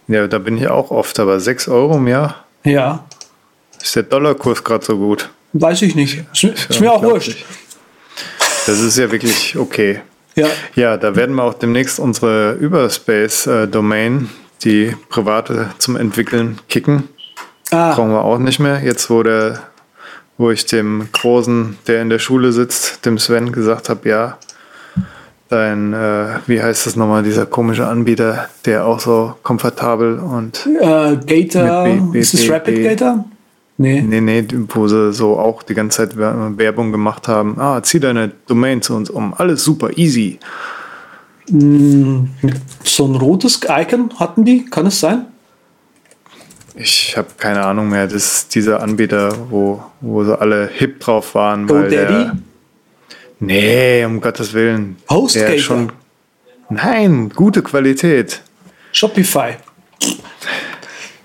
Ja, 0.08 0.26
da 0.26 0.38
bin 0.38 0.56
ich 0.56 0.68
auch 0.68 0.90
oft, 0.90 1.20
aber 1.20 1.38
6 1.38 1.68
Euro 1.68 1.96
im 1.96 2.08
Jahr? 2.08 2.44
Ja. 2.64 3.04
Ist 3.82 3.96
der 3.96 4.04
Dollarkurs 4.04 4.62
gerade 4.62 4.84
so 4.84 4.96
gut? 4.96 5.28
Weiß 5.52 5.82
ich 5.82 5.94
nicht. 5.94 6.24
Ist, 6.32 6.44
ist 6.44 6.80
mir 6.80 6.92
auch 6.92 7.02
wurscht. 7.02 7.44
Das 8.66 8.80
ist 8.80 8.96
ja 8.96 9.10
wirklich 9.10 9.56
okay. 9.56 10.00
Ja. 10.34 10.46
Ja, 10.74 10.96
da 10.96 11.14
werden 11.16 11.34
wir 11.34 11.42
auch 11.42 11.54
demnächst 11.54 11.98
unsere 11.98 12.52
Überspace-Domain, 12.52 14.30
die 14.64 14.94
private 15.08 15.70
zum 15.78 15.96
Entwickeln, 15.96 16.58
kicken. 16.68 17.08
Ah. 17.70 17.94
Brauchen 17.94 18.12
wir 18.12 18.24
auch 18.24 18.38
nicht 18.38 18.60
mehr. 18.60 18.80
Jetzt, 18.82 19.10
wo, 19.10 19.22
der, 19.22 19.60
wo 20.38 20.50
ich 20.50 20.64
dem 20.66 21.08
Großen, 21.12 21.76
der 21.86 22.02
in 22.02 22.08
der 22.08 22.18
Schule 22.18 22.52
sitzt, 22.52 23.04
dem 23.04 23.18
Sven 23.18 23.52
gesagt 23.52 23.88
habe, 23.88 24.08
ja, 24.08 24.38
dein, 25.48 25.92
äh, 25.92 26.38
wie 26.46 26.62
heißt 26.62 26.86
das 26.86 26.96
nochmal, 26.96 27.22
dieser 27.22 27.44
komische 27.44 27.86
Anbieter, 27.86 28.48
der 28.64 28.86
auch 28.86 29.00
so 29.00 29.34
komfortabel 29.42 30.18
und. 30.18 30.66
Äh, 30.80 31.16
Gator, 31.26 32.14
ist 32.14 32.32
es 32.32 32.48
Rapid 32.48 32.82
Gator? 32.82 33.24
Nee. 33.82 34.00
Nee, 34.00 34.20
nee, 34.20 34.46
wo 34.68 34.86
sie 34.86 35.12
so 35.12 35.36
auch 35.36 35.64
die 35.64 35.74
ganze 35.74 35.98
Zeit 35.98 36.16
Werbung 36.16 36.92
gemacht 36.92 37.26
haben. 37.26 37.58
Ah, 37.58 37.82
zieh 37.82 37.98
deine 37.98 38.30
Domain 38.46 38.80
zu 38.80 38.94
uns 38.94 39.10
um. 39.10 39.34
Alles 39.34 39.64
super, 39.64 39.98
easy. 39.98 40.38
Mm, 41.50 42.26
so 42.84 43.06
ein 43.06 43.16
rotes 43.16 43.60
Icon 43.68 44.12
hatten 44.20 44.44
die, 44.44 44.66
kann 44.66 44.86
es 44.86 45.00
sein? 45.00 45.26
Ich 46.76 47.16
habe 47.16 47.26
keine 47.36 47.64
Ahnung 47.64 47.88
mehr. 47.88 48.06
Das 48.06 48.14
ist 48.14 48.54
dieser 48.54 48.80
Anbieter, 48.80 49.50
wo, 49.50 49.82
wo 50.00 50.22
so 50.22 50.36
alle 50.36 50.70
hip 50.72 51.00
drauf 51.00 51.34
waren. 51.34 51.66
Go 51.66 51.74
weil 51.74 51.90
Daddy? 51.90 52.12
Der, 52.12 52.36
nee, 53.40 54.04
um 54.04 54.20
Gottes 54.20 54.54
Willen. 54.54 54.96
HostGator? 55.10 55.58
schon. 55.58 55.92
Nein, 56.70 57.30
gute 57.34 57.62
Qualität. 57.62 58.42
Shopify. 58.92 59.56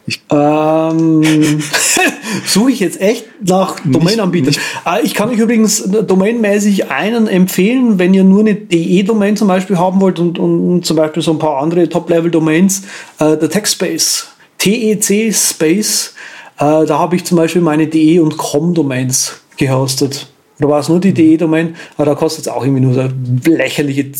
Ich, 0.08 0.22
ähm, 0.32 1.62
suche 2.46 2.72
ich 2.72 2.80
jetzt 2.80 3.02
echt 3.02 3.26
nach 3.46 3.76
Domain-Anbietern. 3.84 4.56
Ah, 4.86 5.00
ich 5.04 5.14
kann 5.14 5.30
euch 5.30 5.38
übrigens 5.38 5.84
domainmäßig 5.84 6.90
einen 6.90 7.28
empfehlen, 7.28 8.00
wenn 8.00 8.14
ihr 8.14 8.24
nur 8.24 8.40
eine 8.40 8.56
DE-Domain 8.56 9.36
zum 9.36 9.50
Beispiel 9.50 9.78
haben 9.78 10.00
wollt 10.00 10.20
und, 10.20 10.40
und 10.40 10.86
zum 10.86 10.96
Beispiel 10.96 11.22
so 11.22 11.32
ein 11.32 11.40
paar 11.40 11.62
andere 11.62 11.90
Top-Level-Domains, 11.90 12.84
äh, 13.20 13.36
der 13.36 13.50
TechSpace. 13.50 14.28
TEC 14.58 15.36
Space, 15.36 16.14
äh, 16.58 16.86
da 16.86 16.98
habe 16.98 17.18
ich 17.18 17.26
zum 17.26 17.38
Beispiel 17.38 17.62
meine 17.62 17.88
DE 17.88 18.20
und 18.20 18.38
Com-Domains 18.38 19.42
gehostet. 19.58 20.28
Da 20.60 20.70
war 20.70 20.80
es 20.80 20.90
nur 20.90 21.02
die 21.02 21.14
DE-Domain, 21.14 21.76
aber 21.98 22.06
da 22.06 22.16
kostet 22.16 22.46
es 22.46 22.48
auch 22.48 22.64
irgendwie 22.64 22.82
nur 22.82 22.94
so 22.94 23.10
lächerliche 23.52 24.12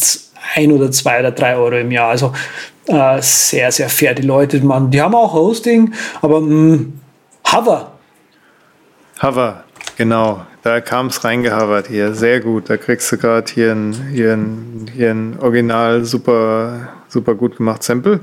ein 0.56 0.72
oder 0.72 0.92
zwei 0.92 1.20
oder 1.20 1.32
drei 1.32 1.56
Euro 1.56 1.78
im 1.78 1.92
Jahr. 1.92 2.10
Also 2.10 2.34
äh, 2.88 3.22
sehr, 3.22 3.72
sehr 3.72 3.90
fair. 3.90 4.14
Die 4.14 4.24
Leute, 4.24 4.60
man, 4.62 4.92
die 4.92 5.02
haben 5.02 5.16
auch 5.16 5.34
Hosting, 5.34 5.94
aber 6.22 6.42
mh, 6.42 6.76
mm, 6.76 6.94
Hover. 7.52 7.92
Hover, 9.22 9.64
genau. 9.98 10.46
Da 10.64 10.82
kam 10.82 11.08
es 11.08 11.24
reingehavert 11.24 11.88
hier. 11.88 12.14
Sehr 12.14 12.42
gut. 12.42 12.70
Da 12.70 12.76
kriegst 12.78 13.10
du 13.12 13.18
gerade 13.18 13.50
hier 13.52 13.72
ein, 13.72 14.10
hier, 14.12 14.34
ein, 14.34 14.92
hier 14.94 15.12
ein 15.12 15.38
original 15.40 16.04
super, 16.04 16.90
super 17.08 17.36
gut 17.36 17.58
gemacht 17.58 17.84
Sample. 17.84 18.20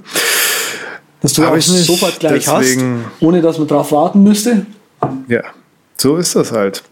Dass 1.22 1.32
du 1.32 1.44
auch 1.44 1.58
sofort 1.58 2.20
gleich 2.20 2.44
deswegen, 2.44 3.04
hast, 3.06 3.22
ohne 3.22 3.40
dass 3.40 3.58
man 3.58 3.66
drauf 3.66 3.92
warten 3.92 4.22
müsste. 4.22 4.66
Ja, 5.26 5.40
so 5.96 6.16
ist 6.16 6.36
das 6.36 6.52
halt. 6.52 6.82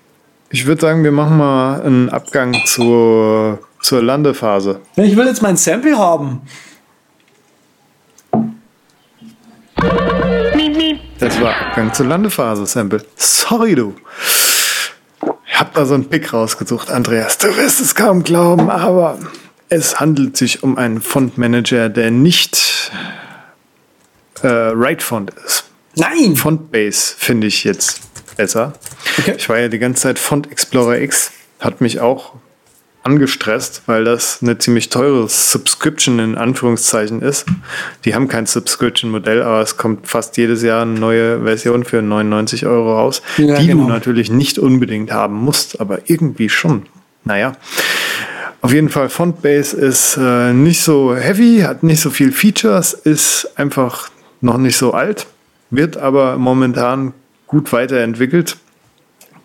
Ich 0.49 0.65
würde 0.65 0.81
sagen, 0.81 1.05
wir 1.05 1.13
machen 1.13 1.37
mal 1.37 1.83
einen 1.83 2.09
Abgang 2.09 2.55
zur, 2.65 3.59
zur 3.83 4.03
Landephase. 4.03 4.81
Ich 4.97 5.17
will 5.17 5.27
jetzt 5.27 5.43
mein 5.43 5.59
Sample 5.59 5.99
haben. 5.99 6.41
Das 11.19 11.41
war 11.41 11.55
Abgang 11.55 11.95
zur 11.95 12.07
Landephase, 12.07 12.67
Sample. 12.67 13.05
Sorry, 13.17 13.75
du. 13.75 13.95
Ich 15.47 15.59
hab 15.59 15.73
da 15.75 15.85
so 15.85 15.95
einen 15.95 16.09
Pick 16.09 16.33
rausgesucht, 16.33 16.91
Andreas. 16.91 17.39
Du 17.39 17.57
wirst 17.57 17.81
es 17.81 17.95
kaum 17.95 18.25
glauben, 18.25 18.71
aber 18.71 19.19
es 19.69 20.01
handelt 20.01 20.37
sich 20.37 20.63
um 20.63 20.77
einen 20.77 21.01
Fondmanager, 21.01 21.89
der 21.89 22.11
nicht 22.11 22.91
äh, 24.43 24.49
Right 24.49 25.03
Font 25.03 25.31
ist. 25.47 25.65
Nein! 25.95 26.37
Fontbase 26.37 27.15
finde 27.17 27.47
ich 27.47 27.65
jetzt 27.65 28.01
besser. 28.37 28.73
Okay. 29.19 29.35
Ich 29.39 29.49
war 29.49 29.59
ja 29.59 29.69
die 29.69 29.79
ganze 29.79 30.03
Zeit 30.03 30.19
Font 30.19 30.51
Explorer 30.51 31.01
X, 31.01 31.33
hat 31.61 31.81
mich 31.81 32.01
auch 32.01 32.35
angestresst, 33.03 33.83
weil 33.87 34.05
das 34.05 34.39
eine 34.43 34.59
ziemlich 34.59 34.89
teure 34.89 35.29
Subscription 35.29 36.19
in 36.19 36.37
Anführungszeichen 36.37 37.21
ist. 37.21 37.47
Die 38.05 38.15
haben 38.15 38.29
kein 38.29 38.47
Subscription-Modell, 38.47 39.43
aber 39.43 39.61
es 39.61 39.77
kommt 39.77 40.07
fast 40.07 40.37
jedes 40.37 40.63
Jahr 40.63 40.83
eine 40.83 40.99
neue 40.99 41.43
Version 41.43 41.85
für 41.85 42.01
99 42.01 42.67
Euro 42.67 42.95
raus, 42.95 43.23
ja, 43.39 43.59
die 43.59 43.67
genau. 43.67 43.85
du 43.85 43.89
natürlich 43.89 44.31
nicht 44.31 44.59
unbedingt 44.59 45.11
haben 45.11 45.35
musst, 45.35 45.81
aber 45.81 46.11
irgendwie 46.11 46.49
schon. 46.49 46.87
Naja. 47.25 47.53
Auf 48.61 48.73
jeden 48.73 48.91
Fall, 48.91 49.09
Fontbase 49.09 49.77
ist 49.77 50.17
äh, 50.17 50.53
nicht 50.53 50.83
so 50.83 51.17
heavy, 51.17 51.63
hat 51.67 51.83
nicht 51.83 52.01
so 52.01 52.11
viel 52.11 52.31
Features, 52.31 52.95
ist 52.95 53.51
einfach 53.57 54.09
noch 54.41 54.57
nicht 54.57 54.77
so 54.77 54.93
alt, 54.93 55.27
wird 55.71 55.97
aber 55.97 56.39
momentan 56.39 57.13
gut 57.49 57.73
weiterentwickelt. 57.73 58.57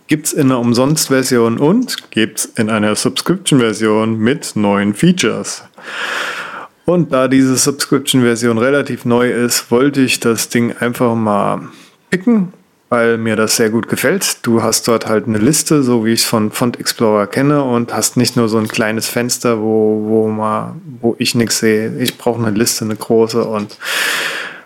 Gibt 0.08 0.28
es 0.28 0.34
in 0.34 0.50
einer 0.50 0.60
Umsonst-Version 0.60 1.58
und 1.58 2.12
gibt 2.12 2.40
es 2.40 2.46
in 2.46 2.70
einer 2.70 2.96
Subscription-Version 2.96 4.18
mit 4.18 4.56
neuen 4.56 4.94
Features. 4.94 5.64
Und 6.86 7.12
da 7.12 7.28
diese 7.28 7.58
Subscription-Version 7.58 8.58
relativ 8.58 9.04
neu 9.04 9.30
ist, 9.30 9.70
wollte 9.70 10.00
ich 10.00 10.22
das 10.22 10.48
Ding 10.48 10.74
einfach 10.80 11.14
mal 11.14 11.68
picken, 12.10 12.54
weil 12.88 13.18
mir 13.18 13.36
das 13.36 13.58
sehr 13.58 13.70
gut 13.70 13.90
gefällt. 13.90 14.38
Du 14.44 14.64
hast 14.64 14.88
dort 14.88 15.08
halt 15.08 15.28
eine 15.28 15.40
Liste, 15.40 15.84
so 15.84 16.06
wie 16.06 16.14
ich 16.14 16.22
es 16.22 16.26
von 16.26 16.52
Font 16.52 16.80
Explorer 16.80 17.28
kenne 17.28 17.62
und 17.64 17.94
hast 17.94 18.16
nicht 18.16 18.38
nur 18.38 18.48
so 18.48 18.58
ein 18.58 18.70
kleines 18.70 19.10
Fenster, 19.10 19.60
wo, 19.60 20.06
wo, 20.08 20.30
mal, 20.30 20.76
wo 21.02 21.18
ich 21.20 21.36
nichts 21.36 21.60
sehe. 21.60 21.94
Ich 22.00 22.18
brauche 22.18 22.42
eine 22.42 22.58
Liste, 22.58 22.86
eine 22.86 22.96
große 22.96 23.44
und 23.44 23.78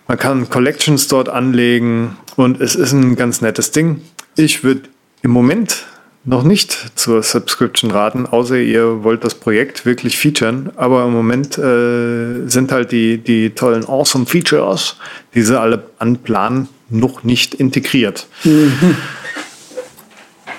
man 0.07 0.19
kann 0.19 0.47
Collections 0.51 1.07
dort 1.07 1.29
anlegen 1.29 2.15
und 2.35 2.61
es 2.61 2.75
ist 2.75 2.91
ein 2.91 3.15
ganz 3.15 3.41
nettes 3.41 3.71
Ding. 3.71 4.01
Ich 4.35 4.63
würde 4.63 4.83
im 5.21 5.31
Moment 5.31 5.85
noch 6.23 6.43
nicht 6.43 6.91
zur 6.95 7.23
Subscription 7.23 7.89
raten, 7.89 8.27
außer 8.27 8.57
ihr 8.57 9.03
wollt 9.03 9.23
das 9.23 9.35
Projekt 9.35 9.85
wirklich 9.85 10.17
featuren. 10.17 10.69
Aber 10.75 11.05
im 11.05 11.13
Moment 11.13 11.57
äh, 11.57 12.47
sind 12.47 12.71
halt 12.71 12.91
die, 12.91 13.17
die 13.17 13.51
tollen 13.51 13.85
Awesome 13.85 14.25
Features, 14.25 14.97
die 15.33 15.41
sie 15.41 15.59
alle 15.59 15.83
anplanen, 15.97 16.69
noch 16.89 17.23
nicht 17.23 17.55
integriert. 17.55 18.27
Mhm. 18.43 18.97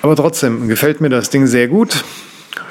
Aber 0.01 0.17
trotzdem 0.17 0.67
gefällt 0.67 0.99
mir 0.99 1.09
das 1.09 1.29
Ding 1.29 1.47
sehr 1.47 1.69
gut. 1.69 2.03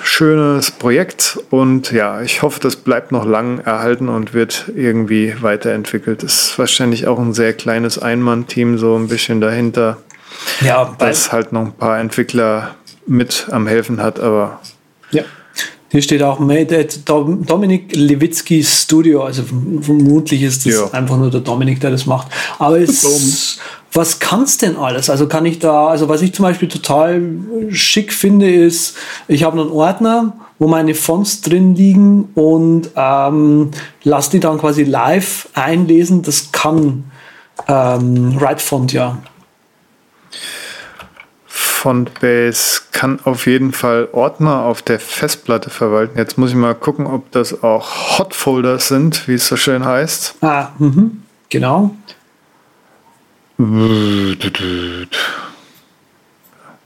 Schönes 0.04 0.70
Projekt 0.70 1.38
und 1.48 1.92
ja, 1.92 2.20
ich 2.20 2.42
hoffe, 2.42 2.60
das 2.60 2.76
bleibt 2.76 3.12
noch 3.12 3.24
lang 3.24 3.60
erhalten 3.60 4.08
und 4.08 4.34
wird 4.34 4.70
irgendwie 4.76 5.34
weiterentwickelt. 5.40 6.24
Ist 6.24 6.58
wahrscheinlich 6.58 7.06
auch 7.06 7.18
ein 7.18 7.32
sehr 7.32 7.54
kleines 7.54 7.98
Einmann-Team, 7.98 8.76
so 8.78 8.96
ein 8.96 9.08
bisschen 9.08 9.40
dahinter. 9.40 9.96
Ja, 10.60 10.94
das 10.98 11.32
halt 11.32 11.52
noch 11.52 11.62
ein 11.62 11.72
paar 11.72 11.98
Entwickler 11.98 12.74
mit 13.06 13.48
am 13.50 13.66
Helfen 13.66 14.02
hat, 14.02 14.20
aber. 14.20 14.60
Ja. 15.10 15.24
Hier 15.92 16.00
steht 16.00 16.22
auch 16.22 16.38
Made 16.38 16.78
at 16.78 17.06
Dominik 17.06 17.94
Lewitzki 17.94 18.64
Studio. 18.64 19.24
Also 19.24 19.42
vermutlich 19.42 20.42
ist 20.42 20.64
das 20.64 20.72
ja. 20.74 20.90
einfach 20.92 21.18
nur 21.18 21.30
der 21.30 21.40
Dominik, 21.40 21.80
der 21.80 21.90
das 21.90 22.06
macht. 22.06 22.28
Aber 22.58 22.80
es, 22.80 23.58
was 23.92 24.18
kann's 24.18 24.56
denn 24.56 24.76
alles? 24.76 25.10
Also 25.10 25.28
kann 25.28 25.44
ich 25.44 25.58
da, 25.58 25.88
also 25.88 26.08
was 26.08 26.22
ich 26.22 26.32
zum 26.32 26.44
Beispiel 26.44 26.68
total 26.68 27.20
schick 27.72 28.10
finde, 28.14 28.50
ist, 28.50 28.96
ich 29.28 29.44
habe 29.44 29.60
einen 29.60 29.70
Ordner, 29.70 30.32
wo 30.58 30.66
meine 30.66 30.94
Fonts 30.94 31.42
drin 31.42 31.74
liegen 31.74 32.30
und 32.34 32.88
ähm, 32.96 33.70
lass 34.02 34.30
die 34.30 34.40
dann 34.40 34.56
quasi 34.56 34.84
live 34.84 35.50
einlesen. 35.52 36.22
Das 36.22 36.52
kann 36.52 37.04
ähm, 37.68 38.40
Write-Font 38.40 38.94
ja. 38.94 39.18
Fontbase 41.82 42.82
kann 42.92 43.18
auf 43.24 43.48
jeden 43.48 43.72
Fall 43.72 44.08
Ordner 44.12 44.62
auf 44.62 44.82
der 44.82 45.00
Festplatte 45.00 45.68
verwalten. 45.68 46.16
Jetzt 46.16 46.38
muss 46.38 46.50
ich 46.50 46.56
mal 46.56 46.76
gucken, 46.76 47.08
ob 47.08 47.32
das 47.32 47.64
auch 47.64 48.20
Hotfolders 48.20 48.86
sind, 48.86 49.26
wie 49.26 49.34
es 49.34 49.48
so 49.48 49.56
schön 49.56 49.84
heißt. 49.84 50.36
Ah, 50.42 50.68
mhm. 50.78 51.24
genau. 51.48 51.96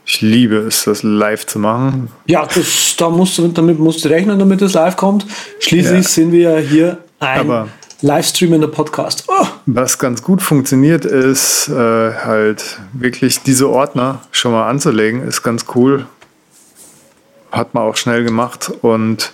Ich 0.03 0.21
liebe 0.21 0.55
es, 0.55 0.85
das 0.85 1.03
live 1.03 1.45
zu 1.45 1.59
machen. 1.59 2.07
Ja, 2.25 2.47
das, 2.47 2.95
da 2.97 3.11
musst 3.11 3.37
du, 3.37 3.49
damit 3.49 3.77
musst 3.77 4.03
du 4.03 4.09
rechnen, 4.09 4.39
damit 4.39 4.63
es 4.63 4.73
live 4.73 4.97
kommt. 4.97 5.27
Schließlich 5.59 6.05
ja. 6.05 6.09
sind 6.09 6.31
wir 6.31 6.57
hier 6.57 6.97
ein 7.19 7.41
Aber 7.41 7.67
Livestream 8.01 8.53
in 8.53 8.61
der 8.61 8.67
Podcast. 8.67 9.25
Oh. 9.27 9.47
Was 9.65 9.97
ganz 9.97 10.21
gut 10.21 10.41
funktioniert, 10.41 11.03
ist 11.03 11.67
äh, 11.67 11.73
halt 11.73 12.79
wirklich 12.93 13.41
diese 13.41 13.69
Ordner 13.69 14.21
schon 14.31 14.51
mal 14.51 14.69
anzulegen, 14.69 15.27
ist 15.27 15.41
ganz 15.41 15.65
cool. 15.75 16.05
Hat 17.51 17.73
man 17.73 17.83
auch 17.83 17.97
schnell 17.97 18.23
gemacht. 18.23 18.71
Und 18.81 19.31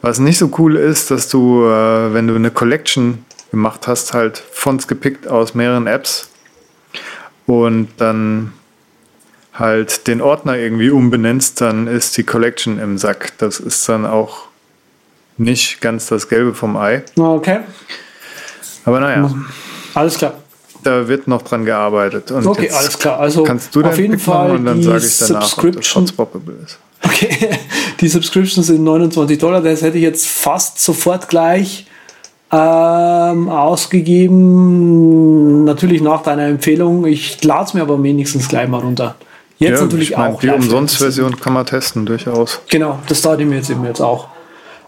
was 0.00 0.20
nicht 0.20 0.38
so 0.38 0.50
cool 0.58 0.76
ist, 0.76 1.10
dass 1.10 1.28
du, 1.28 1.64
äh, 1.64 2.14
wenn 2.14 2.28
du 2.28 2.36
eine 2.36 2.50
Collection 2.50 3.24
gemacht 3.50 3.88
hast, 3.88 4.14
halt 4.14 4.38
Fonts 4.52 4.86
gepickt 4.86 5.26
aus 5.26 5.54
mehreren 5.54 5.86
Apps 5.86 6.28
und 7.46 7.88
dann 7.96 8.52
halt 9.52 10.06
den 10.06 10.20
Ordner 10.20 10.56
irgendwie 10.56 10.90
umbenennst, 10.90 11.60
dann 11.60 11.86
ist 11.86 12.16
die 12.16 12.24
Collection 12.24 12.78
im 12.78 12.98
Sack. 12.98 13.32
Das 13.38 13.58
ist 13.58 13.88
dann 13.88 14.06
auch 14.06 14.48
nicht 15.36 15.80
ganz 15.80 16.06
das 16.06 16.28
Gelbe 16.28 16.54
vom 16.54 16.76
Ei. 16.76 17.02
Okay. 17.16 17.60
Aber 18.84 19.00
naja. 19.00 19.30
Alles 19.94 20.18
klar. 20.18 20.34
Da 20.82 21.08
wird 21.08 21.26
noch 21.28 21.40
dran 21.42 21.64
gearbeitet. 21.64 22.30
Und 22.30 22.46
okay, 22.46 22.70
alles 22.70 22.98
klar. 22.98 23.18
Also 23.18 23.44
kannst 23.44 23.74
du 23.74 23.82
auf 23.82 23.98
jeden 23.98 24.18
Fall 24.18 24.50
und 24.50 24.66
dann 24.66 24.82
sage 24.82 24.98
ich 24.98 25.16
danach, 25.18 25.44
Subscription, 25.44 26.06
ob 26.18 26.32
das 26.32 26.42
ist. 26.64 26.78
Okay, 27.02 27.50
die 28.00 28.08
Subscriptions 28.08 28.66
sind 28.66 28.84
29 28.84 29.38
Dollar. 29.38 29.62
Das 29.62 29.80
hätte 29.82 29.96
ich 29.96 30.02
jetzt 30.02 30.26
fast 30.26 30.80
sofort 30.80 31.28
gleich 31.28 31.86
ähm, 32.52 33.48
ausgegeben. 33.48 35.64
Natürlich 35.64 36.02
nach 36.02 36.22
deiner 36.22 36.46
Empfehlung. 36.46 37.06
Ich 37.06 37.42
lade 37.42 37.64
es 37.64 37.74
mir 37.74 37.82
aber 37.82 38.00
wenigstens 38.02 38.48
gleich 38.48 38.68
mal 38.68 38.80
runter. 38.80 39.16
Jetzt 39.58 39.78
ja, 39.78 39.84
natürlich 39.84 40.10
ich 40.10 40.16
mein, 40.16 40.34
auch. 40.34 40.40
Die 40.40 40.50
Umsonst-Version 40.50 41.40
kann 41.40 41.52
man 41.52 41.64
testen, 41.64 42.06
durchaus. 42.06 42.60
Genau, 42.68 42.98
das 43.08 43.22
da 43.22 43.38
ich 43.38 43.46
mir 43.46 43.54
jetzt 43.56 43.70
eben 43.70 43.84
jetzt 43.84 44.00
auch. 44.00 44.26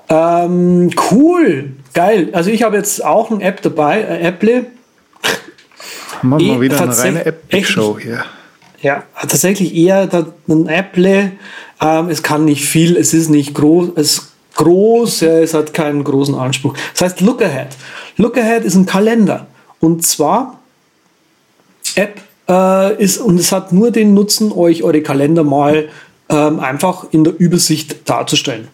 Ähm, 0.08 0.90
cool, 1.10 1.72
geil. 1.96 2.28
Also 2.32 2.50
ich 2.50 2.62
habe 2.62 2.76
jetzt 2.76 3.04
auch 3.04 3.30
eine 3.30 3.42
App 3.42 3.62
dabei, 3.62 4.02
äh, 4.02 4.20
Apple. 4.20 4.66
Machen 6.22 6.46
wir 6.46 6.56
eh, 6.56 6.60
wieder 6.60 6.80
eine 6.80 6.96
reine 6.96 7.26
App-Show 7.26 7.98
hier. 7.98 8.24
Ja, 8.80 9.02
tatsächlich 9.20 9.74
eher 9.74 10.08
ein 10.48 10.68
Apple. 10.68 11.32
Ähm, 11.80 12.08
es 12.08 12.22
kann 12.22 12.44
nicht 12.44 12.64
viel, 12.64 12.96
es 12.96 13.12
ist 13.14 13.30
nicht 13.30 13.54
groß, 13.54 13.90
es 13.96 14.12
ist 14.12 14.32
groß, 14.54 15.20
ja, 15.20 15.38
es 15.38 15.54
hat 15.54 15.74
keinen 15.74 16.04
großen 16.04 16.34
Anspruch. 16.34 16.74
Das 16.92 17.02
heißt 17.02 17.20
Look 17.22 17.42
Ahead. 17.42 17.68
Look 18.16 18.36
Ahead 18.36 18.64
ist 18.64 18.74
ein 18.74 18.86
Kalender. 18.86 19.46
Und 19.80 20.06
zwar 20.06 20.60
App 21.94 22.20
äh, 22.48 23.02
ist, 23.02 23.18
und 23.18 23.40
es 23.40 23.52
hat 23.52 23.72
nur 23.72 23.90
den 23.90 24.14
Nutzen, 24.14 24.52
euch 24.52 24.82
eure 24.82 25.02
Kalender 25.02 25.44
mal 25.44 25.88
ähm, 26.28 26.60
einfach 26.60 27.06
in 27.10 27.24
der 27.24 27.38
Übersicht 27.38 28.08
darzustellen. 28.08 28.68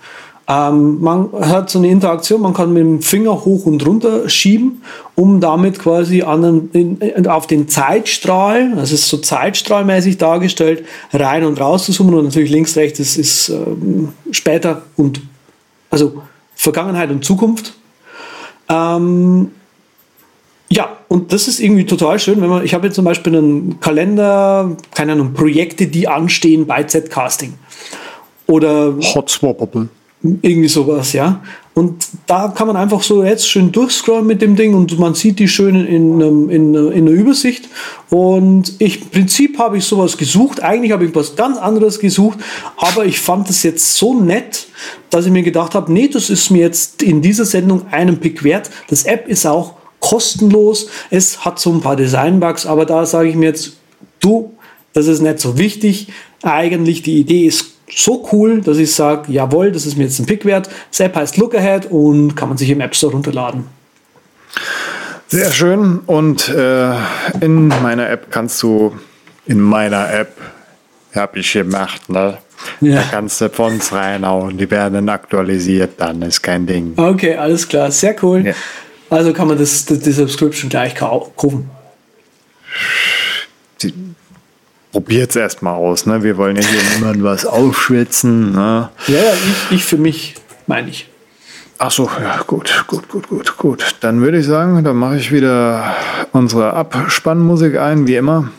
Ähm, 0.49 1.01
man 1.01 1.31
hat 1.33 1.71
so 1.71 1.79
eine 1.79 1.89
Interaktion, 1.89 2.41
man 2.41 2.53
kann 2.53 2.73
mit 2.73 2.83
dem 2.83 3.01
Finger 3.01 3.45
hoch 3.45 3.65
und 3.67 3.87
runter 3.87 4.29
schieben, 4.29 4.83
um 5.15 5.41
damit 5.41 5.79
quasi 5.79 6.23
an 6.23 6.71
den, 6.73 6.99
in, 6.99 7.27
auf 7.29 7.47
den 7.47 7.69
Zeitstrahl, 7.69 8.73
das 8.75 8.91
ist 8.91 9.09
so 9.09 9.19
zeitstrahlmäßig 9.19 10.19
dargestellt, 10.19 10.85
rein 11.13 11.45
und 11.45 11.61
raus 11.61 11.85
zu 11.85 11.93
zoomen 11.93 12.15
und 12.15 12.25
natürlich 12.25 12.51
links, 12.51 12.77
rechts 12.77 12.99
ist, 12.99 13.17
ist 13.17 13.49
ähm, 13.51 14.09
später 14.33 14.83
und 14.97 15.21
also 15.91 16.23
Vergangenheit 16.57 17.11
und 17.11 17.25
Zukunft. 17.25 17.75
Ähm, 18.69 19.53
ja, 20.71 20.97
und 21.09 21.33
das 21.33 21.49
ist 21.49 21.61
irgendwie 21.61 21.85
total 21.85 22.19
schön, 22.19 22.41
wenn 22.41 22.49
man, 22.49 22.65
ich 22.65 22.73
habe 22.73 22.87
jetzt 22.87 22.97
zum 22.97 23.05
Beispiel 23.05 23.37
einen 23.37 23.79
Kalender, 23.81 24.75
keine 24.95 25.13
Ahnung, 25.13 25.35
Projekte, 25.35 25.87
die 25.87 26.09
anstehen 26.09 26.67
bei 26.67 26.83
Z-Casting. 26.83 27.55
Oder 28.47 28.95
Hot 29.15 29.31
Swappable. 29.31 29.89
Irgendwie 30.23 30.69
sowas, 30.69 31.13
ja. 31.15 31.43
Und 31.75 32.07
da 32.27 32.49
kann 32.49 32.67
man 32.67 32.77
einfach 32.77 33.03
so 33.03 33.25
jetzt 33.25 33.49
schön 33.49 33.73
durchscrollen 33.73 34.27
mit 34.27 34.43
dem 34.43 34.57
Ding 34.57 34.75
und 34.75 34.99
man 34.99 35.15
sieht 35.15 35.39
die 35.39 35.49
schön 35.49 35.87
in, 35.87 36.21
in, 36.21 36.49
in, 36.51 36.75
in 36.75 37.07
der 37.07 37.15
Übersicht. 37.15 37.69
Und 38.11 38.75
ich, 38.79 39.03
im 39.03 39.09
Prinzip 39.09 39.59
habe 39.59 39.79
ich 39.79 39.85
sowas 39.85 40.17
gesucht. 40.19 40.63
Eigentlich 40.63 40.93
habe 40.93 41.07
ich 41.07 41.15
was 41.15 41.35
ganz 41.35 41.59
anderes 41.59 41.99
gesucht, 41.99 42.39
aber 42.77 43.07
ich 43.07 43.21
fand 43.21 43.49
es 43.51 43.63
jetzt 43.63 43.97
so 43.97 44.15
nett, 44.21 44.69
dass 45.11 45.27
ich 45.27 45.33
mir 45.33 45.43
gedacht 45.43 45.75
habe, 45.75 45.91
nee, 45.93 46.09
das 46.09 46.31
ist 46.31 46.51
mir 46.51 46.61
jetzt 46.61 47.03
in 47.03 47.23
dieser 47.23 47.47
Sendung 47.47 47.87
einen 47.91 48.21
Pick 48.21 48.45
wert. 48.45 48.71
Das 48.89 49.05
App 49.05 49.27
ist 49.27 49.47
auch 49.47 49.75
kostenlos. 49.99 50.89
Es 51.11 51.45
hat 51.45 51.59
so 51.59 51.73
ein 51.73 51.81
paar 51.81 51.97
Designbugs, 51.97 52.67
aber 52.67 52.85
da 52.85 53.07
sage 53.07 53.31
ich 53.31 53.35
mir 53.35 53.47
jetzt, 53.47 53.73
du, 54.21 54.53
das 54.93 55.07
ist 55.07 55.21
nicht 55.21 55.41
so 55.41 55.57
wichtig. 55.59 56.09
Eigentlich 56.43 57.03
die 57.03 57.19
Idee 57.19 57.47
ist 57.47 57.72
so 57.95 58.29
cool, 58.33 58.61
dass 58.61 58.79
ich 58.79 58.95
sage, 58.95 59.31
jawohl, 59.33 59.73
das 59.73 59.87
ist 59.87 59.97
mir 59.97 60.05
jetzt 60.05 60.19
ein 60.19 60.27
Pick 60.27 60.45
wert. 60.45 60.69
Das 60.91 61.01
App 61.01 61.17
heißt 61.17 61.37
Look 61.37 61.55
Ahead 61.55 61.87
und 61.91 62.35
kann 62.35 62.49
man 62.49 62.59
sich 62.59 62.71
im 62.71 62.81
App 62.81 62.95
Store 62.95 63.13
runterladen. 63.13 63.67
Sehr 65.29 65.51
schön. 65.51 66.01
Und 66.07 66.49
äh, 66.49 66.93
in 67.41 67.69
meiner 67.69 68.11
App 68.11 68.31
kannst 68.31 68.63
du, 68.63 68.95
in 69.47 69.61
meiner 69.61 70.13
App, 70.13 70.37
habe 71.15 71.39
ich 71.39 71.53
gemacht, 71.53 72.09
ne? 72.09 72.39
Ja. 72.81 72.97
Da 72.97 73.03
kannst 73.11 73.41
du 73.41 73.49
Fonts 73.49 73.93
reinhauen, 73.93 74.57
die 74.57 74.71
werden 74.71 74.95
dann 74.95 75.09
aktualisiert, 75.09 75.95
dann 75.99 76.23
ist 76.23 76.43
kein 76.43 76.67
Ding. 76.67 76.95
Okay, 76.97 77.35
alles 77.35 77.69
klar, 77.69 77.91
sehr 77.91 78.15
cool. 78.23 78.47
Ja. 78.47 78.55
Also 79.11 79.33
kann 79.33 79.49
man 79.49 79.59
das, 79.59 79.85
das, 79.85 79.99
die 79.99 80.13
Subscription 80.13 80.71
gleich 80.71 80.95
kaufen. 80.95 81.71
Die, 83.83 83.93
probiert 84.93 85.31
es 85.31 85.37
erstmal 85.37 85.75
aus. 85.75 86.07
Ne? 86.07 86.23
Wir 86.23 86.37
wollen 86.37 86.57
ja 86.57 86.63
hier 86.63 86.81
niemand 86.95 87.25
was 87.25 87.47
aufschwitzen. 87.47 88.53
Ne? 88.53 88.91
Ja, 89.09 89.19
ich, 89.71 89.77
ich 89.77 89.85
für 89.85 89.97
mich, 89.97 90.37
meine 90.67 90.91
ich. 90.91 91.09
Ach 91.79 91.91
so, 91.91 92.09
ja, 92.21 92.41
gut, 92.47 92.85
gut, 92.87 93.09
gut, 93.09 93.29
gut, 93.29 93.57
gut. 93.57 93.97
Dann 94.01 94.21
würde 94.21 94.39
ich 94.39 94.47
sagen, 94.47 94.85
dann 94.85 94.97
mache 94.97 95.17
ich 95.17 95.33
wieder 95.33 95.97
unsere 96.31 96.75
Abspannmusik 96.75 97.77
ein, 97.77 98.07
wie 98.07 98.15
immer. 98.15 98.51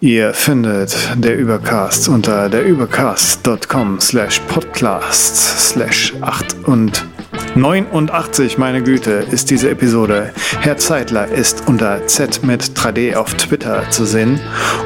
Ihr 0.00 0.34
findet 0.34 0.96
der 1.14 1.38
Übercast 1.38 2.08
unter 2.08 2.48
derübercast.com 2.48 4.00
slash 4.00 4.40
podcast 4.40 5.70
slash 5.70 6.14
8 6.20 6.56
und 6.64 7.06
89, 7.54 8.58
meine 8.58 8.82
Güte, 8.82 9.24
ist 9.30 9.48
diese 9.50 9.70
Episode. 9.70 10.32
Herr 10.60 10.76
Zeitler 10.76 11.28
ist 11.28 11.68
unter 11.68 12.04
Z 12.08 12.42
mit 12.42 12.62
3D 12.62 13.14
auf 13.14 13.34
Twitter 13.34 13.88
zu 13.90 14.04
sehen 14.04 14.40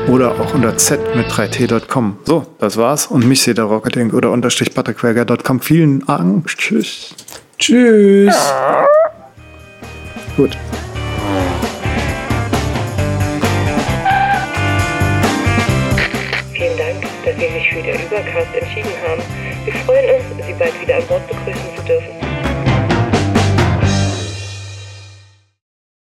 oder 0.07 0.32
auch 0.32 0.55
unter 0.55 0.77
Z 0.77 1.01
mit 1.16 1.28
3T.com. 1.28 2.19
So, 2.24 2.47
das 2.59 2.77
war's. 2.77 3.07
Und 3.07 3.27
mich 3.27 3.40
seht 3.40 3.59
ihr 3.59 3.62
Rocketing 3.62 4.11
oder 4.11 4.31
unterstrich 4.32 4.74
patrickwerger.com. 4.74 5.61
Vielen 5.61 6.05
Dank. 6.07 6.47
Tschüss. 6.47 7.15
Tschüss. 7.59 8.36
Gut. 10.36 10.57
Vielen 16.53 16.77
Dank 16.77 17.09
Sie 17.39 17.47
sich 17.53 17.70
für 17.70 17.82
der 17.82 17.95
Übercast 17.95 18.55
entschieden 18.55 18.90
haben. 19.07 19.23
Wir 19.65 19.74
freuen 19.85 20.16
uns, 20.16 20.47
Sie 20.47 20.53
bald 20.55 20.81
wieder 20.81 20.97
an 20.97 21.07
Bord 21.07 21.27
begrüßen 21.28 21.77
zu 21.77 21.82
dürfen. 21.82 22.07